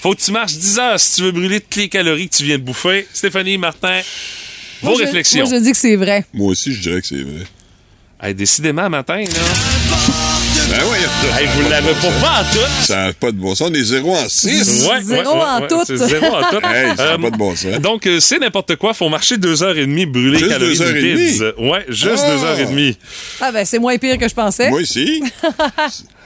Faut 0.00 0.14
que 0.14 0.20
tu 0.20 0.32
marches 0.32 0.52
10 0.54 0.78
heures 0.78 1.00
si 1.00 1.16
tu 1.16 1.22
veux 1.22 1.32
brûler 1.32 1.60
toutes 1.60 1.76
les 1.76 1.88
calories 1.88 2.28
que 2.28 2.36
tu 2.36 2.44
viens 2.44 2.58
de 2.58 2.62
bouffer. 2.62 3.06
Stéphanie, 3.12 3.56
Martin, 3.58 4.00
vos 4.82 4.88
Moi, 4.90 4.98
je- 4.98 5.04
réflexions. 5.04 5.46
Moi, 5.46 5.58
je 5.58 5.62
dis 5.62 5.70
que 5.72 5.76
c'est 5.78 5.96
vrai. 5.96 6.24
Moi 6.34 6.48
aussi, 6.48 6.74
je 6.74 6.80
dirais 6.80 7.00
que 7.00 7.06
c'est 7.06 7.22
vrai. 7.22 7.44
Hey, 8.22 8.34
décidément, 8.34 8.88
matin, 8.90 9.18
là. 9.22 10.13
Ben 10.76 10.84
ouais, 10.88 10.98
Hey, 11.40 11.46
vous 11.54 11.68
l'avez 11.70 11.92
pas 11.94 12.08
pas 12.20 12.40
en 12.40 12.44
tout. 12.52 12.84
ça 12.84 13.06
n'a 13.06 13.12
pas 13.12 13.30
de 13.30 13.36
bon 13.36 13.54
sens. 13.54 13.68
On 13.70 13.74
est 13.74 13.82
zéro 13.84 14.14
en 14.16 14.28
six. 14.28 14.86
Ouais, 14.88 15.00
Zéro 15.02 15.32
ouais, 15.32 15.38
ouais, 15.38 15.44
en 15.44 15.60
ouais, 15.60 15.66
tout. 15.68 15.82
c'est 15.86 15.96
Zéro 15.96 16.26
en 16.34 16.42
tout. 16.42 16.56
Hey, 16.66 16.96
ça 16.96 17.04
n'a 17.04 17.12
Euh, 17.12 17.18
pas 17.18 17.30
de 17.30 17.36
bon 17.36 17.54
sens. 17.56 17.78
Donc, 17.80 18.06
euh, 18.06 18.18
c'est 18.20 18.38
n'importe 18.38 18.76
quoi. 18.76 18.92
Faut 18.94 19.08
marcher 19.08 19.36
deux 19.36 19.62
heures 19.62 19.76
et 19.76 19.86
demie, 19.86 20.06
brûler 20.06 20.38
Juste 20.38 20.50
calories 20.50 20.76
deux 20.78 20.82
heures 20.82 20.96
et 20.96 21.02
demie? 21.02 21.70
Ouais, 21.70 21.84
juste 21.88 22.24
Ah. 22.26 22.30
deux 22.36 22.44
heures 22.44 22.58
et 22.60 22.66
demie. 22.66 22.96
Ah, 23.40 23.52
ben, 23.52 23.64
c'est 23.64 23.78
moins 23.78 23.96
pire 23.98 24.18
que 24.18 24.28
je 24.28 24.34
pensais. 24.34 24.68
Moi 24.70 24.80
aussi. 24.80 25.22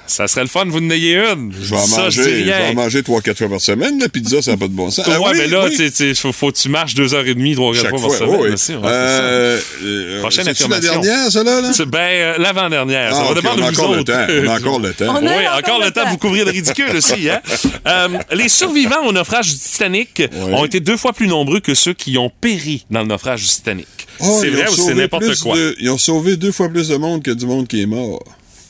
Ça 0.09 0.27
serait 0.27 0.40
le 0.42 0.49
fun, 0.49 0.64
vous 0.66 0.79
en 0.79 0.90
ayez 0.90 1.16
une. 1.18 1.53
Je 1.61 1.71
vais 1.71 1.77
en 1.77 1.85
ça, 1.87 2.01
manger, 2.05 2.23
je 2.23 2.23
je 2.23 2.29
vais 2.31 2.42
rien. 2.55 2.71
en 2.71 2.75
manger 2.75 3.03
3-4 3.03 3.37
fois 3.37 3.49
par 3.51 3.61
semaine. 3.61 3.99
La 4.01 4.09
pizza, 4.09 4.40
ça 4.42 4.53
n'a 4.53 4.57
pas 4.57 4.66
de 4.66 4.73
bon 4.73 4.90
sens. 4.90 5.07
ouais, 5.07 5.12
Ah 5.16 5.21
oui, 5.21 5.31
mais 5.37 5.47
là, 5.47 5.66
oui. 5.68 5.90
sais, 5.92 6.14
faut, 6.14 6.33
faut 6.33 6.51
que 6.51 6.57
tu 6.59 6.68
marches 6.71 6.94
deux 6.94 7.14
heures 7.14 7.27
et 7.27 7.35
demie, 7.35 7.55
trois, 7.55 7.73
quatre 7.75 7.83
Chaque 7.83 7.90
fois 7.99 8.09
par 8.09 8.16
fois. 8.16 8.27
semaine. 8.27 8.40
oui, 8.40 8.49
ouais, 8.51 8.57
c'est 8.57 8.73
Euh, 8.75 9.59
euh, 9.85 10.21
Prochaine 10.21 10.44
c'est-tu 10.47 10.68
la 10.68 10.77
affirmation. 10.79 11.01
dernière, 11.03 11.31
ça, 11.31 11.44
là? 11.44 11.61
ben 11.87 11.99
euh, 11.99 12.35
l'avant-dernière. 12.38 13.14
ça 13.14 13.23
Ah, 13.25 13.29
va 13.29 13.35
dépendre 13.35 13.62
on 13.62 13.66
a 13.66 13.71
de 13.71 13.75
vous 13.77 13.81
encore 13.83 13.92
le 13.94 14.01
autres. 14.01 14.12
temps. 14.12 14.27
On 14.29 14.49
a 14.49 14.57
encore 14.59 14.79
le 14.81 14.92
temps. 14.94 15.05
On 15.09 15.21
Oui, 15.23 15.29
encore 15.47 15.59
encore 15.59 15.85
le 15.85 15.90
temps 15.90 16.05
de 16.05 16.11
vous 16.11 16.18
couvrir 16.18 16.44
de 16.47 16.51
ridicule 16.51 16.97
aussi. 16.97 17.29
Hein? 17.31 17.40
Euh, 17.87 18.09
les 18.33 18.49
survivants 18.49 19.07
au 19.07 19.12
naufrage 19.12 19.49
du 19.49 19.59
Titanic 19.59 20.23
ont 20.53 20.64
été 20.64 20.81
deux 20.81 20.97
fois 20.97 21.12
plus 21.12 21.27
nombreux 21.27 21.61
que 21.61 21.75
ceux 21.75 21.94
qui 21.94 22.18
ont 22.18 22.31
péri 22.40 22.85
dans 22.90 23.01
le 23.01 23.07
naufrage 23.07 23.42
du 23.42 23.49
Titanic. 23.49 23.87
Oh, 24.21 24.37
c'est 24.40 24.49
vrai 24.51 24.68
ou 24.68 24.75
c'est 24.75 24.94
n'importe 24.94 25.38
quoi? 25.40 25.57
de- 25.57 25.75
ils 25.81 25.88
ont 25.90 25.97
sauvé 25.99 26.37
deux 26.37 26.53
fois 26.53 26.68
plus 26.68 26.88
de 26.88 26.97
monde 26.97 27.23
que 27.23 27.31
du 27.31 27.47
monde 27.47 27.66
qui 27.66 27.81
est 27.83 27.87
mort. 27.87 28.23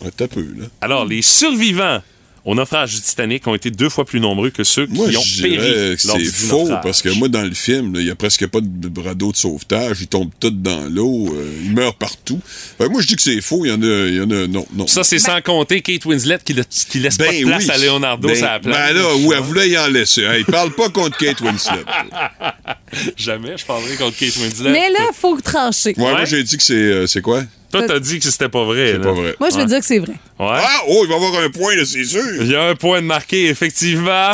Un 0.04 0.10
t'as 0.16 0.28
peu, 0.28 0.40
là. 0.42 0.66
Alors, 0.80 1.04
les 1.04 1.22
survivants 1.22 2.00
au 2.44 2.54
naufrage 2.54 2.94
du 2.94 3.00
Titanic 3.02 3.46
ont 3.46 3.54
été 3.54 3.70
deux 3.70 3.90
fois 3.90 4.06
plus 4.06 4.20
nombreux 4.20 4.48
que 4.48 4.64
ceux 4.64 4.86
Moi, 4.86 5.10
qui 5.10 5.16
ont 5.18 5.22
je 5.22 5.42
péri 5.42 5.96
c'est 5.98 6.24
faux 6.24 6.60
naufrage. 6.62 6.80
parce 6.82 7.02
que 7.02 7.10
moi, 7.10 7.28
dans 7.28 7.42
le 7.42 7.52
film, 7.52 7.94
il 7.96 8.06
y 8.06 8.10
a 8.10 8.14
presque 8.14 8.46
pas 8.46 8.60
de 8.62 9.00
radeau 9.00 9.32
de 9.32 9.36
sauvetage. 9.36 9.98
Ils 10.00 10.06
tombent 10.06 10.30
tous 10.40 10.50
dans 10.50 10.88
l'eau. 10.88 11.26
euh, 11.34 11.52
ils 11.64 11.72
meurent 11.74 11.96
partout. 11.96 12.40
Que 12.78 12.84
moi, 12.86 13.02
je 13.02 13.06
dis 13.08 13.16
que 13.16 13.22
c'est 13.22 13.40
faux. 13.42 13.66
Il 13.66 13.68
y 13.68 13.72
en 13.72 13.82
a, 13.82 14.06
il 14.06 14.14
y 14.14 14.20
en 14.20 14.30
a, 14.30 14.46
non, 14.46 14.64
non. 14.72 14.86
Ça, 14.86 15.04
c'est 15.04 15.18
sans 15.18 15.42
compter 15.42 15.82
Kate 15.82 16.04
Winslet 16.06 16.38
qui, 16.42 16.54
le- 16.54 16.64
qui 16.64 17.00
laisse 17.00 17.18
pas 17.18 17.24
de 17.26 17.44
place 17.44 17.66
Ben 17.66 17.74
oui. 17.76 17.82
à 17.82 17.86
Leonardo 17.86 18.28
ben, 18.28 18.36
sur 18.36 18.46
la 18.46 18.60
plage. 18.60 18.94
Ben 18.94 19.02
là, 19.02 19.16
où 19.16 19.32
elle 19.34 19.40
voulait 19.40 19.68
y 19.68 19.76
en 19.76 19.88
laisser. 19.88 20.22
Hey, 20.22 20.44
parle 20.44 20.70
pas 20.74 20.88
contre 20.88 21.18
Kate 21.18 21.40
Winslet. 21.42 21.84
Jamais 23.16 23.56
je 23.58 23.64
parlerai 23.66 23.96
contre 23.96 24.16
Kate 24.16 24.36
Winslet. 24.36 24.70
Mais 24.72 24.88
là, 24.90 25.10
faut 25.12 25.38
trancher. 25.40 25.92
Ouais, 25.96 26.04
Ouais. 26.04 26.10
moi, 26.12 26.24
j'ai 26.24 26.42
dit 26.42 26.56
que 26.56 26.62
c'est, 26.62 26.74
euh, 26.74 27.06
c'est 27.06 27.20
quoi? 27.20 27.42
Toi, 27.70 27.82
t'as 27.86 27.98
dit 28.00 28.18
que 28.18 28.30
c'était 28.30 28.48
pas 28.48 28.64
vrai. 28.64 28.92
C'est 28.94 28.98
pas 29.02 29.12
vrai. 29.12 29.34
Moi, 29.38 29.50
je 29.50 29.56
vais 29.56 29.60
Ouais. 29.62 29.66
dire 29.68 29.78
que 29.80 29.84
c'est 29.84 29.98
vrai. 29.98 30.12
Ouais. 30.38 30.46
Ah, 30.62 30.80
oh, 30.88 31.00
il 31.04 31.08
va 31.08 31.14
y 31.14 31.16
avoir 31.26 31.42
un 31.42 31.50
point, 31.50 31.74
là, 31.76 31.84
c'est 31.84 32.04
sûr. 32.04 32.22
Il 32.40 32.50
y 32.50 32.56
a 32.56 32.62
un 32.64 32.74
point 32.74 33.00
de 33.02 33.06
marqué, 33.06 33.48
effectivement. 33.48 34.30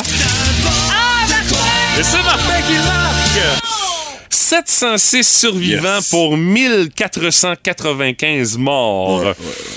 Et 1.97 2.03
c'est 2.03 2.23
Martin 2.23 2.61
qui 2.67 2.73
le 2.73 2.83
marque! 2.83 3.64
706 4.49 5.23
survivants 5.39 5.95
Yes. 5.95 6.09
pour 6.09 6.37
1495 6.37 8.57
morts. 8.59 9.21
Ouais, 9.21 9.27
ouais, 9.29 9.33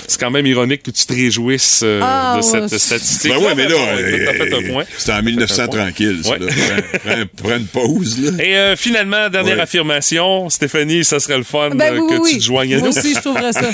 C'est 0.07 0.19
quand 0.19 0.29
même 0.29 0.45
ironique 0.45 0.83
que 0.83 0.91
tu 0.91 1.03
te 1.05 1.13
réjouisses 1.13 1.81
euh, 1.83 1.99
Ah, 2.03 2.35
de 2.37 2.43
cette 2.43 2.77
statistique. 2.77 3.31
Ben 3.31 3.39
ouais, 3.39 3.55
mais 3.55 3.67
là, 3.67 3.75
t'as 4.27 4.33
fait 4.33 4.53
un 4.53 4.57
euh, 4.63 4.71
point. 4.73 4.83
c'était 4.95 5.13
en 5.13 5.23
1900 5.23 5.67
tranquille, 5.69 6.21
ça, 6.23 6.37
là. 6.37 6.45
Prends- 7.35 7.55
une 7.57 7.65
pause, 7.65 8.19
là. 8.21 8.31
Et 8.43 8.55
euh, 8.57 8.75
finalement, 8.75 9.27
dernière 9.29 9.55
Ouais. 9.55 9.61
affirmation, 9.63 10.49
Stéphanie, 10.51 11.03
ça 11.03 11.19
serait 11.19 11.37
le 11.39 11.43
fun 11.43 11.71
Ben 11.71 11.95
euh, 11.95 11.99
oui, 12.01 12.07
que 12.15 12.21
oui, 12.21 12.31
tu 12.33 12.37
te 12.37 12.43
joignes 12.43 12.75
à 12.75 12.79
Moi 12.79 12.89
nous. 12.89 12.95
aussi, 12.97 13.15
je 13.15 13.19
trouverais 13.21 13.53
ça. 13.53 13.61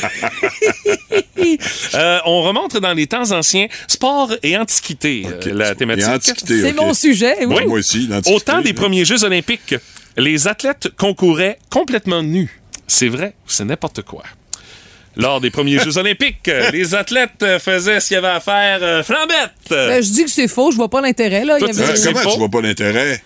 Euh, 1.94 2.20
on 2.26 2.42
remonte 2.42 2.78
dans 2.78 2.94
les 2.94 3.06
temps 3.08 3.32
anciens, 3.32 3.68
sport 3.88 4.34
et 4.42 4.58
antiquité, 4.58 5.28
euh, 5.28 5.40
la 5.54 5.76
thématique. 5.76 6.34
C'est 6.48 6.74
mon 6.74 6.94
sujet. 6.94 7.36
Oui. 7.46 7.56
Ouais, 7.56 7.66
moi 7.66 7.80
aussi, 7.80 8.08
l'antiquité, 8.08 8.36
Au 8.36 8.40
temps 8.40 8.62
des 8.62 8.74
premiers 8.74 9.06
Jeux 9.06 9.24
olympiques, 9.24 9.76
les 10.18 10.48
athlètes 10.48 10.90
concouraient 10.98 11.58
complètement 11.70 12.24
nus. 12.24 12.62
C'est 12.88 13.08
vrai 13.10 13.34
ou 13.46 13.50
c'est 13.50 13.66
n'importe 13.66 14.02
quoi? 14.04 14.24
Lors 15.18 15.40
des 15.42 15.50
premiers 15.50 15.80
Jeux 15.80 15.98
olympiques, 15.98 16.50
les 16.74 16.94
athlètes 16.94 17.44
faisaient 17.60 18.00
ce 18.00 18.08
qu'il 18.08 18.16
y 18.16 18.18
avait 18.18 18.28
à 18.28 18.40
faire 18.40 18.80
euh, 18.82 19.02
flambette. 19.04 19.52
Ben, 19.70 20.04
je 20.04 20.10
dis 20.12 20.26
que 20.26 20.30
c'est 20.30 20.48
faux. 20.50 20.72
Je 20.72 20.76
vois 20.78 20.90
pas 20.90 21.02
l'intérêt. 21.02 21.46
Là. 21.46 21.56
Il 21.58 21.64
y 21.64 21.66
Toi, 21.66 21.74
tu 21.74 21.82
avait- 21.82 21.96
C'est 21.96 22.12
comment 22.14 22.24
faux? 22.24 22.32
tu 22.34 22.38
vois 22.40 22.50
pas 22.50 22.62
l'intérêt? 22.62 23.24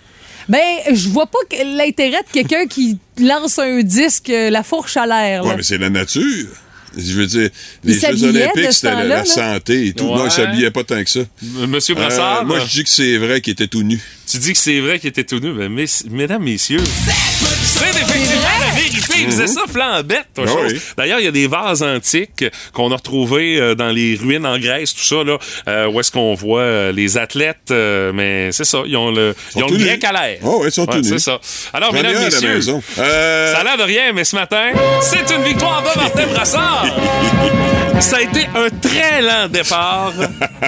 Ben, 0.47 0.63
je 0.93 1.09
vois 1.09 1.25
pas 1.27 1.39
que- 1.49 1.77
l'intérêt 1.77 2.21
de 2.23 2.31
quelqu'un 2.31 2.65
qui 2.67 2.97
lance 3.19 3.59
un 3.59 3.81
disque, 3.81 4.29
euh, 4.29 4.49
la 4.49 4.63
fourche 4.63 4.97
à 4.97 5.05
l'air. 5.05 5.43
là. 5.43 5.49
Ouais, 5.49 5.55
mais 5.57 5.63
c'est 5.63 5.77
la 5.77 5.89
nature. 5.89 6.47
Je 6.97 7.13
veux 7.13 7.27
dire, 7.27 7.49
Il 7.83 7.89
les 7.89 7.93
Jeux 7.93 7.99
s'habillait 7.99 8.29
olympiques, 8.29 8.73
c'était 8.73 9.03
la, 9.05 9.25
santé 9.25 9.87
et 9.87 9.93
tout. 9.93 10.05
Non, 10.05 10.15
Ouais. 10.21 10.25
ils 10.25 10.31
s'habillaient 10.31 10.71
pas 10.71 10.83
tant 10.83 11.03
que 11.03 11.09
ça. 11.09 11.19
Monsieur 11.67 11.95
Euh, 11.95 11.99
Brassard, 11.99 12.45
moi, 12.45 12.59
je 12.59 12.69
dis 12.71 12.83
que 12.83 12.89
c'est 12.89 13.17
vrai 13.17 13.41
qu'il 13.41 13.53
était 13.53 13.67
tout 13.67 13.83
nu. 13.83 13.99
tu 14.29 14.37
dis 14.37 14.53
que 14.53 14.59
c'est 14.59 14.79
vrai 14.79 14.99
qu'il 14.99 15.09
était 15.09 15.23
tout 15.23 15.39
nu. 15.39 15.53
Ben, 15.53 15.69
mes- 15.71 15.85
mesdames, 16.09 16.43
messieurs, 16.43 16.81
c'est 17.69 17.89
effectivement 17.89 18.57
la 18.59 18.75
vérité. 18.75 19.13
Il 19.19 19.25
faisait 19.27 19.47
ça 19.47 19.61
flambette. 19.71 20.27
Ah 20.37 20.41
oui. 20.67 20.79
D'ailleurs, 20.97 21.19
il 21.19 21.25
y 21.25 21.27
a 21.27 21.31
des 21.31 21.47
vases 21.47 21.83
antiques 21.83 22.45
qu'on 22.73 22.91
a 22.91 22.95
retrouvés 22.95 23.57
euh, 23.59 23.75
dans 23.75 23.89
les 23.89 24.15
ruines 24.15 24.45
en 24.45 24.57
Grèce, 24.57 24.93
tout 24.93 25.03
ça, 25.03 25.23
là, 25.23 25.37
euh, 25.67 25.87
où 25.87 25.99
est-ce 25.99 26.11
qu'on 26.11 26.33
voit 26.33 26.61
euh, 26.61 26.91
les 26.91 27.17
athlètes, 27.17 27.71
mais 27.71 28.51
c'est 28.51 28.65
ça, 28.65 28.79
ils 28.85 28.95
ont 28.97 29.11
le, 29.11 29.35
ils 29.55 29.63
ont 29.63 29.67
le 29.67 29.77
grec 29.77 30.03
à 30.03 30.11
l'air. 30.11 30.43
Ouais, 30.43 30.67
ils 30.67 30.71
sont 30.71 30.85
nus. 30.85 31.03
C'est 31.03 31.19
ça. 31.19 31.39
Alors, 31.73 31.93
mesdames, 31.93 32.13
la 32.13 32.19
messieurs. 32.25 32.59
Euh, 32.97 33.53
Ça 33.53 33.59
a 33.59 33.63
l'air 33.63 33.77
de 33.77 33.83
rien, 33.83 34.11
mais 34.13 34.23
ce 34.23 34.35
matin, 34.35 34.69
c'est 35.01 35.33
une 35.35 35.43
victoire 35.43 35.83
de 35.83 35.99
Martin 35.99 36.27
Brassard. 36.27 36.85
Ça 37.99 38.17
a 38.17 38.21
été 38.21 38.47
un 38.55 38.69
très 38.69 39.21
lent 39.21 39.49
départ, 39.49 40.13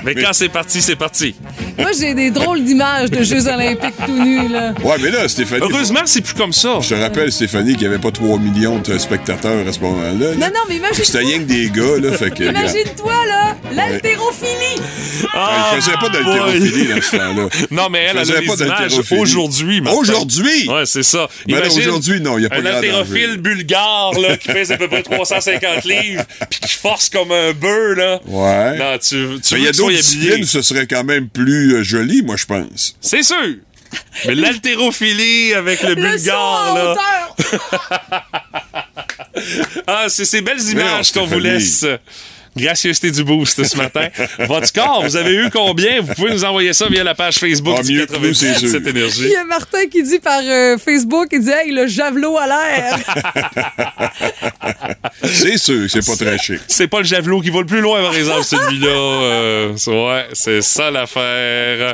mais 0.03 0.15
quand 0.15 0.33
c'est 0.33 0.49
parti, 0.49 0.81
c'est 0.81 0.97
parti. 0.97 1.33
Moi, 1.77 1.91
j'ai 1.97 2.13
des 2.13 2.29
drôles 2.29 2.61
d'images 2.61 3.09
de 3.09 3.23
Jeux 3.23 3.47
olympiques 3.47 3.95
tout 4.05 4.11
nus, 4.23 4.49
là. 4.49 4.73
Ouais, 4.83 4.95
mais 5.01 5.11
là, 5.11 5.29
Stéphanie. 5.29 5.61
Heureusement, 5.63 6.01
c'est 6.05 6.19
plus 6.21 6.33
comme 6.33 6.51
ça. 6.51 6.79
Je 6.91 6.97
te 6.97 7.01
rappelle, 7.01 7.31
Stéphanie, 7.31 7.71
qu'il 7.75 7.87
n'y 7.87 7.93
avait 7.93 8.01
pas 8.03 8.11
3 8.11 8.37
millions 8.37 8.79
de 8.79 8.97
spectateurs 8.97 9.65
à 9.65 9.71
ce 9.71 9.79
moment-là. 9.79 10.11
là. 10.11 10.35
Non, 10.35 10.47
non, 10.47 10.59
mais 10.67 10.75
imagine- 10.75 11.05
C'était 11.05 11.19
rien 11.19 11.37
que 11.37 11.43
des 11.43 11.69
gars, 11.69 11.97
là. 12.01 12.11
Fait 12.17 12.31
que. 12.31 12.43
Imagine-toi, 12.43 13.13
là, 13.29 13.55
l'haltérophilie. 13.73 14.75
Elle 15.21 15.79
faisait 15.79 15.93
pas 15.93 16.09
d'haltérophilie 16.09 16.87
dans 16.89 17.01
ce 17.01 17.15
temps-là. 17.15 17.47
Ah, 17.49 17.65
Non, 17.71 17.87
mais 17.89 17.99
elle, 17.99 18.17
elle 18.17 18.25
faisait 18.25 18.37
a 18.37 18.41
pas 18.41 18.65
images 18.65 18.97
aujourd'hui. 18.99 19.81
Aujourd'hui? 19.89 20.67
Ouais, 20.67 20.85
c'est 20.85 21.03
ça. 21.03 21.29
Ben 21.47 21.59
Imagine 21.59 21.79
aujourd'hui, 21.79 22.19
non, 22.19 22.37
il 22.37 22.41
y 22.43 22.45
a 22.47 22.49
pas 22.49 22.57
Un 22.57 22.65
haltérophile 22.65 23.37
bulgare, 23.37 24.11
là, 24.19 24.35
qui 24.35 24.49
pèse 24.49 24.73
à 24.73 24.77
peu 24.77 24.89
près 24.89 25.01
350 25.01 25.85
livres, 25.85 26.23
puis 26.49 26.59
qui 26.59 26.73
force 26.73 27.09
comme 27.09 27.31
un 27.31 27.53
bœuf, 27.53 27.97
là. 27.97 28.19
Ouais. 28.27 28.77
Non, 28.77 28.97
tu, 28.97 29.39
tu 29.41 29.53
Mais 29.53 29.59
il 29.61 29.63
y 29.63 29.67
a 29.69 29.71
d'autres 29.71 29.91
disciplines, 29.95 30.43
ce 30.43 30.61
serait 30.61 30.87
quand 30.87 31.05
même 31.05 31.29
plus 31.29 31.75
euh, 31.75 31.83
joli, 31.83 32.21
moi, 32.21 32.35
je 32.35 32.45
pense. 32.45 32.97
C'est 32.99 33.23
sûr. 33.23 33.37
Mais 34.25 34.35
l'haltérophilie 34.35 35.53
avec 35.53 35.81
le 35.83 35.89
Le 35.89 35.95
bulgare, 35.95 36.75
là. 36.75 36.91
hauteur. 36.91 37.35
Ah, 39.87 40.05
c'est 40.09 40.25
ces 40.25 40.41
belles 40.41 40.61
images 40.69 41.11
qu'on 41.11 41.25
vous 41.25 41.39
laisse. 41.39 41.85
Gracieuseté 42.55 43.11
du 43.11 43.23
boost 43.23 43.63
ce 43.63 43.77
matin. 43.77 44.09
Votre 44.39 44.73
corps, 44.73 45.03
vous 45.03 45.15
avez 45.15 45.33
eu 45.35 45.49
combien? 45.49 46.01
Vous 46.01 46.13
pouvez 46.15 46.31
nous 46.31 46.43
envoyer 46.43 46.73
ça 46.73 46.87
via 46.89 47.01
la 47.01 47.15
page 47.15 47.35
Facebook 47.37 47.77
Ah, 47.79 47.83
du 47.83 47.93
mieux 47.93 48.05
98 48.05 48.57
sûr. 48.59 48.79
Il 48.81 48.87
énergie. 48.89 49.29
y 49.29 49.35
a 49.37 49.45
Martin 49.45 49.87
qui 49.89 50.03
dit 50.03 50.19
par 50.19 50.41
euh, 50.43 50.77
Facebook, 50.77 51.27
il 51.31 51.39
dit 51.45 51.49
Hey, 51.49 51.71
le 51.71 51.87
javelot 51.87 52.37
à 52.37 52.47
l'air. 52.47 52.99
C'est 55.23 55.57
sûr, 55.57 55.89
c'est 55.89 56.05
pas 56.05 56.15
très 56.17 56.37
chic. 56.37 56.59
C'est 56.67 56.87
pas 56.87 56.97
le 56.99 57.05
javelot 57.05 57.39
qui 57.41 57.51
va 57.51 57.59
le 57.59 57.65
plus 57.65 57.79
loin, 57.81 58.01
par 58.01 58.15
exemple, 58.15 58.43
celui-là. 58.43 58.87
Euh, 58.89 59.73
ouais, 59.87 60.25
c'est 60.33 60.61
ça 60.61 60.89
l'affaire. 60.91 61.93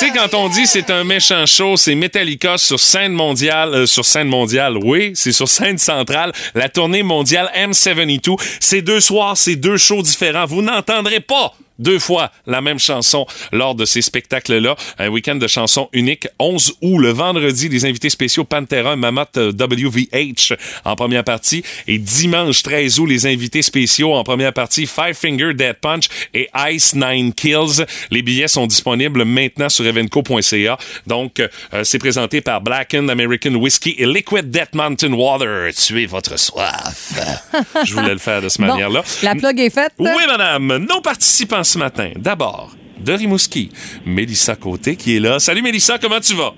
Tu 0.00 0.06
sais, 0.06 0.12
quand 0.14 0.32
on 0.34 0.48
dit 0.48 0.66
c'est 0.66 0.90
un 0.90 1.04
méchant 1.04 1.44
show, 1.44 1.76
c'est 1.76 1.94
Metallica 1.94 2.56
sur 2.56 2.80
scène 2.80 3.12
mondiale, 3.12 3.74
euh, 3.74 3.86
sur 3.86 4.04
scène 4.04 4.28
mondiale, 4.28 4.78
oui, 4.78 5.12
c'est 5.14 5.32
sur 5.32 5.46
scène 5.46 5.76
centrale, 5.76 6.32
la 6.54 6.70
tournée 6.70 7.02
mondiale 7.02 7.50
M72. 7.54 8.36
C'est 8.60 8.80
deux 8.80 9.00
soirs, 9.00 9.36
c'est 9.36 9.56
deux 9.56 9.76
shows 9.76 10.02
différents. 10.02 10.46
Vous 10.46 10.62
n'entendrez 10.62 11.20
pas 11.20 11.52
deux 11.80 11.98
fois 11.98 12.30
la 12.46 12.60
même 12.60 12.78
chanson 12.78 13.26
lors 13.52 13.74
de 13.74 13.84
ces 13.84 14.02
spectacles-là. 14.02 14.76
Un 14.98 15.08
week-end 15.08 15.34
de 15.34 15.46
chansons 15.48 15.88
unique. 15.92 16.28
11 16.38 16.74
août, 16.82 16.98
le 16.98 17.10
vendredi, 17.10 17.68
les 17.68 17.84
invités 17.84 18.10
spéciaux 18.10 18.44
Pantera, 18.44 18.94
Mammoth 18.96 19.36
WVH 19.36 20.54
en 20.84 20.96
première 20.96 21.24
partie. 21.24 21.62
Et 21.86 21.98
dimanche 21.98 22.62
13 22.62 22.98
août, 23.00 23.06
les 23.06 23.26
invités 23.26 23.62
spéciaux 23.62 24.14
en 24.14 24.22
première 24.24 24.52
partie 24.52 24.86
Five 24.86 25.14
Finger 25.14 25.54
Dead 25.54 25.76
Punch 25.80 26.04
et 26.34 26.48
Ice 26.70 26.94
Nine 26.94 27.32
Kills. 27.32 27.84
Les 28.10 28.22
billets 28.22 28.48
sont 28.48 28.66
disponibles 28.66 29.24
maintenant 29.24 29.68
sur 29.68 29.86
evenco.ca. 29.86 30.78
Donc, 31.06 31.40
euh, 31.40 31.48
c'est 31.84 31.98
présenté 31.98 32.40
par 32.40 32.60
Blackened 32.60 33.10
American 33.10 33.54
Whiskey 33.54 33.94
et 33.98 34.06
Liquid 34.06 34.50
Death 34.50 34.74
Mountain 34.74 35.12
Water. 35.12 35.72
Tuez 35.74 36.06
votre 36.06 36.38
soif. 36.38 37.12
Je 37.84 37.94
voulais 37.94 38.12
le 38.12 38.18
faire 38.18 38.42
de 38.42 38.48
cette 38.48 38.60
Bon, 38.60 38.66
manière-là. 38.68 39.02
la 39.22 39.34
plug 39.34 39.58
est 39.60 39.70
faite. 39.70 39.92
Oui, 39.98 40.22
madame. 40.28 40.76
Nos 40.88 41.00
participants 41.00 41.64
ce 41.70 41.78
matin. 41.78 42.10
D'abord, 42.16 42.74
de 42.98 43.12
Rimouski, 43.12 43.70
Mélissa 44.04 44.56
Côté 44.56 44.96
qui 44.96 45.16
est 45.16 45.20
là. 45.20 45.38
Salut 45.38 45.62
Mélissa, 45.62 45.98
comment 45.98 46.20
tu 46.20 46.34
vas? 46.34 46.52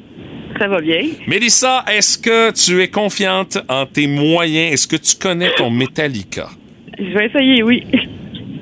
Ça 0.58 0.68
va 0.68 0.80
bien. 0.80 1.00
Mélissa, 1.26 1.84
est-ce 1.90 2.18
que 2.18 2.50
tu 2.52 2.82
es 2.82 2.88
confiante 2.88 3.58
en 3.68 3.84
tes 3.86 4.06
moyens? 4.06 4.72
Est-ce 4.74 4.86
que 4.88 4.96
tu 4.96 5.16
connais 5.16 5.50
ton 5.56 5.70
Metallica? 5.70 6.48
Je 6.98 7.04
vais 7.18 7.26
essayer, 7.26 7.62
oui. 7.62 7.84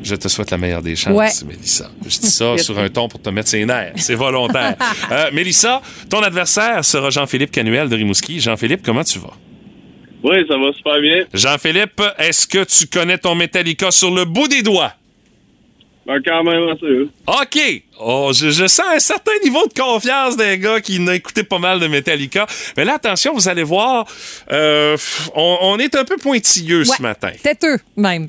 Je 0.03 0.15
te 0.15 0.29
souhaite 0.29 0.51
la 0.51 0.59
meilleure 0.59 0.83
des 0.83 0.97
chances, 0.97 1.13
Ouais. 1.13 1.29
Mélissa. 1.47 1.91
Je 2.03 2.19
dis 2.19 2.27
ça 2.27 2.57
sur 2.59 2.79
un 2.79 2.89
ton 2.89 3.07
pour 3.09 3.21
te 3.21 3.29
mettre 3.31 3.49
ses 3.49 3.65
nerfs. 3.65 3.93
C'est 3.97 4.15
volontaire. 4.15 4.77
Euh, 5.13 5.31
Mélissa, 5.33 5.83
ton 6.09 6.21
adversaire 6.23 6.85
sera 6.85 7.11
Jean-Philippe 7.11 7.51
Canuel 7.51 7.89
de 7.89 7.97
Rimouski. 7.97 8.39
Jean-Philippe, 8.41 8.83
comment 8.85 9.03
tu 9.05 9.19
vas? 9.19 9.35
Oui, 10.23 10.37
ça 10.49 10.57
va 10.57 10.73
super 10.73 11.01
bien. 11.01 11.25
Jean-Philippe, 11.35 12.01
est-ce 12.19 12.47
que 12.47 12.63
tu 12.65 12.87
connais 12.87 13.19
ton 13.19 13.35
Metallica 13.35 13.91
sur 13.91 14.11
le 14.15 14.25
bout 14.25 14.47
des 14.49 14.63
doigts? 14.63 14.93
Ben, 16.07 16.19
quand 16.25 16.43
même 16.43 16.67
assez. 16.69 17.09
OK. 17.27 17.83
Oh, 18.01 18.33
je, 18.35 18.49
je 18.51 18.67
sens 18.67 18.87
un 18.95 18.99
certain 18.99 19.33
niveau 19.45 19.61
de 19.69 19.79
confiance 19.79 20.37
des 20.37 20.59
gars 20.59 20.81
qui 20.81 20.99
n'ont 20.99 21.13
écouté 21.13 21.43
pas 21.45 21.59
mal 21.59 21.79
de 21.79 21.87
Metallica. 21.87 22.47
Mais 22.77 22.87
là, 22.87 22.95
attention, 22.95 23.35
vous 23.35 23.49
allez 23.49 23.63
voir, 23.63 24.07
euh, 24.51 24.97
on, 25.35 25.59
on 25.61 25.79
est 25.79 25.95
un 25.95 26.05
peu 26.05 26.17
pointilleux 26.17 26.79
Ouais, 26.89 26.97
ce 26.97 27.03
matin. 27.03 27.31
Têteux, 27.43 27.77
même. 27.97 28.29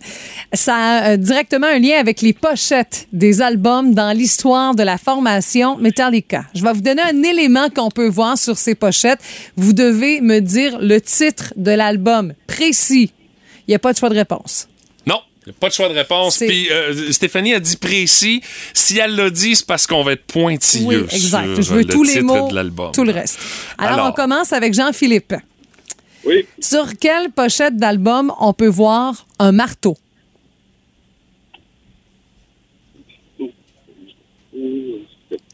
Ça 0.52 0.76
a 0.76 1.12
euh, 1.12 1.18
directement 1.18 1.68
un 1.68 1.80
lien 1.80 1.98
avec 1.98 2.22
les 2.22 2.34
pochettes 2.34 3.08
des 3.14 3.42
albums 3.42 3.94
dans 3.94 4.16
l'histoire 4.16 4.76
de 4.76 4.84
la 4.84 4.98
formation 4.98 5.78
Metallica. 5.78 6.44
Je 6.54 6.64
vais 6.64 6.74
vous 6.74 6.82
donner 6.82 7.02
un 7.04 7.24
élément 7.24 7.70
qu'on 7.70 7.90
peut 7.90 8.10
voir 8.10 8.38
sur 8.38 8.58
ces 8.58 8.76
pochettes. 8.76 9.22
Vous 9.56 9.72
devez 9.72 10.20
me 10.20 10.40
dire 10.42 10.78
le 10.80 11.00
titre 11.00 11.54
de 11.56 11.72
l'album 11.72 12.34
précis. 12.48 13.14
Il 13.68 13.72
n'y 13.72 13.76
a 13.76 13.80
pas 13.80 13.94
de 13.94 13.98
choix 13.98 14.10
de 14.10 14.16
réponse. 14.16 14.68
Pas 15.60 15.70
de 15.70 15.74
choix 15.74 15.90
de 15.90 15.94
réponse. 15.96 16.38
Puis 16.38 16.70
euh, 16.70 17.12
Stéphanie 17.12 17.54
a 17.56 17.60
dit 17.60 17.76
précis. 17.78 18.42
Si 18.74 19.00
elle 19.00 19.16
l'a 19.16 19.30
dit, 19.32 19.56
c'est 19.56 19.66
parce 19.66 19.88
qu'on 19.88 20.04
va 20.04 20.14
être 20.14 20.26
pointilleux 20.26 21.08
Oui, 21.10 21.16
exact. 21.16 21.56
sur 21.56 21.62
Je 21.64 21.74
veux 21.74 21.80
le 21.80 21.86
tous 21.86 22.04
les 22.04 22.22
mots, 22.22 22.48
de 22.50 22.56
l'album. 22.56 22.92
tout 22.92 23.04
le 23.04 23.12
reste. 23.12 23.40
Alors, 23.80 23.94
Alors. 23.94 24.08
on 24.10 24.12
commence 24.12 24.54
avec 24.54 24.74
Jean-Philippe. 24.74 25.34
Oui. 26.26 26.46
Sur 26.60 26.96
quelle 27.00 27.32
pochette 27.32 27.76
d'album 27.78 28.32
on 28.40 28.54
peut 28.54 28.68
voir 28.68 29.26
un 29.40 29.52
marteau? 29.52 29.98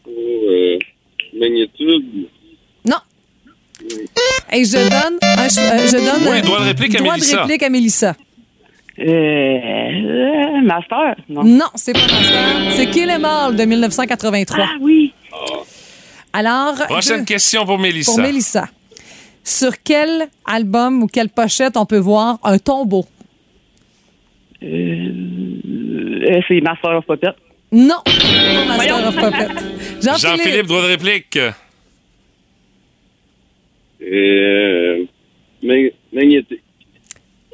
Euh, 0.09 0.77
magnitude. 1.39 2.27
Non. 2.85 2.97
Et 4.51 4.63
je 4.65 4.71
donne, 4.77 5.17
un 5.21 5.45
euh, 5.45 5.87
je 5.87 5.95
donne 5.97 6.31
Oui, 6.31 6.39
euh, 6.39 6.41
droit 6.41 6.59
de 6.59 6.65
réplique 6.65 6.95
à 6.95 6.99
droit 6.99 7.13
de 7.15 7.19
Mélissa. 7.19 7.41
réplique 7.43 7.63
à 7.63 7.69
Mélissa. 7.69 8.15
Euh, 8.99 9.03
euh, 9.05 10.61
master? 10.63 11.15
Non. 11.29 11.43
Non, 11.43 11.65
c'est 11.75 11.93
pas 11.93 11.99
Master. 11.99 12.71
C'est 12.71 12.87
Kill 12.89 13.09
Em 13.11 13.23
All 13.25 13.55
de 13.55 13.63
1983. 13.65 14.57
Ah 14.67 14.75
oui. 14.81 15.13
Alors, 16.33 16.75
Prochaine 16.87 17.19
deux- 17.19 17.25
question 17.25 17.65
pour 17.65 17.77
Mélissa. 17.79 18.11
pour 18.11 18.21
Mélissa. 18.21 18.67
Sur 19.43 19.71
quel 19.83 20.27
album 20.45 21.03
ou 21.03 21.07
quelle 21.07 21.29
pochette 21.29 21.77
on 21.77 21.85
peut 21.85 21.97
voir 21.99 22.39
un 22.43 22.57
tombeau? 22.57 23.05
Euh, 24.63 24.65
euh, 24.65 26.41
c'est 26.47 26.59
Master 26.61 26.97
of 26.97 27.05
Puppet. 27.05 27.27
Non, 27.71 28.01
pas 28.03 28.77
Master 28.77 29.07
of 29.09 29.15
Puppet. 29.15 29.47
Jean-Philippe. 30.01 30.17
Jean-Philippe, 30.19 30.65
droit 30.67 30.81
de 30.81 30.87
réplique. 30.87 31.39
Euh, 34.01 35.05
mag- 35.63 35.93
magnétique. 36.13 36.61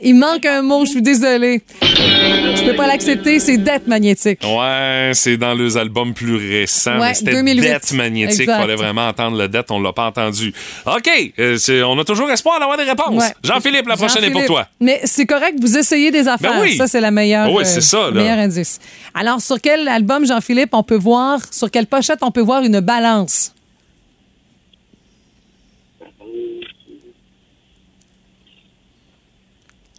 Il 0.06 0.16
manque 0.16 0.45
un 0.45 0.62
mot, 0.62 0.86
je 0.86 0.91
suis 0.91 1.01
désolée. 1.01 1.62
Je 1.82 2.70
peux 2.70 2.76
pas 2.76 2.88
l'accepter, 2.88 3.39
c'est 3.39 3.58
dette 3.58 3.88
magnétique. 3.88 4.39
Ouais, 4.43 5.12
c'est 5.14 5.38
dans 5.38 5.54
les 5.54 5.78
albums 5.78 6.14
plus 6.14 6.36
récents. 6.36 6.99
Ouais, 6.99 7.10
mais 7.10 7.14
c'était 7.14 7.32
2008. 7.32 7.62
Dette 7.62 7.93
magnétique. 7.93 8.41
Exact. 8.41 8.60
fallait 8.60 8.76
vraiment 8.76 9.08
entendre 9.08 9.38
le 9.38 9.47
dette. 9.47 9.72
On 9.72 9.80
l'a 9.80 9.93
pas 9.93 10.08
entendu. 10.08 10.54
OK. 10.86 11.10
euh, 11.39 11.84
on 11.86 11.97
a 11.97 12.04
toujours 12.04 12.30
espoir 12.30 12.60
d'avoir 12.60 12.78
des 12.78 12.84
réponses. 12.84 13.24
Ouais. 13.24 13.34
Jean-Philippe, 13.43 13.88
la 13.88 13.95
prochaine 13.95 14.26
est 14.26 14.32
pour 14.32 14.45
toi. 14.45 14.68
Mais 14.82 14.99
c'est 15.06 15.26
correct, 15.26 15.56
vous 15.62 15.78
essayez 15.78 16.12
des 16.12 16.28
affaires. 16.28 16.54
Ben 16.54 16.62
oui. 16.62 16.76
Ça, 16.76 16.88
c'est 16.88 17.01
la 17.01 17.12
meilleure. 17.12 17.49
Oui, 17.51 17.62
euh, 17.62 17.66
c'est 17.66 17.82
ça, 17.82 18.10
le 18.10 18.22
meilleur 18.22 18.39
indice. 18.39 18.80
Alors, 19.14 19.39
sur 19.39 19.62
quel 19.62 19.88
album, 19.88 20.26
Jean-Philippe, 20.26 20.74
on 20.74 20.84
peut 20.84 20.97
voir, 20.97 21.39
sur 21.51 21.72
quelle 21.72 21.88
pochette 21.88 22.20
on 22.22 22.32
peut 22.32 22.41
voir 22.41 22.64
une 22.64 22.82
balance? 22.82 23.53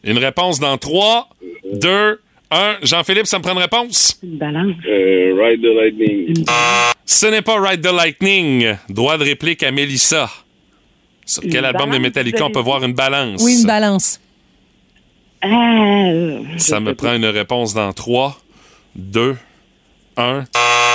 Une 0.05 0.19
réponse 0.19 0.61
dans 0.61 0.77
3, 0.77 1.29
2, 1.73 2.21
1. 2.51 2.77
Jean-Philippe, 2.83 3.27
ça 3.27 3.39
me 3.39 3.43
prend 3.43 3.53
une 3.53 3.59
réponse? 3.59 4.19
Une 4.23 4.37
balance. 4.37 4.75
Euh, 4.87 5.35
Ride 5.43 5.63
the 5.63 5.75
Lightning. 5.75 6.45
Ce 7.07 7.27
n'est 7.27 7.43
pas 7.43 7.61
Ride 7.61 7.81
the 7.83 7.93
Lightning. 7.93 8.77
Droit 8.89 9.17
de 9.19 9.25
réplique 9.25 9.63
à 9.63 9.71
Mélissa. 9.71 10.31
Sur 11.27 11.43
quel 11.43 11.61
Une 11.61 11.65
album 11.65 11.87
de 11.87 11.91
balance, 11.93 12.03
Metallica 12.03 12.39
vous 12.41 12.45
on 12.45 12.51
peut 12.51 12.61
voir 12.61 12.85
une 12.85 12.93
balance? 12.93 13.43
Oui, 13.43 13.59
une 13.61 13.67
balance. 13.67 14.21
Ah, 15.41 16.11
Ça 16.59 16.81
me 16.81 16.95
prend 16.95 17.15
une 17.15 17.25
réponse 17.27 17.73
dans 17.75 17.93
3, 17.93 18.39
2, 18.97 19.31
1. 19.33 19.37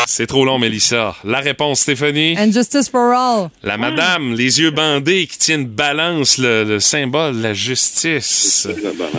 C'est 0.07 0.25
trop 0.27 0.43
long, 0.45 0.57
Mélissa. 0.57 1.15
La 1.23 1.39
réponse, 1.39 1.81
Stéphanie? 1.81 2.35
And 2.39 2.51
Justice 2.51 2.89
for 2.89 3.13
All. 3.13 3.49
La 3.63 3.77
madame, 3.77 4.33
les 4.33 4.59
yeux 4.59 4.71
bandés, 4.71 5.27
qui 5.27 5.37
tient 5.37 5.57
une 5.57 5.67
balance, 5.67 6.37
le, 6.37 6.63
le 6.63 6.79
symbole 6.79 7.37
de 7.37 7.43
la 7.43 7.53
justice. 7.53 8.67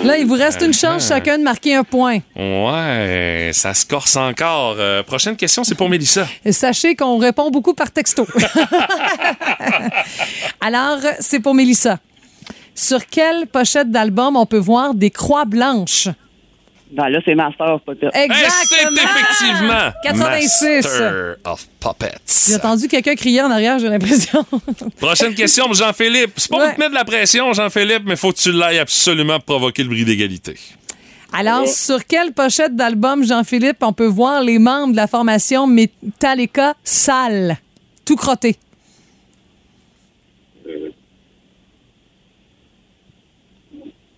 Là, 0.03 0.19
il 0.19 0.27
vous 0.27 0.35
reste 0.35 0.63
une 0.63 0.73
chance 0.75 1.07
Ah. 1.11 1.15
chacun 1.15 1.39
de 1.39 1.45
marquer 1.45 1.75
un 1.77 1.85
point. 1.85 2.19
Ouais, 2.35 3.51
ça 3.53 3.73
se 3.75 3.87
corse 3.87 4.17
encore. 4.17 4.77
Euh, 4.79 5.03
prochaine 5.05 5.37
question, 5.37 5.63
c'est 5.65 5.75
pour 5.77 5.89
Mélissa. 5.89 6.27
Et 6.45 6.53
sachez 6.53 6.97
qu'on 6.97 7.19
répond 7.19 7.51
beaucoup 7.51 7.75
par 7.75 7.91
texto. 7.93 8.27
Alors, 10.61 10.99
c'est 11.21 11.41
pour 11.41 11.55
Mélissa. 11.55 11.99
Sur 12.75 13.07
quelle 13.07 13.47
pochette 13.47 13.91
d'album 13.91 14.37
on 14.37 14.47
peut 14.47 14.59
voir 14.59 14.95
des 14.95 15.11
croix 15.11 15.45
blanches? 15.45 16.09
Ben 16.93 17.09
là, 17.09 17.21
c'est 17.25 17.37
Master, 17.37 17.79
peut-être. 17.87 18.15
Hey, 18.17 18.25
Exactement! 18.25 18.91
c'est 18.97 19.05
effectivement 19.05 19.91
86. 20.03 20.75
Master 20.85 21.37
of 21.45 21.67
Puppets. 21.79 22.47
J'ai 22.49 22.55
entendu 22.57 22.89
quelqu'un 22.89 23.15
crier 23.15 23.43
en 23.43 23.51
arrière, 23.51 23.79
j'ai 23.79 23.89
l'impression. 23.89 24.45
Prochaine 25.01 25.35
question 25.35 25.67
pour 25.67 25.75
Jean-Philippe. 25.75 26.33
C'est 26.37 26.51
pas 26.51 26.57
Ouais. 26.59 26.65
pour 26.67 26.75
te 26.75 26.81
mettre 26.81 26.91
de 26.91 26.97
la 26.97 27.05
pression, 27.05 27.53
Jean-Philippe, 27.53 28.03
mais 28.07 28.17
faut 28.17 28.33
que 28.33 28.39
tu 28.39 28.51
l'ailles 28.51 28.81
absolument 28.81 29.37
pour 29.37 29.45
provoquer 29.57 29.85
le 29.85 29.89
bris 29.89 30.05
d'égalité. 30.05 30.57
Alors, 31.33 31.69
sur 31.69 32.05
quelle 32.07 32.33
pochette 32.33 32.75
d'album, 32.75 33.25
Jean-Philippe, 33.25 33.77
on 33.83 33.93
peut 33.93 34.07
voir 34.09 34.43
les 34.43 34.59
membres 34.59 34.91
de 34.91 34.97
la 34.97 35.07
formation 35.07 35.69
Metallica 35.69 36.75
sales, 36.83 37.57
tout 38.05 38.17
crotté? 38.17 38.57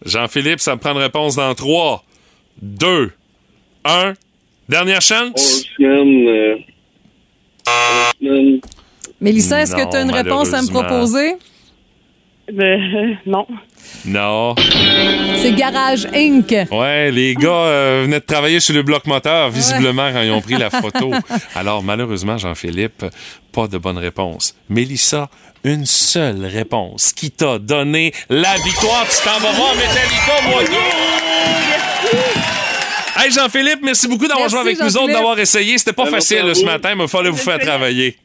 Jean-Philippe, 0.04 0.60
ça 0.60 0.74
me 0.74 0.80
prend 0.80 0.92
une 0.92 0.98
réponse 0.98 1.36
dans 1.36 1.54
3, 1.54 2.04
2, 2.62 3.12
1. 3.84 4.14
Dernière 4.68 5.02
chance? 5.02 5.64
Horseman, 5.80 6.28
euh, 6.28 6.56
Horseman, 7.66 8.60
Mélissa, 9.20 9.60
est-ce 9.62 9.74
que 9.74 9.90
tu 9.90 9.96
as 9.96 10.02
une 10.02 10.12
réponse 10.12 10.52
à 10.54 10.62
me 10.62 10.68
proposer? 10.68 11.34
Ben, 12.52 13.16
non. 13.26 13.46
Non. 14.04 14.54
C'est 15.36 15.52
Garage 15.54 16.06
Inc. 16.14 16.54
Ouais, 16.70 17.10
les 17.10 17.34
gars 17.34 17.50
euh, 17.50 18.02
venaient 18.04 18.20
de 18.20 18.24
travailler 18.24 18.60
sur 18.60 18.74
le 18.74 18.82
bloc 18.82 19.06
moteur, 19.06 19.50
visiblement, 19.50 20.10
quand 20.12 20.22
ils 20.22 20.30
ont 20.30 20.40
pris 20.40 20.56
la 20.56 20.70
photo. 20.80 21.12
Alors, 21.54 21.82
malheureusement, 21.82 22.38
Jean-Philippe, 22.38 23.04
pas 23.52 23.66
de 23.66 23.78
bonne 23.78 23.98
réponse. 23.98 24.54
Mélissa, 24.68 25.28
une 25.64 25.86
seule 25.86 26.44
réponse 26.46 27.12
qui 27.12 27.30
t'a 27.30 27.58
donné 27.58 28.12
la 28.28 28.54
victoire. 28.64 29.06
Tu 29.08 29.16
t'en 29.24 29.38
vas 29.38 29.52
voir 29.52 29.74
Metallica, 29.74 30.48
moi, 30.48 30.62
Hey 33.22 33.30
Jean-Philippe, 33.30 33.78
merci 33.84 34.08
beaucoup 34.08 34.26
d'avoir 34.26 34.48
joué 34.48 34.58
avec 34.58 34.80
nous 34.80 34.96
autres, 34.96 35.12
d'avoir 35.12 35.38
essayé. 35.38 35.78
C'était 35.78 35.92
pas 35.92 36.06
Ben, 36.06 36.10
facile 36.10 36.42
ce 36.56 36.64
matin, 36.64 36.94
mais 36.96 37.04
il 37.04 37.08
fallait 37.08 37.30
vous 37.30 37.36
faire 37.36 37.60
travailler. 37.60 38.16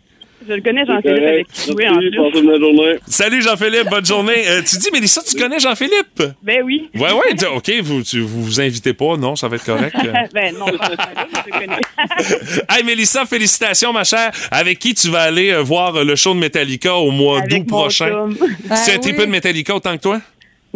Je 0.47 0.53
le 0.53 0.61
connais, 0.61 0.85
Jean-Philippe, 0.87 1.19
correct. 1.19 1.27
avec 1.27 1.47
qui 1.51 1.71
jouer 1.71 1.87
en 1.87 1.97
plus. 1.97 2.99
Salut 3.07 3.41
Jean-Philippe, 3.43 3.89
bonne 3.91 4.05
journée. 4.05 4.47
Euh, 4.47 4.61
tu 4.67 4.77
dis, 4.77 4.89
Mélissa, 4.91 5.21
tu 5.21 5.35
connais 5.37 5.59
Jean-Philippe? 5.59 6.23
Ben 6.41 6.63
oui. 6.63 6.89
Ouais, 6.95 7.11
ouais, 7.11 7.45
OK, 7.53 7.71
vous, 7.83 8.01
tu, 8.01 8.21
vous 8.21 8.43
vous 8.43 8.59
invitez 8.59 8.93
pas, 8.93 9.17
non, 9.17 9.35
ça 9.35 9.47
va 9.47 9.57
être 9.57 9.65
correct. 9.65 9.95
ben 10.33 10.55
non, 10.57 10.65
je 10.67 10.71
le 10.73 11.59
connais. 11.59 12.65
Hey 12.69 12.83
Mélissa, 12.83 13.25
félicitations 13.27 13.93
ma 13.93 14.03
chère. 14.03 14.31
Avec 14.49 14.79
qui 14.79 14.95
tu 14.95 15.09
vas 15.09 15.23
aller 15.23 15.51
euh, 15.51 15.61
voir 15.61 16.03
le 16.03 16.15
show 16.15 16.33
de 16.33 16.39
Metallica 16.39 16.95
au 16.95 17.11
mois 17.11 17.41
d'août 17.41 17.67
prochain? 17.67 18.29
C'est 18.73 18.93
un 18.93 18.95
oui. 18.95 19.01
triple 19.01 19.21
de 19.21 19.31
Metallica 19.31 19.75
autant 19.75 19.95
que 19.95 20.01
toi? 20.01 20.21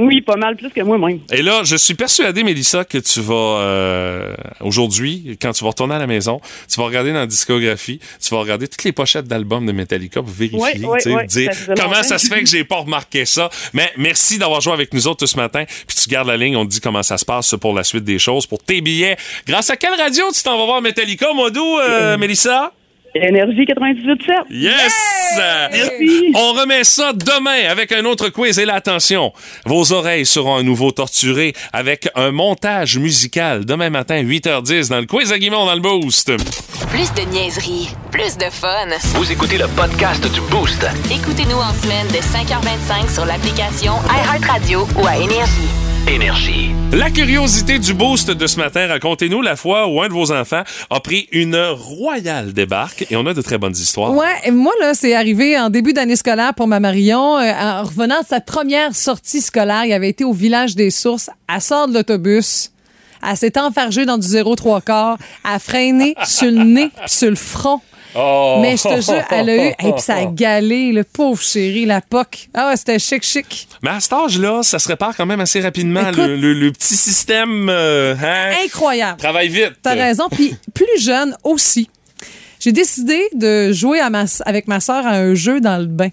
Oui, 0.01 0.21
pas 0.21 0.35
mal 0.35 0.55
plus 0.55 0.69
que 0.69 0.81
moi-même. 0.81 1.19
Et 1.31 1.41
là, 1.41 1.61
je 1.63 1.75
suis 1.75 1.93
persuadé, 1.93 2.43
Mélissa, 2.43 2.85
que 2.85 2.97
tu 2.97 3.21
vas 3.21 3.59
euh, 3.61 4.35
aujourd'hui, 4.59 5.37
quand 5.41 5.51
tu 5.51 5.63
vas 5.63 5.69
retourner 5.69 5.95
à 5.95 5.99
la 5.99 6.07
maison, 6.07 6.41
tu 6.67 6.79
vas 6.79 6.85
regarder 6.85 7.11
dans 7.11 7.19
la 7.19 7.27
discographie, 7.27 7.99
tu 8.19 8.33
vas 8.33 8.41
regarder 8.41 8.67
toutes 8.67 8.83
les 8.83 8.91
pochettes 8.91 9.27
d'albums 9.27 9.65
de 9.65 9.71
Metallica 9.71 10.21
pour 10.21 10.31
vérifier, 10.31 10.73
tu 10.73 10.99
sais, 10.99 11.13
ouais, 11.13 11.25
dire 11.27 11.53
ça 11.53 11.73
comment 11.75 12.01
ça 12.03 12.17
se 12.17 12.27
fait 12.27 12.41
que 12.41 12.49
j'ai 12.49 12.63
pas 12.63 12.77
remarqué 12.77 13.25
ça. 13.25 13.49
Mais 13.73 13.91
merci 13.97 14.37
d'avoir 14.37 14.61
joué 14.61 14.73
avec 14.73 14.93
nous 14.93 15.07
autres 15.07 15.25
ce 15.25 15.37
matin. 15.37 15.65
Puis 15.87 15.97
tu 16.01 16.09
gardes 16.09 16.27
la 16.27 16.37
ligne, 16.37 16.55
on 16.55 16.65
te 16.65 16.71
dit 16.71 16.81
comment 16.81 17.03
ça 17.03 17.17
se 17.17 17.25
passe 17.25 17.55
pour 17.59 17.73
la 17.73 17.83
suite 17.83 18.03
des 18.03 18.19
choses, 18.19 18.47
pour 18.47 18.63
tes 18.63 18.81
billets. 18.81 19.17
Grâce 19.45 19.69
à 19.69 19.77
quelle 19.77 19.93
radio 19.93 20.25
tu 20.33 20.41
t'en 20.41 20.57
vas 20.57 20.65
voir 20.65 20.81
Metallica, 20.81 21.33
mois 21.33 21.51
d'août, 21.51 21.79
euh, 21.79 22.17
Mélissa? 22.17 22.71
Énergie 23.15 23.65
98.7. 23.65 24.51
Yes! 24.51 25.11
Merci. 25.71 26.31
On 26.35 26.53
remet 26.53 26.83
ça 26.83 27.13
demain 27.13 27.69
avec 27.69 27.91
un 27.91 28.05
autre 28.05 28.29
quiz. 28.29 28.59
Et 28.59 28.65
là, 28.65 28.75
attention, 28.75 29.33
vos 29.65 29.91
oreilles 29.93 30.25
seront 30.25 30.57
à 30.57 30.63
nouveau 30.63 30.91
torturées 30.91 31.53
avec 31.73 32.09
un 32.15 32.31
montage 32.31 32.97
musical 32.97 33.65
demain 33.65 33.89
matin, 33.89 34.21
8h10, 34.23 34.89
dans 34.89 34.99
le 34.99 35.05
quiz 35.05 35.31
à 35.31 35.39
Guimond 35.39 35.65
dans 35.65 35.75
le 35.75 35.81
Boost. 35.81 36.31
Plus 36.89 37.13
de 37.13 37.29
niaiserie, 37.31 37.89
plus 38.11 38.37
de 38.37 38.49
fun. 38.49 38.87
Vous 39.15 39.31
écoutez 39.31 39.57
le 39.57 39.67
podcast 39.75 40.23
du 40.33 40.41
Boost. 40.49 40.85
Écoutez-nous 41.11 41.57
en 41.57 41.73
semaine 41.73 42.07
de 42.07 42.17
5h25 42.17 43.13
sur 43.13 43.25
l'application 43.25 43.93
iHeartRadio 44.09 44.87
ou 44.97 45.07
à 45.07 45.17
Énergie. 45.17 45.80
Énergie. 46.07 46.71
La 46.91 47.09
curiosité 47.09 47.79
du 47.79 47.93
Boost 47.93 48.31
de 48.31 48.47
ce 48.47 48.57
matin, 48.57 48.87
racontez-nous 48.87 49.41
la 49.41 49.55
fois 49.55 49.87
où 49.87 50.01
un 50.01 50.07
de 50.07 50.13
vos 50.13 50.31
enfants 50.31 50.63
a 50.89 50.99
pris 50.99 51.27
une 51.31 51.55
royale 51.55 52.53
débarque. 52.53 53.05
Et 53.09 53.15
on 53.15 53.25
a 53.27 53.33
de 53.33 53.41
très 53.41 53.57
bonnes 53.57 53.75
histoires. 53.75 54.13
Ouais, 54.13 54.35
et 54.43 54.51
moi, 54.51 54.73
là, 54.81 54.93
c'est 54.93 55.13
arrivé 55.13 55.57
en 55.59 55.69
début 55.69 55.93
d'année 55.93 56.15
scolaire 56.15 56.53
pour 56.53 56.67
ma 56.67 56.79
Marion. 56.79 57.37
Euh, 57.37 57.51
en 57.53 57.83
revenant 57.83 58.21
de 58.21 58.25
sa 58.27 58.41
première 58.41 58.95
sortie 58.95 59.41
scolaire, 59.41 59.85
il 59.85 59.93
avait 59.93 60.09
été 60.09 60.23
au 60.23 60.33
village 60.33 60.75
des 60.75 60.89
Sources. 60.89 61.29
Elle 61.53 61.61
sort 61.61 61.87
de 61.87 61.93
l'autobus. 61.93 62.71
Elle 63.27 63.37
s'est 63.37 63.59
enfargée 63.59 64.05
dans 64.05 64.17
du 64.17 64.27
0,3 64.27 64.81
quarts. 64.81 65.17
Elle 65.45 65.51
a 65.55 65.59
freiné 65.59 66.15
sur 66.25 66.49
le 66.49 66.63
nez 66.63 66.89
puis 66.89 67.03
sur 67.07 67.29
le 67.29 67.35
front. 67.35 67.79
Oh! 68.15 68.59
Mais 68.61 68.75
je 68.77 68.83
te 68.83 69.01
jure, 69.01 69.23
elle 69.29 69.49
a 69.49 69.55
eu. 69.55 69.67
Et 69.69 69.75
puis 69.93 70.01
ça 70.01 70.15
a 70.15 70.25
galé, 70.31 70.91
le 70.91 71.03
pauvre 71.03 71.41
chéri, 71.41 71.85
la 71.85 72.01
poque. 72.01 72.49
Ah 72.53 72.67
ouais, 72.69 72.77
c'était 72.77 72.99
chic, 72.99 73.23
chic. 73.23 73.67
Mais 73.83 73.91
à 73.91 73.99
cet 73.99 74.13
âge-là, 74.13 74.63
ça 74.63 74.79
se 74.79 74.87
répare 74.87 75.15
quand 75.15 75.25
même 75.25 75.39
assez 75.41 75.61
rapidement. 75.61 76.01
Écoute- 76.01 76.17
le, 76.27 76.35
le- 76.35 76.53
le 76.53 76.71
petit 76.71 76.95
système 76.95 77.67
euh, 77.69 78.15
hein, 78.21 78.51
Incroyable. 78.65 79.17
travaille 79.19 79.47
vite. 79.49 79.73
T'as 79.81 79.93
raison. 79.95 80.27
Puis 80.29 80.55
plus 80.73 81.01
jeune 81.01 81.35
aussi, 81.43 81.89
j'ai 82.59 82.71
décidé 82.71 83.21
de 83.33 83.71
jouer 83.71 83.99
à 83.99 84.09
ma- 84.09 84.25
avec 84.45 84.67
ma 84.67 84.79
sœur 84.79 85.05
à 85.07 85.11
un 85.11 85.33
jeu 85.33 85.61
dans 85.61 85.77
le 85.77 85.85
bain. 85.87 86.09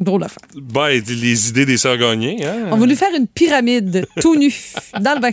Drôle 0.00 0.20
d'affaire. 0.20 0.44
Ben, 0.54 0.88
les 1.08 1.48
idées 1.48 1.66
des 1.66 1.76
sœurs 1.76 1.96
gagnées. 1.96 2.46
Hein? 2.46 2.68
On 2.70 2.76
voulu 2.76 2.94
faire 2.94 3.12
une 3.16 3.26
pyramide 3.26 4.06
tout 4.20 4.36
nu 4.36 4.54
dans 5.00 5.14
le 5.14 5.20
bain. 5.20 5.30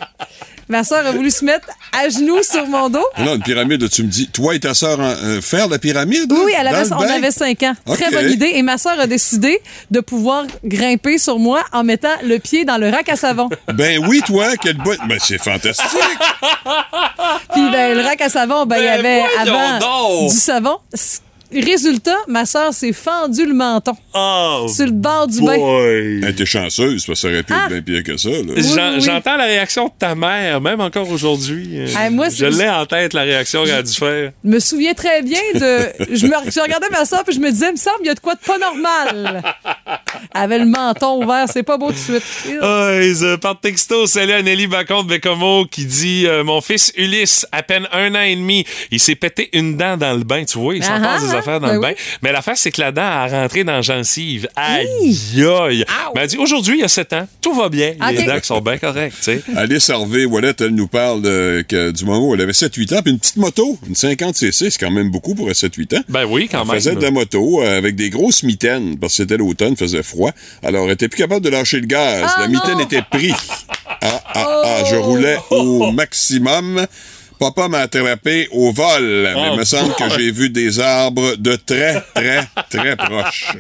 Ma 0.68 0.84
sœur 0.84 1.06
a 1.06 1.12
voulu 1.12 1.30
se 1.30 1.46
mettre 1.46 1.68
à 1.92 2.10
genoux 2.10 2.42
sur 2.42 2.66
mon 2.68 2.90
dos. 2.90 3.06
Là, 3.18 3.36
une 3.36 3.42
pyramide, 3.44 3.88
tu 3.90 4.04
me 4.04 4.08
dis, 4.10 4.28
toi 4.30 4.56
et 4.56 4.60
ta 4.60 4.74
sœur, 4.74 5.00
hein, 5.00 5.16
euh, 5.24 5.42
faire 5.42 5.68
la 5.68 5.78
pyramide? 5.78 6.32
Oui, 6.32 6.54
elle 6.58 6.68
avait, 6.68 6.92
on 6.92 7.00
avait 7.02 7.32
5 7.32 7.62
ans. 7.64 7.74
Très 7.86 8.10
bonne 8.12 8.32
idée. 8.32 8.52
Et 8.56 8.62
ma 8.64 8.78
sœur 8.78 9.00
a 9.00 9.06
décidé 9.08 9.62
de 9.92 10.00
pouvoir 10.00 10.46
grimper 10.64 11.18
sur 11.18 11.38
moi 11.38 11.64
en 11.72 11.84
mettant 11.84 12.16
le 12.24 12.40
pied 12.40 12.66
dans 12.66 12.78
le 12.78 12.90
rack 12.90 13.10
à 13.10 13.16
savon. 13.16 13.50
Ben 13.74 14.04
oui, 14.08 14.22
toi, 14.26 14.56
quelle 14.62 14.78
bonne. 14.78 14.98
Ben 15.08 15.20
c'est 15.22 15.38
fantastique. 15.38 15.86
Puis 17.54 17.70
ben, 17.72 17.96
le 17.98 18.02
rack 18.04 18.22
à 18.22 18.30
savon, 18.30 18.66
ben, 18.66 18.78
il 18.78 18.84
y 18.84 18.86
Ben 18.86 19.00
avait 19.00 19.24
avant 19.40 19.80
donc! 19.80 20.32
du 20.32 20.36
savon. 20.38 20.78
Résultat, 21.62 22.18
ma 22.28 22.46
sœur 22.46 22.74
s'est 22.74 22.94
fendue 22.94 23.46
le 23.46 23.54
menton 23.54 23.94
Oh, 24.14 24.68
sur 24.74 24.86
le 24.86 24.92
bord 24.92 25.28
du 25.28 25.42
bain. 25.42 25.54
Elle 25.56 26.30
était 26.30 26.46
chanceuse, 26.46 27.06
parce 27.06 27.20
que 27.22 27.28
ça 27.28 27.34
aurait 27.34 27.44
pu 27.44 27.54
Ah! 27.56 27.66
être 27.70 27.84
bien 27.84 28.02
pire 28.02 28.04
que 28.04 28.18
ça. 28.18 28.30
Là. 28.30 28.54
Oui. 28.56 29.02
J'entends 29.02 29.38
la 29.38 29.46
réaction 29.46 29.86
de 29.86 29.92
ta 29.98 30.16
mère, 30.16 30.62
même 30.62 30.82
encore 30.82 31.10
aujourd'hui. 31.10 31.70
Euh, 31.80 31.88
Ah, 31.96 32.08
je 32.30 32.30
c'est- 32.36 32.50
l'ai 32.50 32.70
en 32.70 32.86
tête, 32.86 33.14
la 33.14 33.22
réaction 33.24 33.64
qu'elle 33.64 33.76
a 33.76 33.84
dû 33.84 33.94
faire. 33.94 34.32
Je 34.44 34.50
me 34.50 34.60
souviens 34.60 34.94
très 34.94 35.22
bien 35.22 35.40
de. 35.54 36.16
Je, 36.16 36.26
me... 36.28 36.34
je 36.52 36.60
regardais 36.62 36.90
ma 36.92 37.06
soeur 37.06 37.24
puis 37.24 37.36
je 37.36 37.40
me 37.40 37.50
disais, 37.52 37.68
il 37.70 37.74
me 37.74 37.78
semble, 37.78 37.98
il 38.02 38.08
y 38.08 38.10
a 38.10 38.14
de 38.16 38.20
quoi 38.20 38.36
de 38.36 38.40
pas 38.40 38.58
normal. 38.58 39.44
Elle 40.34 40.42
avait 40.42 40.60
le 40.60 40.66
menton 40.66 41.24
ouvert, 41.24 41.46
c'est 41.52 41.64
pas 41.64 41.78
beau 41.78 41.88
tout 41.92 41.94
de 42.14 42.20
suite. 42.20 42.60
Ah, 42.62 42.90
euh, 42.90 43.38
par 43.38 43.60
texto, 43.60 44.06
salut 44.08 44.34
à 44.34 44.42
Nelly 44.42 44.68
Bacon 44.68 45.04
de 45.04 45.10
Bécomo 45.10 45.66
qui 45.70 45.86
dit 45.86 46.26
euh, 46.28 46.44
Mon 46.44 46.62
fils 46.62 46.92
Ulysse, 46.98 47.46
à 47.52 47.64
peine 47.64 47.88
un 47.92 48.14
an 48.16 48.22
et 48.22 48.36
demi, 48.36 48.66
il 48.92 49.00
s'est 49.00 49.16
pété 49.16 49.50
une 49.54 49.78
dent 49.78 49.98
dans 49.98 50.14
le 50.14 50.24
bain. 50.24 50.44
Tu 50.46 50.58
vois, 50.58 50.76
il 50.76 50.84
s'en 50.84 50.96
Ah, 50.96 51.00
passe 51.00 51.24
des 51.30 51.36
ah, 51.36 51.42
affaires 51.48 51.60
dans 51.60 51.68
ben 51.68 51.74
le 51.76 51.80
bain. 51.80 51.90
oui. 51.90 51.96
Mais 52.22 52.32
l'affaire, 52.32 52.58
c'est 52.58 52.72
que 52.72 52.82
la 52.82 52.92
dent 52.92 53.02
a 53.04 53.28
rentré 53.28 53.64
dans 53.64 53.74
la 53.74 53.82
gencive. 53.82 54.48
Aïe, 54.56 55.46
aïe. 55.46 55.86
Mais 56.16 56.22
elle 56.22 56.28
dit 56.28 56.38
Aujourd'hui, 56.38 56.78
il 56.78 56.82
y 56.82 56.84
a 56.84 56.88
7 56.88 57.14
ans, 57.14 57.28
tout 57.42 57.54
va 57.54 57.70
bien. 57.70 57.94
Les 58.12 58.24
dents 58.24 58.40
qui 58.40 58.48
sont 58.48 58.62
bien 58.62 58.78
correctes, 58.78 59.18
tu 59.18 59.24
sais. 59.24 59.42
Alice 59.56 59.90
Harvey, 59.90 60.26
Wallet, 60.26 60.54
elle 60.60 60.70
nous 60.70 60.88
parle 60.88 61.22
de- 61.22 61.64
que, 61.68 61.92
du 61.92 62.06
moment 62.06 62.28
où 62.30 62.34
elle 62.34 62.42
avait 62.42 62.52
7-8 62.54 62.96
ans, 62.98 63.02
puis 63.02 63.12
une 63.12 63.20
petite 63.20 63.38
moto, 63.38 63.78
une 63.88 63.94
50cc, 63.94 64.52
c'est 64.72 64.78
quand 64.80 64.92
même 64.92 65.10
beaucoup 65.12 65.36
pour 65.36 65.50
7-8 65.50 65.98
ans. 65.98 66.02
Ben 66.10 66.26
oui, 66.26 66.48
quand 66.52 66.62
Elle 66.62 66.68
même. 66.68 66.76
faisait 66.76 66.96
de 66.96 67.02
la 67.02 67.12
moto 67.12 67.62
euh, 67.62 67.78
avec 67.78 67.96
des 67.96 68.10
grosses 68.10 68.44
mitaines, 68.44 68.98
parce 68.98 69.14
que 69.14 69.18
c'était 69.24 69.38
l'automne, 69.38 69.76
faisait 69.78 70.04
froid. 70.04 70.32
Alors, 70.64 70.86
elle 70.86 70.92
était 70.94 71.08
plus 71.10 71.20
capable 71.20 71.44
de 71.44 71.50
lâcher 71.50 71.80
le 71.80 71.88
gaz. 71.88 72.24
Ah, 72.36 72.42
la 72.42 72.48
mitaine 72.48 72.74
non! 72.78 72.84
était 72.86 73.02
prise. 73.10 73.34
Ah, 73.88 74.22
ah, 74.34 74.62
ah, 74.66 74.84
je 74.90 74.96
roulais 74.96 75.38
au 75.50 75.92
maximum. 75.92 76.86
Papa 77.40 77.68
m'a 77.68 77.80
attrapé 77.80 78.48
au 78.52 78.72
vol, 78.72 79.04
mais 79.04 79.32
il 79.48 79.50
Oh, 79.54 79.58
me 79.58 79.64
semble 79.66 79.94
que 79.96 80.04
j'ai 80.18 80.32
vu 80.32 80.50
des 80.50 80.80
arbres 80.80 81.36
de 81.36 81.56
très, 81.56 82.02
très, 82.14 82.48
très 82.70 82.96
proches. 82.96 83.52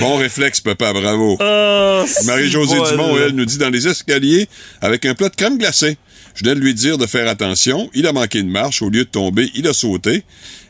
Bon 0.00 0.16
réflexe, 0.16 0.60
papa, 0.60 0.92
bravo. 0.92 1.36
Oh, 1.40 2.04
Marie-Josée 2.24 2.78
Dumont, 2.90 3.16
elle, 3.16 3.32
nous 3.32 3.44
dit 3.44 3.58
dans 3.58 3.70
les 3.70 3.86
escaliers 3.88 4.48
avec 4.80 5.04
un 5.06 5.14
plat 5.14 5.28
de 5.28 5.34
crème 5.36 5.58
glacée. 5.58 5.96
Je 6.34 6.44
venais 6.44 6.54
de 6.54 6.60
lui 6.60 6.74
dire 6.74 6.98
de 6.98 7.06
faire 7.06 7.28
attention. 7.28 7.90
Il 7.94 8.06
a 8.06 8.12
manqué 8.12 8.42
de 8.42 8.48
marche. 8.48 8.82
Au 8.82 8.90
lieu 8.90 9.04
de 9.04 9.08
tomber, 9.10 9.50
il 9.54 9.66
a 9.66 9.72
sauté. 9.72 10.22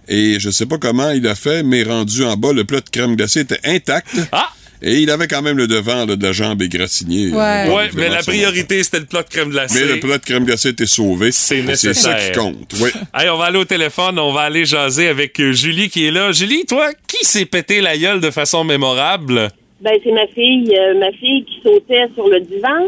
Et 0.09 0.41
je 0.41 0.49
sais 0.51 0.65
pas 0.65 0.79
comment 0.79 1.11
il 1.11 1.27
a 1.27 1.35
fait, 1.35 1.63
mais 1.63 1.83
rendu 1.83 2.25
en 2.25 2.37
bas, 2.37 2.53
le 2.53 2.65
plat 2.65 2.81
de 2.81 2.89
crème 2.89 3.17
glacée 3.17 3.41
était 3.41 3.61
intact. 3.65 4.09
Ah! 4.33 4.49
Et 4.81 4.99
il 5.01 5.11
avait 5.11 5.27
quand 5.27 5.43
même 5.43 5.57
le 5.57 5.67
devant 5.67 6.07
là, 6.07 6.15
de 6.17 6.23
la 6.23 6.33
jambe 6.33 6.63
égratigné. 6.63 7.31
Ouais. 7.33 7.67
Euh, 7.69 7.75
Ouais, 7.75 7.91
mais 7.95 8.09
la 8.09 8.23
priorité, 8.23 8.83
c'était 8.83 9.01
le 9.01 9.07
plat 9.07 9.23
de 9.23 9.29
crème 9.29 9.51
glacée. 9.51 9.81
Mais 9.85 9.95
le 9.95 10.01
plat 10.01 10.19
de 10.19 10.25
crème 10.25 10.45
glacée 10.45 10.69
était 10.71 10.87
sauvé. 10.87 11.33
C'est 11.33 11.59
Et 11.59 11.75
C'est 11.75 11.95
ça 11.95 12.11
nécessaire. 12.15 12.33
qui 12.33 12.39
compte. 12.39 12.73
Oui. 12.81 12.91
Hey, 13.15 13.29
on 13.31 13.37
va 13.37 13.47
aller 13.47 13.59
au 13.59 13.65
téléphone, 13.65 14.19
on 14.19 14.33
va 14.33 14.43
aller 14.43 14.65
jaser 14.65 15.09
avec 15.09 15.41
euh, 15.41 15.53
Julie 15.53 15.89
qui 15.89 16.07
est 16.07 16.11
là. 16.13 16.31
Julie, 16.33 16.65
toi, 16.67 16.91
qui 17.09 17.25
s'est 17.25 17.47
pété 17.47 17.81
la 17.81 17.97
gueule 17.99 18.21
de 18.21 18.31
façon 18.31 18.63
mémorable? 18.65 19.49
Ben, 19.81 19.93
c'est 20.05 20.13
ma 20.13 20.27
fille, 20.29 20.73
euh, 20.77 20.99
ma 20.99 21.11
fille 21.13 21.45
qui 21.45 21.61
sautait 21.63 22.07
sur 22.15 22.29
le 22.29 22.41
divan, 22.41 22.87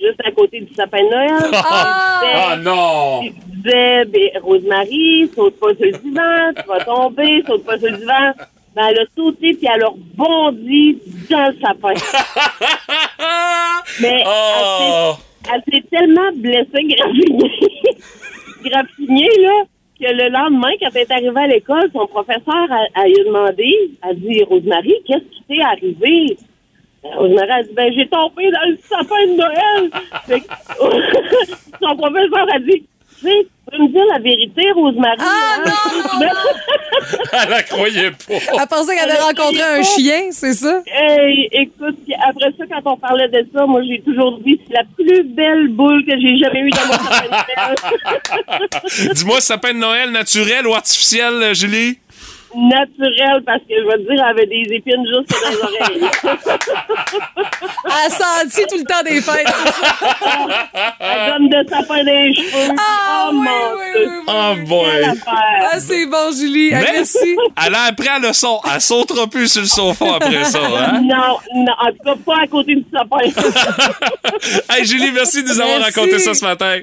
juste 0.00 0.20
à 0.24 0.30
côté 0.32 0.60
du 0.60 0.72
sapin 0.74 0.98
de 0.98 1.10
Noël. 1.10 1.50
Ah 2.32 2.56
non! 2.62 3.22
Je 3.24 3.56
disais, 3.56 4.04
ben, 4.06 4.42
Rosemary, 4.42 5.30
saute 5.34 5.58
pas 5.58 5.68
sur 5.74 5.84
le 5.86 5.92
divan, 5.92 6.52
tu 6.56 6.68
vas 6.68 6.84
tomber, 6.84 7.42
saute 7.46 7.64
pas 7.64 7.78
sur 7.78 7.90
le 7.90 7.96
divan. 7.98 8.32
Ben, 8.74 8.86
elle 8.90 9.00
a 9.00 9.04
sauté, 9.16 9.54
puis 9.54 9.66
elle 9.72 9.82
a 9.82 9.88
rebondi 9.88 10.98
dans 11.28 11.46
le 11.48 11.56
sapin. 11.60 11.94
Mais 14.00 14.22
Oh! 14.26 15.14
elle 15.44 15.52
s'est- 15.52 15.52
elle 15.52 15.62
s'est 15.74 15.84
tellement 15.90 16.30
blessée, 16.34 16.84
graffinée, 16.84 17.52
graffinée, 18.64 19.30
là, 19.38 19.64
que 20.00 20.06
le 20.14 20.28
lendemain, 20.30 20.70
quand 20.80 20.88
elle 20.94 21.02
est 21.02 21.10
arrivée 21.10 21.40
à 21.40 21.46
l'école, 21.48 21.90
son 21.92 22.06
professeur, 22.06 22.66
a, 22.70 22.86
a 23.00 23.06
lui 23.06 23.20
a 23.20 23.24
demandé, 23.24 23.90
a 24.02 24.14
dit, 24.14 24.42
Rosemary, 24.44 24.94
qu'est-ce 25.06 25.24
qui 25.24 25.42
t'est 25.48 25.62
arrivé? 25.62 26.38
Ben, 27.02 27.14
Rosemary 27.16 27.50
a 27.50 27.62
dit, 27.64 27.72
ben, 27.74 27.92
j'ai 27.94 28.06
tombé 28.08 28.50
dans 28.50 28.68
le 28.68 28.78
sapin 28.88 29.26
de 29.26 29.36
Noël. 29.36 29.90
Son 31.82 31.96
professeur 31.96 32.46
a 32.54 32.58
dit, 32.60 32.84
tu 33.20 33.26
sais, 33.26 33.46
tu 33.46 33.70
peux 33.70 33.82
me 33.82 33.88
dire 33.88 34.04
la 34.12 34.18
vérité, 34.18 34.62
Rosemary? 34.74 35.18
Ah, 35.20 35.64
hein? 35.64 36.30
Elle 37.42 37.50
la 37.50 37.62
croyait 37.62 38.10
pas. 38.10 38.16
Elle 38.28 38.66
pensait 38.68 38.96
qu'elle 38.96 39.10
avait 39.10 39.20
rencontré 39.20 39.62
un 39.62 39.82
chien, 39.82 40.28
c'est 40.30 40.54
ça? 40.54 40.82
Hey, 40.86 41.48
écoute, 41.52 41.96
après 42.26 42.52
ça, 42.58 42.64
quand 42.70 42.92
on 42.92 42.96
parlait 42.96 43.28
de 43.28 43.46
ça, 43.54 43.66
moi, 43.66 43.82
j'ai 43.86 44.00
toujours 44.00 44.38
dit, 44.40 44.60
c'est 44.66 44.74
la 44.74 44.84
plus 44.96 45.22
belle 45.24 45.68
boule 45.68 46.04
que 46.04 46.12
j'ai 46.20 46.38
jamais 46.38 46.60
eue 46.60 46.70
dans 46.70 46.86
mon 46.86 46.92
sapin 46.92 47.24
de 47.26 48.58
Noël. 48.98 49.14
Dis-moi, 49.14 49.40
sapin 49.40 49.72
de 49.74 49.78
Noël 49.78 50.10
naturel 50.10 50.66
ou 50.66 50.74
artificiel, 50.74 51.54
Julie? 51.54 51.98
Naturel, 52.54 53.42
parce 53.46 53.60
que 53.60 53.74
je 53.78 53.86
vais 53.86 53.96
te 53.98 54.02
dire, 54.02 54.12
elle 54.12 54.20
avait 54.20 54.46
des 54.46 54.66
épines 54.74 55.04
juste 55.06 55.30
dans 55.30 55.50
les 55.50 55.56
oreilles. 55.56 56.10
Elle 58.04 58.12
sentit 58.12 58.66
tout 58.68 58.78
le 58.78 58.84
temps 58.84 59.02
des 59.04 59.20
fêtes. 59.20 59.46
Elle 61.00 61.32
donne 61.32 61.48
de 61.48 61.68
sapin 61.68 62.04
des 62.04 62.34
cheveux. 62.34 62.74
Ah, 62.78 63.28
oh 63.28 63.32
oui, 63.32 63.38
mon 63.38 63.70
oui, 63.78 64.24
Oh 64.26 64.54
boy! 64.66 65.04
Ah, 65.26 65.78
c'est 65.78 66.06
bon, 66.06 66.30
Julie. 66.36 66.70
Ah, 66.74 66.78
Mais 66.80 66.92
merci. 66.94 67.36
elle 67.66 67.74
a 67.74 67.82
appris 67.84 68.06
la 68.06 68.18
leçon. 68.28 68.60
Elle 68.72 68.80
sautera 68.80 69.26
plus 69.26 69.48
sur 69.50 69.62
le 69.62 69.66
sofa 69.68 70.16
après 70.16 70.44
ça, 70.44 70.58
hein? 70.60 71.00
Non, 71.02 71.38
non, 71.54 71.72
en 71.80 71.90
tout 71.92 72.04
cas, 72.04 72.14
pas 72.24 72.42
à 72.42 72.46
côté 72.46 72.74
du 72.76 72.84
sapin. 72.92 73.18
Hey, 74.70 74.84
Julie, 74.84 75.10
merci 75.12 75.42
de 75.42 75.48
nous 75.48 75.60
avoir 75.60 75.78
Merci. 75.80 75.98
raconté 75.98 76.18
ça 76.18 76.34
ce 76.34 76.44
matin. 76.44 76.78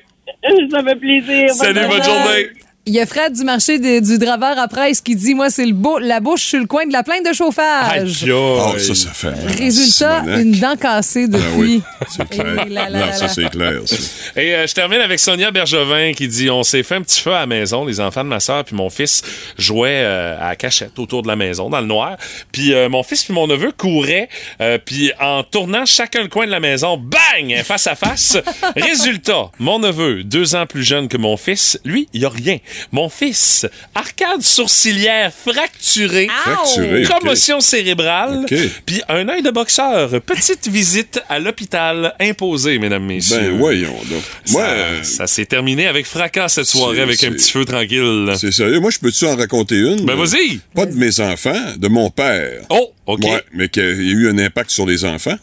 ça 0.71 0.83
fait 0.83 0.95
plaisir. 0.95 1.49
Salut, 1.53 1.87
bonne 1.87 2.03
journée. 2.03 2.49
Il 2.87 2.93
y 2.93 3.01
a 3.01 3.05
Fred 3.05 3.33
du 3.33 3.43
marché 3.43 3.79
de- 3.79 3.99
du 3.99 4.17
draveur 4.17 4.57
à 4.57 4.67
presse 4.69 5.01
qui 5.01 5.13
dit 5.15 5.35
Moi, 5.35 5.49
c'est 5.49 5.65
le 5.65 5.73
beau, 5.73 5.99
la 5.99 6.21
bouche 6.21 6.43
sur 6.43 6.59
le 6.59 6.65
coin 6.67 6.85
de 6.87 6.93
la 6.93 7.03
plainte 7.03 7.25
de 7.29 7.33
chauffage. 7.33 8.23
Aïe, 8.23 8.31
Oh, 8.31 8.73
ça, 8.77 8.95
ça 8.95 9.09
fait. 9.11 9.31
mal. 9.31 9.39
Résultat, 9.57 10.21
Simonac. 10.21 10.39
une 10.41 10.51
dent 10.53 10.75
cassée 10.77 11.25
Ah 11.25 11.37
depuis. 11.37 11.51
oui, 11.57 11.81
c'est 12.09 12.29
clair. 12.29 12.65
Et 12.65 12.69
là, 12.69 12.89
là, 12.89 12.99
non, 12.99 13.05
là, 13.07 13.13
ça, 13.13 13.27
c'est 13.27 13.49
clair. 13.49 13.81
ça. 13.85 13.95
Et 14.41 14.55
euh, 14.55 14.65
je 14.67 14.73
termine 14.73 15.01
avec 15.01 15.19
Sonia 15.19 15.51
Bergevin 15.51 16.13
qui 16.13 16.29
dit 16.29 16.49
on 16.49 16.63
s'est 16.63 16.81
fait 16.83 16.95
un 16.95 17.01
petit 17.01 17.19
feu 17.21 17.33
à 17.33 17.41
la 17.41 17.45
maison, 17.45 17.83
les 17.83 17.99
enfants 17.99 18.23
de 18.23 18.29
ma 18.29 18.39
soeur 18.39 18.63
puis 18.63 18.75
mon 18.75 18.89
fils 18.89 19.21
jouaient 19.57 20.03
euh, 20.05 20.37
à 20.39 20.49
la 20.49 20.55
cachette 20.55 20.97
autour 20.97 21.23
de 21.23 21.27
la 21.27 21.35
maison 21.35 21.69
dans 21.69 21.81
le 21.81 21.87
noir. 21.87 22.15
Puis 22.53 22.73
euh, 22.73 22.87
mon 22.87 23.03
fils 23.03 23.25
puis 23.25 23.33
mon 23.33 23.47
neveu 23.47 23.73
couraient 23.77 24.29
euh, 24.61 24.77
puis 24.83 25.11
en 25.19 25.43
tournant 25.43 25.85
chacun 25.85 26.21
le 26.21 26.29
coin 26.29 26.45
de 26.45 26.51
la 26.51 26.61
maison, 26.61 26.95
bang, 26.97 27.61
face 27.65 27.87
à 27.87 27.95
face. 27.95 28.37
Résultat, 28.77 29.51
mon 29.59 29.79
neveu, 29.79 30.23
deux 30.23 30.55
ans 30.55 30.65
plus 30.65 30.83
jeune 30.83 31.09
que 31.09 31.17
mon 31.17 31.35
fils, 31.35 31.79
lui, 31.83 32.07
il 32.13 32.21
y 32.21 32.25
a 32.25 32.29
rien. 32.29 32.59
Mon 32.91 33.09
fils, 33.09 33.65
arcade 33.95 34.41
sourcilière 34.41 35.31
fracturée, 35.33 36.27
Fracturé, 36.27 37.05
ok. 37.05 37.19
commotion 37.19 37.59
cérébrale, 37.59 38.45
puis 38.85 39.01
un 39.09 39.27
œil 39.29 39.41
de 39.41 39.51
boxeur. 39.51 40.09
Petite 40.21 40.67
visite 40.67 41.19
à 41.29 41.39
l'hôpital 41.39 42.13
imposée, 42.19 42.79
mesdames, 42.79 43.05
messieurs. 43.05 43.37
Ben, 43.51 43.57
voyons 43.57 43.93
donc. 44.09 44.21
Ça, 44.45 44.51
Moi, 44.53 44.63
euh, 44.63 45.03
ça 45.03 45.27
s'est 45.27 45.45
terminé 45.45 45.87
avec 45.87 46.05
fracas 46.05 46.49
cette 46.49 46.65
soirée, 46.65 47.01
avec 47.01 47.23
un 47.23 47.31
petit 47.31 47.51
feu 47.51 47.65
tranquille. 47.65 48.33
c'est 48.37 48.51
sérieux. 48.51 48.79
Moi, 48.79 48.91
je 48.91 48.99
peux-tu 48.99 49.25
en 49.25 49.35
raconter 49.35 49.75
une? 49.77 50.05
Ben, 50.05 50.15
vas-y. 50.15 50.59
Pas 50.75 50.85
de 50.85 50.95
mes 50.95 51.19
enfants, 51.19 51.73
de 51.77 51.87
mon 51.87 52.09
père. 52.09 52.61
Oh, 52.69 52.91
OK. 53.05 53.23
Ouais, 53.23 53.43
mais 53.53 53.69
qu'il 53.69 53.83
y 53.83 53.85
a 54.09 54.13
eu 54.15 54.29
un 54.29 54.37
impact 54.37 54.69
sur 54.69 54.85
les 54.85 55.05
enfants. 55.05 55.37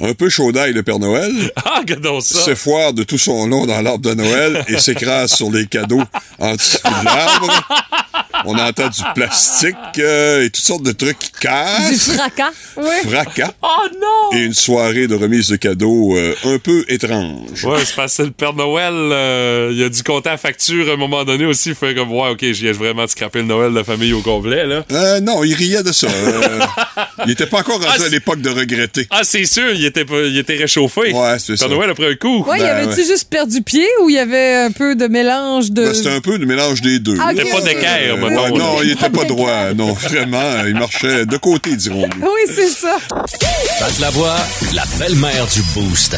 Un 0.00 0.14
peu 0.14 0.28
chaud 0.28 0.52
d'ail, 0.52 0.72
le 0.72 0.82
Père 0.82 0.98
Noël. 0.98 1.32
Ah, 1.64 1.78
regardons 1.78 2.20
ça. 2.20 2.40
se 2.42 2.54
foire 2.54 2.92
de 2.92 3.02
tout 3.02 3.18
son 3.18 3.46
long 3.46 3.66
dans 3.66 3.80
l'arbre 3.80 4.00
de 4.00 4.14
Noël 4.14 4.64
et 4.68 4.78
s'écrase 4.78 5.32
sur 5.32 5.50
les 5.50 5.66
cadeaux 5.66 6.02
en 6.38 6.54
dessous 6.54 6.78
de 6.84 7.04
l'arbre. 7.04 7.68
On 8.44 8.58
entend 8.58 8.88
du 8.88 9.02
plastique 9.14 9.74
euh, 9.98 10.44
et 10.44 10.50
toutes 10.50 10.64
sortes 10.64 10.82
de 10.82 10.92
trucs 10.92 11.18
qui 11.18 11.30
Du 11.32 11.38
cassent. 11.40 12.10
fracas. 12.12 12.50
Oui. 12.76 13.10
Fracas. 13.10 13.52
Oh 13.62 13.66
non! 14.00 14.38
Et 14.38 14.42
une 14.44 14.54
soirée 14.54 15.06
de 15.06 15.14
remise 15.14 15.48
de 15.48 15.56
cadeaux 15.56 16.16
euh, 16.16 16.34
un 16.44 16.58
peu 16.58 16.84
étrange. 16.88 17.64
Ouais, 17.64 17.84
c'est 17.84 17.94
parce 17.96 18.16
que 18.16 18.22
le 18.22 18.30
Père 18.30 18.54
Noël, 18.54 18.92
euh, 18.94 19.70
il 19.74 19.82
a 19.82 19.88
dû 19.88 20.02
compter 20.02 20.30
la 20.30 20.36
facture 20.36 20.88
à 20.90 20.94
un 20.94 20.96
moment 20.96 21.24
donné 21.24 21.44
aussi. 21.46 21.70
Il 21.70 21.74
fait 21.74 21.94
comme, 21.94 22.12
ouais, 22.12 22.30
OK, 22.30 22.44
j'y 22.52 22.66
ai 22.66 22.72
vraiment 22.72 23.06
scraper 23.06 23.40
le 23.40 23.46
Noël 23.46 23.70
de 23.72 23.76
la 23.78 23.84
famille 23.84 24.12
au 24.12 24.20
complet, 24.20 24.66
là. 24.66 24.84
Euh, 24.92 25.20
non, 25.20 25.44
il 25.44 25.54
riait 25.54 25.82
de 25.82 25.92
ça. 25.92 26.06
Euh, 26.08 26.60
il 27.26 27.32
était 27.32 27.46
pas 27.46 27.58
encore 27.58 27.80
rendu 27.80 27.86
Ah, 28.00 28.04
à 28.04 28.08
l'époque 28.08 28.40
de 28.40 28.50
regretter. 28.50 29.06
Ah, 29.10 29.20
c'est 29.24 29.44
sûr, 29.44 29.72
il 29.74 29.84
était, 29.84 30.04
pas- 30.04 30.22
il 30.22 30.36
était 30.38 30.56
réchauffé. 30.56 31.12
Ouais, 31.12 31.38
c'est 31.38 31.56
ça. 31.56 31.66
Père 31.68 31.76
Noël 31.76 31.90
après 31.90 32.10
un 32.10 32.14
coup. 32.16 32.44
Ouais, 32.44 32.58
y 32.58 32.60
Ben, 32.62 32.66
avait-tu 32.68 33.00
ouais. 33.00 33.06
juste 33.06 33.28
perdu 33.30 33.62
pied 33.62 33.86
ou 34.02 34.10
il 34.10 34.16
y 34.16 34.18
avait 34.18 34.54
un 34.54 34.70
peu 34.70 34.94
de 34.94 35.06
mélange 35.06 35.70
de. 35.70 35.84
Ben, 35.84 35.94
C'était 35.94 36.10
un 36.14 36.20
peu 36.20 36.36
le 36.36 36.46
mélange 36.46 36.80
des 36.82 36.98
deux. 36.98 37.14
Ah, 37.20 37.32
là. 37.32 37.32
ok, 37.32 37.36
Il 37.36 37.40
était 37.40 37.50
pas 37.50 37.60
d'équerre, 37.60 38.16
Là. 38.34 38.50
non, 38.50 38.82
il 38.82 38.90
était 38.92 39.10
pas 39.10 39.24
droit. 39.24 39.74
Non, 39.74 39.92
vraiment, 39.92 40.64
il 40.66 40.74
marchait 40.74 41.26
de 41.26 41.36
côté, 41.36 41.76
dirons-nous. 41.76 42.22
Oui, 42.22 42.52
c'est 42.54 42.68
ça. 42.68 42.96
Pat 43.08 43.98
Lavoie, 44.00 44.36
la 44.74 44.84
belle-mère 44.98 45.46
du 45.46 45.62
Boost. 45.74 46.16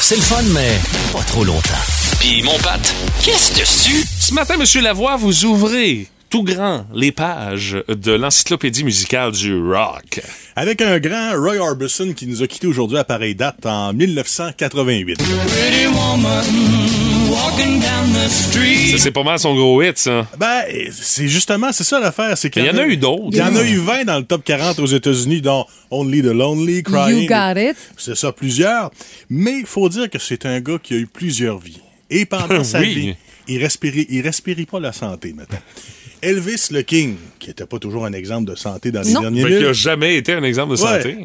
C'est 0.00 0.16
le 0.16 0.22
fun, 0.22 0.42
mais 0.52 0.78
pas 1.12 1.22
trop 1.24 1.44
longtemps. 1.44 1.74
Puis 2.20 2.42
mon 2.42 2.58
Pat, 2.58 2.80
qu'est-ce 3.22 3.58
dessus? 3.58 4.04
Ce 4.20 4.34
matin, 4.34 4.56
Monsieur 4.56 4.82
Lavoie, 4.82 5.16
vous 5.16 5.44
ouvrez 5.44 6.08
tout 6.30 6.42
grand 6.42 6.84
les 6.92 7.12
pages 7.12 7.76
de 7.88 8.12
l'encyclopédie 8.12 8.84
musicale 8.84 9.32
du 9.32 9.56
rock. 9.56 10.20
Avec 10.56 10.82
un 10.82 10.98
grand 10.98 11.32
Roy 11.40 11.58
Orbison 11.58 12.12
qui 12.12 12.26
nous 12.26 12.42
a 12.42 12.46
quittés 12.46 12.66
aujourd'hui 12.66 12.98
à 12.98 13.04
pareille 13.04 13.34
date 13.34 13.64
en 13.66 13.92
1988. 13.92 15.22
Ça, 15.22 15.26
c'est 18.98 19.10
pas 19.10 19.22
mal 19.22 19.38
son 19.38 19.54
gros 19.54 19.82
hit, 19.82 19.98
ça. 19.98 20.26
Ben, 20.38 20.62
c'est 20.90 21.28
justement, 21.28 21.72
c'est 21.72 21.84
ça 21.84 22.00
l'affaire. 22.00 22.36
c'est 22.36 22.50
qu'il 22.50 22.62
Il 22.62 22.66
y 22.66 22.70
en 22.70 22.78
a 22.78 22.86
eu 22.86 22.96
d'autres. 22.96 23.28
Il 23.30 23.36
y 23.38 23.42
en 23.42 23.54
a 23.54 23.62
eu 23.62 23.76
20 23.76 24.04
dans 24.04 24.18
le 24.18 24.24
top 24.24 24.42
40 24.44 24.78
aux 24.78 24.86
États-Unis, 24.86 25.40
dont 25.40 25.66
Only 25.90 26.22
the 26.22 26.26
Lonely, 26.26 26.76
You 26.78 26.82
Crying. 26.82 27.28
got 27.28 27.58
it. 27.60 27.76
C'est 27.96 28.16
ça, 28.16 28.32
plusieurs. 28.32 28.90
Mais 29.30 29.58
il 29.60 29.66
faut 29.66 29.88
dire 29.88 30.08
que 30.10 30.18
c'est 30.18 30.46
un 30.46 30.60
gars 30.60 30.78
qui 30.82 30.94
a 30.94 30.96
eu 30.96 31.06
plusieurs 31.06 31.58
vies. 31.58 31.80
Et 32.10 32.26
pendant 32.26 32.64
sa 32.64 32.80
vie, 32.80 33.14
il 33.48 33.62
respirait, 33.62 34.06
il 34.08 34.20
respirait 34.22 34.66
pas 34.66 34.80
la 34.80 34.92
santé, 34.92 35.32
maintenant. 35.32 35.58
Elvis 36.24 36.68
le 36.70 36.82
King, 36.82 37.16
qui 37.38 37.50
était 37.50 37.66
pas 37.66 37.78
toujours 37.78 38.04
un 38.06 38.12
exemple 38.12 38.50
de 38.50 38.56
santé 38.56 38.90
dans 38.90 39.02
les 39.02 39.12
Non. 39.12 39.20
derniers 39.20 39.42
Fait 39.42 39.46
qu'il 39.48 39.56
a 39.56 39.60
minutes. 39.60 39.74
jamais 39.74 40.16
été 40.16 40.32
un 40.32 40.42
exemple 40.42 40.76
de 40.76 40.82
Ouais. 40.82 40.88
santé. 41.02 41.16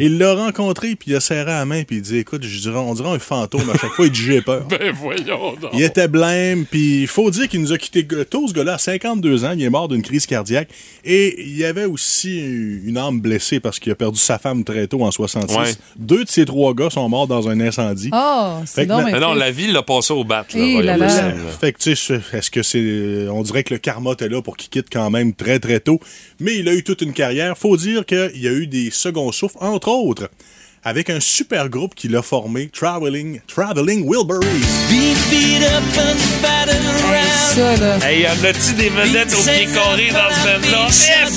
Il 0.00 0.18
l'a 0.18 0.34
rencontré, 0.34 0.96
puis 0.96 1.10
il 1.12 1.16
a 1.16 1.20
serré 1.20 1.44
la 1.50 1.64
main, 1.64 1.82
puis 1.84 1.96
il 1.96 2.02
dit 2.02 2.18
Écoute, 2.18 2.42
je 2.44 2.60
dirais, 2.60 2.78
on 2.78 2.94
dirait 2.94 3.10
un 3.10 3.18
fantôme. 3.18 3.68
À 3.72 3.78
chaque 3.78 3.92
fois, 3.92 4.06
il 4.06 4.12
dit 4.12 4.22
J'ai 4.22 4.40
peur. 4.42 4.66
Ben 4.70 4.92
voyons 4.92 5.54
donc. 5.60 5.70
Il 5.74 5.82
était 5.82 6.08
blême, 6.08 6.64
puis 6.70 7.02
il 7.02 7.06
faut 7.06 7.30
dire 7.30 7.48
qu'il 7.48 7.60
nous 7.60 7.72
a 7.72 7.78
quitté 7.78 8.06
tôt, 8.28 8.48
ce 8.48 8.52
gars-là, 8.54 8.74
à 8.74 8.78
52 8.78 9.44
ans. 9.44 9.52
Il 9.56 9.62
est 9.62 9.70
mort 9.70 9.88
d'une 9.88 10.02
crise 10.02 10.26
cardiaque. 10.26 10.68
Et 11.04 11.40
il 11.46 11.56
y 11.56 11.64
avait 11.64 11.84
aussi 11.84 12.38
une 12.84 12.96
âme 12.98 13.20
blessée 13.20 13.60
parce 13.60 13.78
qu'il 13.78 13.92
a 13.92 13.94
perdu 13.94 14.18
sa 14.18 14.38
femme 14.38 14.64
très 14.64 14.86
tôt, 14.86 15.02
en 15.02 15.10
66. 15.10 15.56
Ouais. 15.56 15.64
Deux 15.96 16.24
de 16.24 16.28
ces 16.28 16.44
trois 16.44 16.74
gars 16.74 16.90
sont 16.90 17.08
morts 17.08 17.26
dans 17.26 17.48
un 17.48 17.60
incendie. 17.60 18.10
Oh, 18.12 18.54
c'est 18.64 18.86
Mais 18.86 18.94
non, 18.94 19.02
triste. 19.02 19.38
la 19.38 19.50
ville 19.50 19.72
l'a 19.72 19.82
passé 19.82 20.12
au 20.12 20.24
bat. 20.24 20.46
Là, 20.54 20.60
Eh 20.60 20.82
là 20.82 20.96
là. 20.96 21.32
Fait 21.60 21.72
que, 21.72 21.78
tu 21.78 21.94
sais, 21.96 22.20
est-ce 22.32 22.50
que 22.50 22.62
c'est. 22.62 23.28
On 23.30 23.42
dirait 23.42 23.62
que 23.62 23.74
le 23.74 23.78
karma 23.78 24.12
était 24.12 24.28
là 24.28 24.42
pour 24.46 24.56
qu'il 24.56 24.70
quitte 24.70 24.86
quand 24.92 25.10
même 25.10 25.34
très, 25.34 25.58
très 25.58 25.80
tôt. 25.80 25.98
Mais 26.38 26.54
il 26.54 26.68
a 26.68 26.72
eu 26.72 26.84
toute 26.84 27.02
une 27.02 27.12
carrière. 27.12 27.58
Faut 27.58 27.76
dire 27.76 28.06
qu'il 28.06 28.30
y 28.40 28.46
a 28.46 28.52
eu 28.52 28.68
des 28.68 28.92
seconds 28.92 29.32
souffles, 29.32 29.58
entre 29.60 29.88
autres, 29.88 30.30
avec 30.84 31.10
un 31.10 31.18
super 31.18 31.68
groupe 31.68 31.96
qu'il 31.96 32.14
a 32.14 32.22
formé, 32.22 32.70
Traveling, 32.72 33.40
Traveling 33.48 34.08
Wilburys. 34.08 34.46
Ça, 37.56 37.76
là. 37.76 37.98
Hey, 38.08 38.22
y 38.22 38.26
en 38.28 38.44
a-tu 38.44 38.74
des 38.74 38.88
vedettes 38.88 39.34
au 39.34 39.42
pied 39.42 39.66
carré 39.74 40.10
dans 40.12 40.30
ce 40.30 40.44
band-là? 40.46 40.88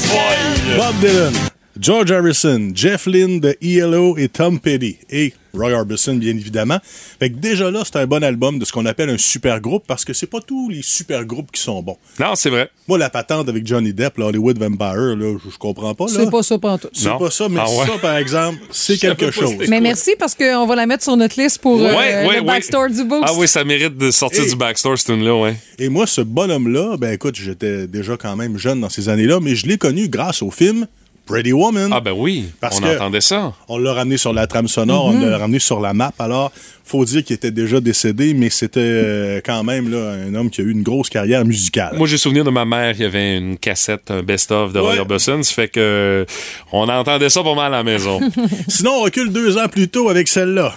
Boy! 0.07 0.77
Bob 0.77 0.99
Dylan, 1.01 1.33
George 1.79 2.11
Harrison, 2.11 2.71
Jeff 2.75 3.07
Lynne 3.07 3.39
de 3.39 3.57
ELO 3.59 4.17
et 4.17 4.29
Tom 4.29 4.59
Petty. 4.59 4.99
Et 5.09 5.33
Roy 5.53 5.71
Orbison, 5.71 6.15
bien 6.15 6.31
évidemment. 6.31 6.77
Fait 7.19 7.29
que 7.29 7.35
déjà 7.37 7.69
là, 7.71 7.81
c'est 7.85 7.97
un 7.97 8.05
bon 8.07 8.23
album 8.23 8.59
de 8.59 8.65
ce 8.65 8.71
qu'on 8.71 8.85
appelle 8.85 9.09
un 9.09 9.17
super 9.17 9.59
groupe 9.61 9.83
parce 9.87 10.05
que 10.05 10.13
c'est 10.13 10.27
pas 10.27 10.39
tous 10.45 10.69
les 10.69 10.81
super 10.81 11.25
groupes 11.25 11.51
qui 11.51 11.61
sont 11.61 11.81
bons. 11.81 11.97
Non, 12.19 12.35
c'est 12.35 12.49
vrai. 12.49 12.69
Moi, 12.87 12.97
la 12.97 13.09
patente 13.09 13.49
avec 13.49 13.65
Johnny 13.65 13.93
Depp, 13.93 14.17
là, 14.17 14.25
Hollywood 14.27 14.57
Vampire, 14.57 15.15
là, 15.15 15.37
je, 15.43 15.49
je 15.49 15.57
comprends 15.57 15.93
pas. 15.93 16.05
là. 16.05 16.11
C'est 16.15 16.29
pas 16.31 16.43
ça, 16.43 16.57
tout. 16.57 16.89
C'est 16.93 17.09
pas 17.17 17.29
ça, 17.31 17.47
mais 17.49 17.59
Ah 17.63 17.69
ouais. 17.69 17.85
ça, 17.85 17.97
par 18.01 18.17
exemple, 18.17 18.59
c'est 18.71 18.97
quelque 18.97 19.31
chose. 19.31 19.53
Mais 19.67 19.81
merci 19.81 20.11
parce 20.17 20.35
qu'on 20.35 20.65
va 20.65 20.75
la 20.75 20.85
mettre 20.85 21.03
sur 21.03 21.15
notre 21.17 21.39
liste 21.41 21.59
pour 21.59 21.79
euh, 21.79 21.89
Ouais, 21.89 21.95
ouais, 21.95 22.23
le 22.23 22.27
ouais. 22.39 22.41
backstore 22.41 22.89
du 22.89 23.03
boost. 23.03 23.23
Ah 23.27 23.33
oui, 23.35 23.47
ça 23.47 23.63
mérite 23.63 23.97
de 23.97 24.11
sortir 24.11 24.45
du 24.45 24.55
backstore, 24.55 24.97
cette 24.97 25.07
tune-là, 25.07 25.35
ouais. 25.35 25.55
Et 25.77 25.89
moi, 25.89 26.05
ce 26.07 26.21
bonhomme-là, 26.21 26.97
ben 26.97 27.13
écoute, 27.13 27.35
j'étais 27.35 27.87
déjà 27.87 28.17
quand 28.17 28.35
même 28.35 28.57
jeune 28.57 28.81
dans 28.81 28.89
ces 28.89 29.09
années-là, 29.09 29.39
mais 29.41 29.55
je 29.55 29.65
l'ai 29.67 29.77
connu 29.77 30.09
grâce 30.09 30.41
au 30.41 30.51
film 30.51 30.87
Pretty 31.29 31.53
Woman. 31.53 31.91
Ah 31.93 31.99
ben 32.01 32.11
oui, 32.17 32.45
Parce 32.59 32.79
on 32.79 32.81
que- 32.81 32.95
entendait 32.95 33.21
ça. 33.21 33.53
On 33.67 33.77
l'a 33.77 33.93
ramené 33.93 34.17
sur 34.17 34.33
la 34.33 34.47
trame 34.47 34.67
sonore, 34.67 35.05
on 35.05 35.19
l'a 35.23 35.37
ramené 35.37 35.59
sur 35.59 35.79
la 35.79 35.93
map. 35.93 36.11
Alors, 36.17 36.51
faut 36.83 37.05
dire 37.05 37.23
qu'il 37.23 37.35
était 37.35 37.51
déjà 37.51 37.79
décédé, 37.79 38.33
mais 38.33 38.49
c'était 38.49 38.79
euh, 38.81 39.39
quand 39.45 39.63
même 39.63 39.91
là, 39.91 40.13
un 40.27 40.33
homme 40.33 40.49
qui 40.49 40.61
a 40.61 40.63
eu 40.63 40.71
une 40.71 40.81
grosse 40.81 41.07
carrière 41.07 41.45
musicale. 41.45 41.95
Moi, 41.97 42.07
j'ai 42.07 42.17
souvenir 42.17 42.43
de 42.43 42.49
ma 42.49 42.65
mère, 42.65 42.95
il 42.97 43.01
y 43.03 43.05
avait 43.05 43.37
une 43.37 43.59
cassette, 43.59 44.09
un 44.09 44.23
best-of 44.23 44.73
de 44.73 44.79
Roy 44.79 44.93
Ouais. 44.93 44.99
Orbison. 44.99 45.43
Ça 45.43 45.53
fait 45.53 45.67
que 45.67 46.25
on 46.71 46.89
entendait 46.89 47.29
ça 47.29 47.43
pas 47.43 47.53
mal 47.53 47.73
à 47.75 47.77
la 47.77 47.83
maison. 47.83 48.19
Sinon, 48.67 48.93
on 48.97 49.01
recule 49.03 49.31
deux 49.31 49.55
ans 49.59 49.67
plus 49.67 49.87
tôt 49.87 50.09
avec 50.09 50.27
celle-là. 50.27 50.73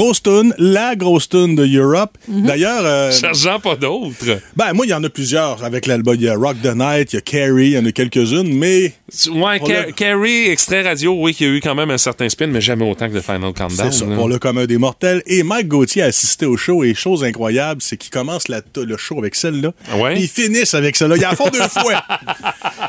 Grosse 0.00 0.22
tune, 0.22 0.54
la 0.56 0.96
grosse 0.96 1.28
tune 1.28 1.54
de 1.56 1.66
Europe. 1.66 2.16
D'ailleurs, 2.26 2.80
euh, 2.86 3.12
Cherchant 3.12 3.60
pas 3.60 3.76
d'autres. 3.76 4.38
ben 4.56 4.72
moi 4.72 4.86
il 4.86 4.88
y 4.88 4.94
en 4.94 5.04
a 5.04 5.10
plusieurs 5.10 5.62
avec 5.62 5.84
l'album. 5.84 6.14
Il 6.14 6.22
y 6.22 6.28
a 6.30 6.36
Rock 6.36 6.56
the 6.62 6.74
Night, 6.74 7.12
il 7.12 7.16
y 7.16 7.18
a 7.18 7.20
Carrie, 7.20 7.66
il 7.66 7.72
y 7.72 7.78
en 7.78 7.84
a 7.84 7.92
quelques-unes, 7.92 8.48
mais 8.50 8.94
Ouais, 9.30 9.60
Car- 9.60 9.86
Carrie, 9.96 10.46
extrait 10.48 10.82
radio, 10.82 11.14
oui, 11.18 11.34
qui 11.34 11.44
a 11.44 11.48
eu 11.48 11.60
quand 11.60 11.74
même 11.74 11.90
un 11.90 11.98
certain 11.98 12.28
spin, 12.28 12.46
mais 12.46 12.60
jamais 12.60 12.88
autant 12.88 13.08
que 13.08 13.14
le 13.14 13.20
Final 13.20 13.52
Countdown. 13.52 13.90
c'est 13.92 14.04
pour 14.14 14.28
le 14.28 14.38
commun 14.38 14.66
des 14.66 14.78
mortels. 14.78 15.22
Et 15.26 15.42
Mike 15.42 15.68
Gauthier 15.68 16.02
a 16.02 16.06
assisté 16.06 16.46
au 16.46 16.56
show 16.56 16.84
et 16.84 16.94
chose 16.94 17.24
incroyable, 17.24 17.82
c'est 17.82 17.96
qu'il 17.96 18.10
commence 18.10 18.48
la- 18.48 18.62
le 18.76 18.96
show 18.96 19.18
avec 19.18 19.34
celle-là, 19.34 19.72
Ouais. 19.96 20.14
puis 20.14 20.22
ils 20.24 20.28
finissent 20.28 20.74
avec 20.74 20.96
celle-là. 20.96 21.16
Il 21.16 21.26
en 21.26 21.34
font 21.34 21.48
deux 21.50 21.58
fois. 21.68 22.02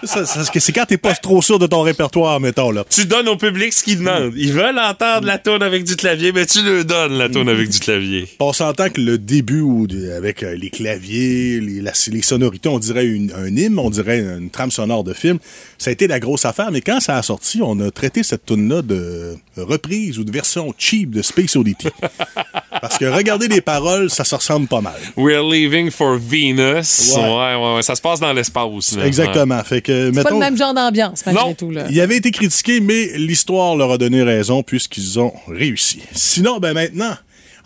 C'est 0.04 0.72
quand 0.74 0.86
t'es 0.86 0.98
pas 0.98 1.14
trop 1.16 1.42
sûr 1.42 1.60
de 1.60 1.68
ton 1.68 1.82
répertoire, 1.82 2.40
mettons 2.40 2.72
là. 2.72 2.86
Tu 2.90 3.06
donnes 3.06 3.28
au 3.28 3.36
public 3.36 3.74
ce 3.74 3.84
qu'ils 3.84 4.00
demandent. 4.00 4.34
Ils 4.36 4.52
veulent 4.54 4.80
entendre 4.80 5.28
la 5.28 5.38
tune 5.38 5.62
avec 5.62 5.84
du 5.84 5.96
clavier, 5.96 6.32
mais 6.32 6.46
tu 6.46 6.60
leur 6.64 6.86
donnes 6.86 7.18
la 7.18 7.30
tune 7.30 7.50
avec 7.50 7.70
du 7.70 7.80
clavier. 7.80 8.28
On 8.40 8.54
s'entend 8.54 8.90
que 8.90 9.00
le 9.02 9.18
début 9.18 9.62
où, 9.62 9.88
de- 9.88 10.12
avec 10.12 10.44
euh, 10.44 10.56
les 10.56 10.70
claviers, 10.70 11.60
les, 11.60 11.82
la- 11.82 11.92
les 12.12 12.22
sonorités, 12.22 12.70
on 12.70 12.80
dirait 12.80 13.06
une- 13.06 13.32
un 13.34 13.48
hymne, 13.56 13.78
on 13.80 13.90
dirait 13.90 14.20
une 14.20 14.50
trame 14.50 14.72
sonore 14.72 15.04
de 15.04 15.14
film. 15.14 15.38
Ça 15.78 15.90
a 15.90 15.94
été 15.94 16.08
la 16.12 16.20
grosse 16.20 16.45
affaire, 16.45 16.72
mais 16.72 16.82
quand 16.82 16.99
ça 16.99 17.18
a 17.18 17.24
sorti, 17.24 17.62
on 17.64 17.80
a 17.80 17.89
traité 17.89 18.22
cette 18.24 18.45
tune-là 18.45 18.82
de 18.82 19.36
reprise 19.57 20.20
ou 20.20 20.24
de 20.24 20.32
version 20.32 20.74
cheap 20.78 21.12
de 21.12 21.22
Space 21.22 21.55
Oddity. 21.55 21.88
Parce 22.82 22.97
que 22.97 23.05
regardez 23.05 23.47
les 23.47 23.62
paroles, 23.62 24.09
ça 24.09 24.24
se 24.24 24.34
ressemble 24.36 24.68
pas 24.68 24.82
mal. 24.82 24.95
We're 25.18 25.43
leaving 25.43 25.91
for 25.91 26.18
Venus. 26.18 27.14
Ouais. 27.16 27.22
Ouais, 27.22 27.55
ouais, 27.55 27.76
ouais. 27.76 27.82
Ça 27.84 27.95
se 27.95 28.01
passe 28.01 28.20
dans 28.20 28.34
l'espace. 28.34 28.97
Exactement. 29.03 29.64
Fait 29.64 29.82
que, 29.82 30.07
C'est 30.07 30.12
pas 30.12 30.24
mettons, 30.24 30.39
le 30.39 30.45
même 30.45 30.57
genre 30.57 30.74
d'ambiance, 30.74 31.24
malgré 31.26 31.43
Non. 31.43 31.53
tout. 31.53 31.72
Là. 31.72 31.86
il 31.89 31.99
avait 32.01 32.18
été 32.18 32.32
critiqué, 32.32 32.80
mais 32.80 33.12
l'histoire 33.18 33.76
leur 33.76 33.91
a 33.91 33.97
donné 33.97 34.24
raison 34.24 34.64
puisqu'ils 34.64 35.20
ont 35.20 35.34
réussi. 35.47 35.99
Sinon, 36.14 36.59
ben 36.59 36.74
maintenant, 36.74 37.16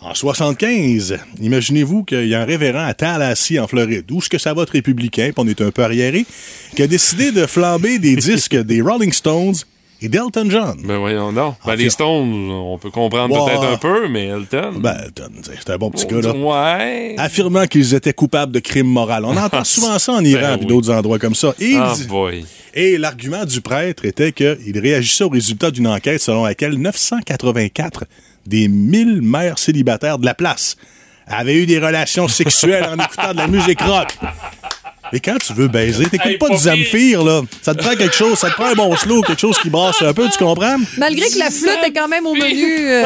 en 0.00 0.14
75, 0.14 1.18
imaginez-vous 1.40 2.04
qu'il 2.04 2.26
y 2.26 2.34
a 2.34 2.42
un 2.42 2.44
révérend 2.44 2.84
à 2.86 2.94
Tallahassee, 2.94 3.58
en 3.58 3.66
Floride, 3.66 4.10
où 4.12 4.20
ce 4.20 4.28
que 4.28 4.38
ça 4.38 4.54
va 4.54 4.62
être 4.62 4.70
républicain, 4.70 5.30
puis 5.34 5.44
on 5.44 5.48
est 5.48 5.60
un 5.60 5.70
peu 5.70 5.82
arriéré, 5.82 6.26
qui 6.74 6.82
a 6.82 6.86
décidé 6.86 7.32
de 7.32 7.46
flamber 7.46 7.98
des 7.98 8.14
disques 8.16 8.56
des 8.56 8.80
Rolling 8.82 9.12
Stones 9.12 9.54
et 10.02 10.08
d'Elton 10.08 10.46
John. 10.50 10.78
Ben 10.84 10.98
voyons, 10.98 11.32
non. 11.32 11.54
Ben, 11.64 11.72
En 11.72 11.74
les 11.74 11.88
Stones, 11.88 12.50
on 12.50 12.76
peut 12.76 12.90
comprendre 12.90 13.34
Ouais. 13.34 13.50
peut-être 13.50 13.64
un 13.72 13.76
peu, 13.78 14.08
mais 14.08 14.26
Elton. 14.26 14.74
Ben, 14.78 14.94
Elton, 15.06 15.30
c'est 15.42 15.70
un 15.70 15.78
bon 15.78 15.90
petit 15.90 16.06
gars, 16.06 16.20
là. 16.20 16.34
Ouais. 16.36 17.14
Affirmant 17.16 17.66
qu'ils 17.66 17.94
étaient 17.94 18.12
coupables 18.12 18.52
de 18.52 18.58
crimes 18.60 18.88
moraux. 18.88 19.12
On 19.24 19.36
entend 19.38 19.64
souvent 19.64 19.98
ça 19.98 20.12
en 20.12 20.22
Iran 20.22 20.40
Ben 20.42 20.56
et 20.56 20.60
oui. 20.60 20.66
d'autres 20.66 20.90
endroits 20.92 21.18
comme 21.18 21.34
ça. 21.34 21.54
Et 21.58 21.76
Ah 21.78 21.94
boy. 22.08 22.44
Et 22.74 22.98
l'argument 22.98 23.46
du 23.46 23.62
prêtre 23.62 24.04
était 24.04 24.32
qu'il 24.32 24.78
réagissait 24.78 25.24
au 25.24 25.30
résultat 25.30 25.70
d'une 25.70 25.86
enquête 25.86 26.20
selon 26.20 26.44
laquelle 26.44 26.74
984 26.76 28.04
des 28.46 28.68
1000 28.68 29.20
mères 29.22 29.58
célibataires 29.58 30.18
de 30.18 30.26
la 30.26 30.34
place 30.34 30.76
avaient 31.26 31.56
eu 31.56 31.66
des 31.66 31.78
relations 31.78 32.28
sexuelles 32.28 32.84
en 32.88 33.02
écoutant 33.02 33.32
de 33.32 33.38
la 33.38 33.48
musique 33.48 33.80
rock. 33.82 34.08
Et 35.12 35.20
quand 35.20 35.36
tu 35.38 35.52
veux 35.52 35.68
baiser, 35.68 36.06
t'écoutes 36.06 36.26
Hey, 36.26 36.36
pas 36.36 36.48
pas 36.48 36.56
du 36.56 36.60
Zamfir, 36.60 37.22
là. 37.22 37.42
Ça 37.62 37.74
te 37.76 37.82
prend 37.82 37.94
quelque 37.94 38.14
chose, 38.14 38.36
ça 38.38 38.50
te 38.50 38.54
prend 38.54 38.66
un 38.66 38.74
bon 38.74 38.96
slow, 38.96 39.22
quelque 39.22 39.38
chose 39.40 39.56
qui 39.60 39.70
brasse 39.70 40.02
un 40.02 40.12
peu, 40.12 40.28
tu 40.28 40.36
comprends? 40.36 40.76
Malgré 40.98 41.28
que 41.30 41.38
la 41.38 41.50
flûte 41.52 41.78
est 41.86 41.92
quand 41.92 42.08
même 42.08 42.26
au 42.26 42.34
menu. 42.34 42.88
euh, 42.90 43.04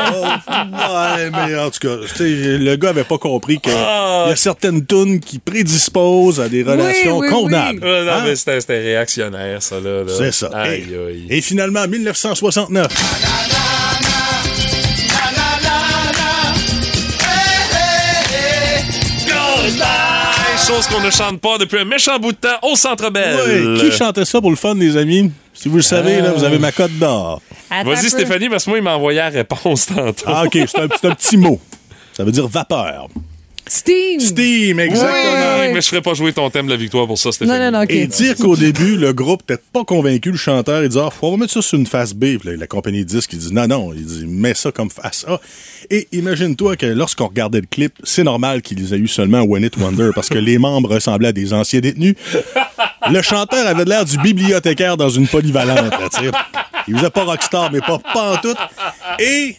Ouais, 0.49 1.31
mais 1.31 1.59
en 1.59 1.71
tout 1.71 1.79
cas, 1.81 1.97
le 2.19 2.77
gars 2.77 2.89
avait 2.89 3.05
pas 3.05 3.19
compris 3.19 3.59
qu'il 3.61 3.73
Ah. 3.77 4.27
y 4.29 4.33
a 4.33 4.37
certaines 4.37 4.87
tunes 4.87 5.21
qui 5.21 5.39
prédisposent 5.41 6.41
à 6.41 6.49
des 6.49 6.63
relations 6.63 7.19
oui, 7.19 7.29
convenables. 7.29 7.81
Non, 7.81 8.11
Hein? 8.13 8.23
mais 8.25 8.35
c'était 8.37 8.81
réactionnaire, 8.81 9.63
ça, 9.63 9.77
là. 9.79 10.03
là. 10.03 10.13
C'est 10.17 10.33
ça. 10.33 10.51
Aïe, 10.55 10.87
et, 11.29 11.37
et 11.37 11.41
finalement, 11.43 11.87
1969. 11.87 12.89
Chose 20.71 20.87
qu'on 20.87 21.01
ne 21.01 21.11
chante 21.11 21.41
pas 21.41 21.59
depuis 21.59 21.81
un 21.81 21.85
méchant 21.85 22.17
bout 22.21 22.31
de 22.31 22.37
temps 22.37 22.57
au 22.63 22.77
Centre 22.77 23.11
Bell. 23.11 23.75
Ouais, 23.75 23.81
qui 23.81 23.91
chantait 23.91 24.25
ça 24.25 24.41
pour 24.41 24.51
le 24.51 24.57
fun, 24.57 24.77
les 24.77 24.97
amis? 24.97 25.33
Si 25.53 25.69
vous 25.69 25.75
le 25.75 25.83
savez, 25.83 26.21
là, 26.21 26.31
vous 26.31 26.45
avez 26.45 26.61
ma 26.61 26.71
cote 26.71 26.93
d'or. 26.93 27.43
Vas-y. 27.69 28.09
Stéphanie, 28.09 28.49
parce 28.49 28.65
que 28.65 28.71
moi, 28.71 28.79
il 28.79 28.85
m'a 28.85 28.95
envoyé 28.95 29.19
la 29.19 29.31
réponse 29.31 29.87
tantôt. 29.87 30.27
Ah, 30.27 30.45
OK, 30.45 30.53
c'est 30.53 30.79
un, 30.79 30.87
c'est 30.89 31.09
un 31.09 31.15
petit 31.17 31.37
mot. 31.37 31.59
Ça 32.13 32.23
veut 32.23 32.31
dire 32.31 32.47
vapeur. 32.47 33.09
Steam. 33.71 34.19
Steam, 34.19 34.81
exactement. 34.81 35.59
Ouais. 35.61 35.73
Mais 35.73 35.81
je 35.81 35.87
ferais 35.87 36.03
pas 36.03 36.13
jouer 36.15 36.33
ton 36.33 36.51
thème 36.51 36.67
de 36.67 36.73
la 36.73 36.77
victoire 36.77 37.07
pour 37.07 37.17
ça, 37.17 37.31
Stéphanie. 37.31 37.57
Non, 37.57 37.67
non, 37.67 37.79
non, 37.79 37.85
OK. 37.85 37.91
Et 37.91 38.09
dire 38.09 38.35
qu'au 38.37 38.57
début, 38.57 38.97
le 38.97 39.13
groupe 39.13 39.49
n'était 39.49 39.63
pas 39.73 39.85
convaincu, 39.85 40.33
le 40.33 40.37
chanteur, 40.37 40.83
il 40.83 40.89
dit 40.89 40.99
Ah, 40.99 41.11
on 41.23 41.31
va 41.31 41.37
mettre 41.37 41.53
ça 41.53 41.63
sur 41.63 41.79
une 41.79 41.87
face 41.87 42.13
B. 42.13 42.37
Puis 42.39 42.51
là, 42.51 42.57
la 42.57 42.67
compagnie 42.67 43.05
de 43.05 43.09
disques, 43.09 43.33
il 43.33 43.39
dit 43.39 43.55
Non, 43.55 43.69
non, 43.69 43.93
il 43.95 44.05
dit 44.05 44.27
Mets 44.27 44.55
ça 44.55 44.73
comme 44.73 44.91
face 44.91 45.25
A. 45.29 45.41
Et 45.89 46.09
imagine-toi 46.11 46.75
que 46.75 46.87
lorsqu'on 46.87 47.29
regardait 47.29 47.61
le 47.61 47.69
clip, 47.71 47.93
c'est 48.03 48.25
normal 48.25 48.61
qu'ils 48.61 48.93
aient 48.93 48.99
eu 48.99 49.07
seulement 49.07 49.43
When 49.43 49.63
It 49.63 49.77
Wonder 49.77 50.11
parce 50.17 50.29
que 50.29 50.39
les 50.39 50.59
membres 50.59 50.93
ressemblaient 50.93 51.29
à 51.29 51.33
des 51.33 51.53
anciens 51.53 51.79
détenus. 51.79 52.17
Le 53.09 53.23
chanteur 53.23 53.69
avait 53.69 53.85
l'air 53.85 54.05
du 54.05 54.19
bibliothécaire 54.19 54.97
dans 54.97 55.11
une 55.11 55.29
polyvalente, 55.29 55.93
là. 55.93 56.49
Il 56.89 56.97
faisait 56.97 57.11
pas 57.11 57.23
rockstar, 57.23 57.71
mais 57.71 57.81
pas, 57.81 57.99
pas 57.99 58.35
en 58.35 58.37
tout. 58.39 58.57
Et 59.21 59.55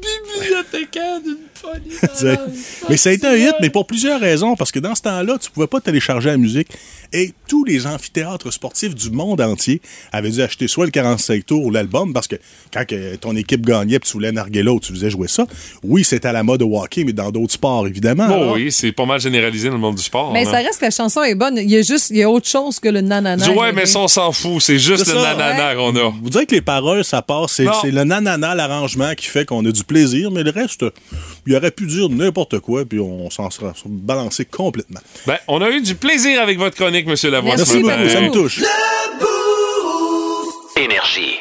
Bibliothécaire 0.00 1.20
d'une 1.20 1.49
Mais 2.88 2.96
ça 2.96 3.10
a 3.10 3.12
été 3.12 3.26
un 3.26 3.34
hit, 3.36 3.54
mais 3.60 3.70
pour 3.70 3.86
plusieurs 3.86 4.20
raisons. 4.20 4.56
Parce 4.56 4.72
que 4.72 4.78
dans 4.78 4.94
ce 4.94 5.02
temps-là, 5.02 5.38
tu 5.38 5.50
pouvais 5.50 5.66
pas 5.66 5.80
télécharger 5.80 6.28
la 6.30 6.36
musique. 6.36 6.68
Et 7.12 7.32
tous 7.48 7.64
les 7.64 7.86
amphithéâtres 7.86 8.52
sportifs 8.52 8.94
du 8.94 9.10
monde 9.10 9.40
entier 9.40 9.80
avaient 10.12 10.30
dû 10.30 10.42
acheter 10.42 10.68
soit 10.68 10.84
le 10.84 10.90
45 10.92 11.44
tours 11.44 11.64
ou 11.64 11.70
l'album. 11.70 12.12
Parce 12.12 12.28
que 12.28 12.36
quand 12.72 12.84
que 12.86 13.16
ton 13.16 13.34
équipe 13.36 13.64
gagnait 13.66 13.98
puis 13.98 14.08
tu 14.08 14.12
voulais 14.14 14.32
narguer 14.32 14.62
l'autre, 14.62 14.86
tu 14.86 14.92
faisais 14.92 15.10
jouer 15.10 15.28
ça. 15.28 15.46
Oui, 15.82 16.04
c'était 16.04 16.28
à 16.28 16.32
la 16.32 16.42
mode 16.42 16.62
au 16.62 16.78
hockey, 16.80 17.04
mais 17.04 17.12
dans 17.12 17.30
d'autres 17.30 17.54
sports, 17.54 17.86
évidemment. 17.86 18.26
Oh 18.28 18.32
Alors, 18.32 18.52
oui, 18.54 18.70
c'est 18.70 18.92
pas 18.92 19.06
mal 19.06 19.20
généralisé 19.20 19.68
dans 19.68 19.74
le 19.74 19.80
monde 19.80 19.96
du 19.96 20.02
sport. 20.02 20.32
Mais 20.32 20.44
ça 20.44 20.58
reste 20.58 20.78
que 20.78 20.84
la 20.84 20.90
chanson 20.90 21.22
est 21.22 21.34
bonne. 21.34 21.56
Il 21.56 21.70
y 21.70 21.76
a 21.76 21.82
juste, 21.82 22.10
il 22.10 22.18
y 22.18 22.22
a 22.22 22.30
autre 22.30 22.48
chose 22.48 22.78
que 22.80 22.88
le 22.88 23.00
nanana. 23.00 23.44
Dis, 23.44 23.50
ouais, 23.50 23.72
mais 23.72 23.86
ça, 23.86 23.98
on 24.00 24.08
s'en 24.08 24.32
fout. 24.32 24.60
C'est 24.60 24.78
juste 24.78 25.06
le 25.06 25.12
ça, 25.12 25.34
nanana 25.36 25.74
qu'on 25.74 25.94
a. 25.96 26.12
Vous 26.22 26.30
direz 26.30 26.46
que 26.46 26.54
les 26.54 26.60
paroles, 26.60 27.04
ça 27.04 27.22
passe. 27.22 27.52
C'est 27.52 27.64
Non. 27.64 27.72
c'est 27.82 27.90
le 27.90 28.04
nanana, 28.04 28.54
l'arrangement 28.54 29.14
qui 29.16 29.26
fait 29.26 29.44
qu'on 29.44 29.64
a 29.66 29.70
du 29.72 29.84
plaisir, 29.84 30.30
mais 30.30 30.42
le 30.42 30.50
reste, 30.50 30.84
il 31.50 31.56
aurait 31.56 31.72
pu 31.72 31.84
dire 31.86 32.08
n'importe 32.08 32.60
quoi, 32.60 32.84
puis 32.84 33.00
on 33.00 33.28
s'en 33.28 33.50
sera 33.50 33.74
balancé 33.84 34.44
complètement. 34.44 35.00
Ben, 35.26 35.36
on 35.48 35.60
a 35.60 35.70
eu 35.70 35.80
du 35.80 35.96
plaisir 35.96 36.40
avec 36.40 36.58
votre 36.58 36.76
chronique, 36.76 37.08
Monsieur 37.08 37.28
Lavoie. 37.28 37.56
Merci 37.56 37.80
beaucoup, 37.80 38.08
ça 38.08 38.20
me 38.20 38.30
touche. 38.30 38.62
Énergie. 40.76 41.38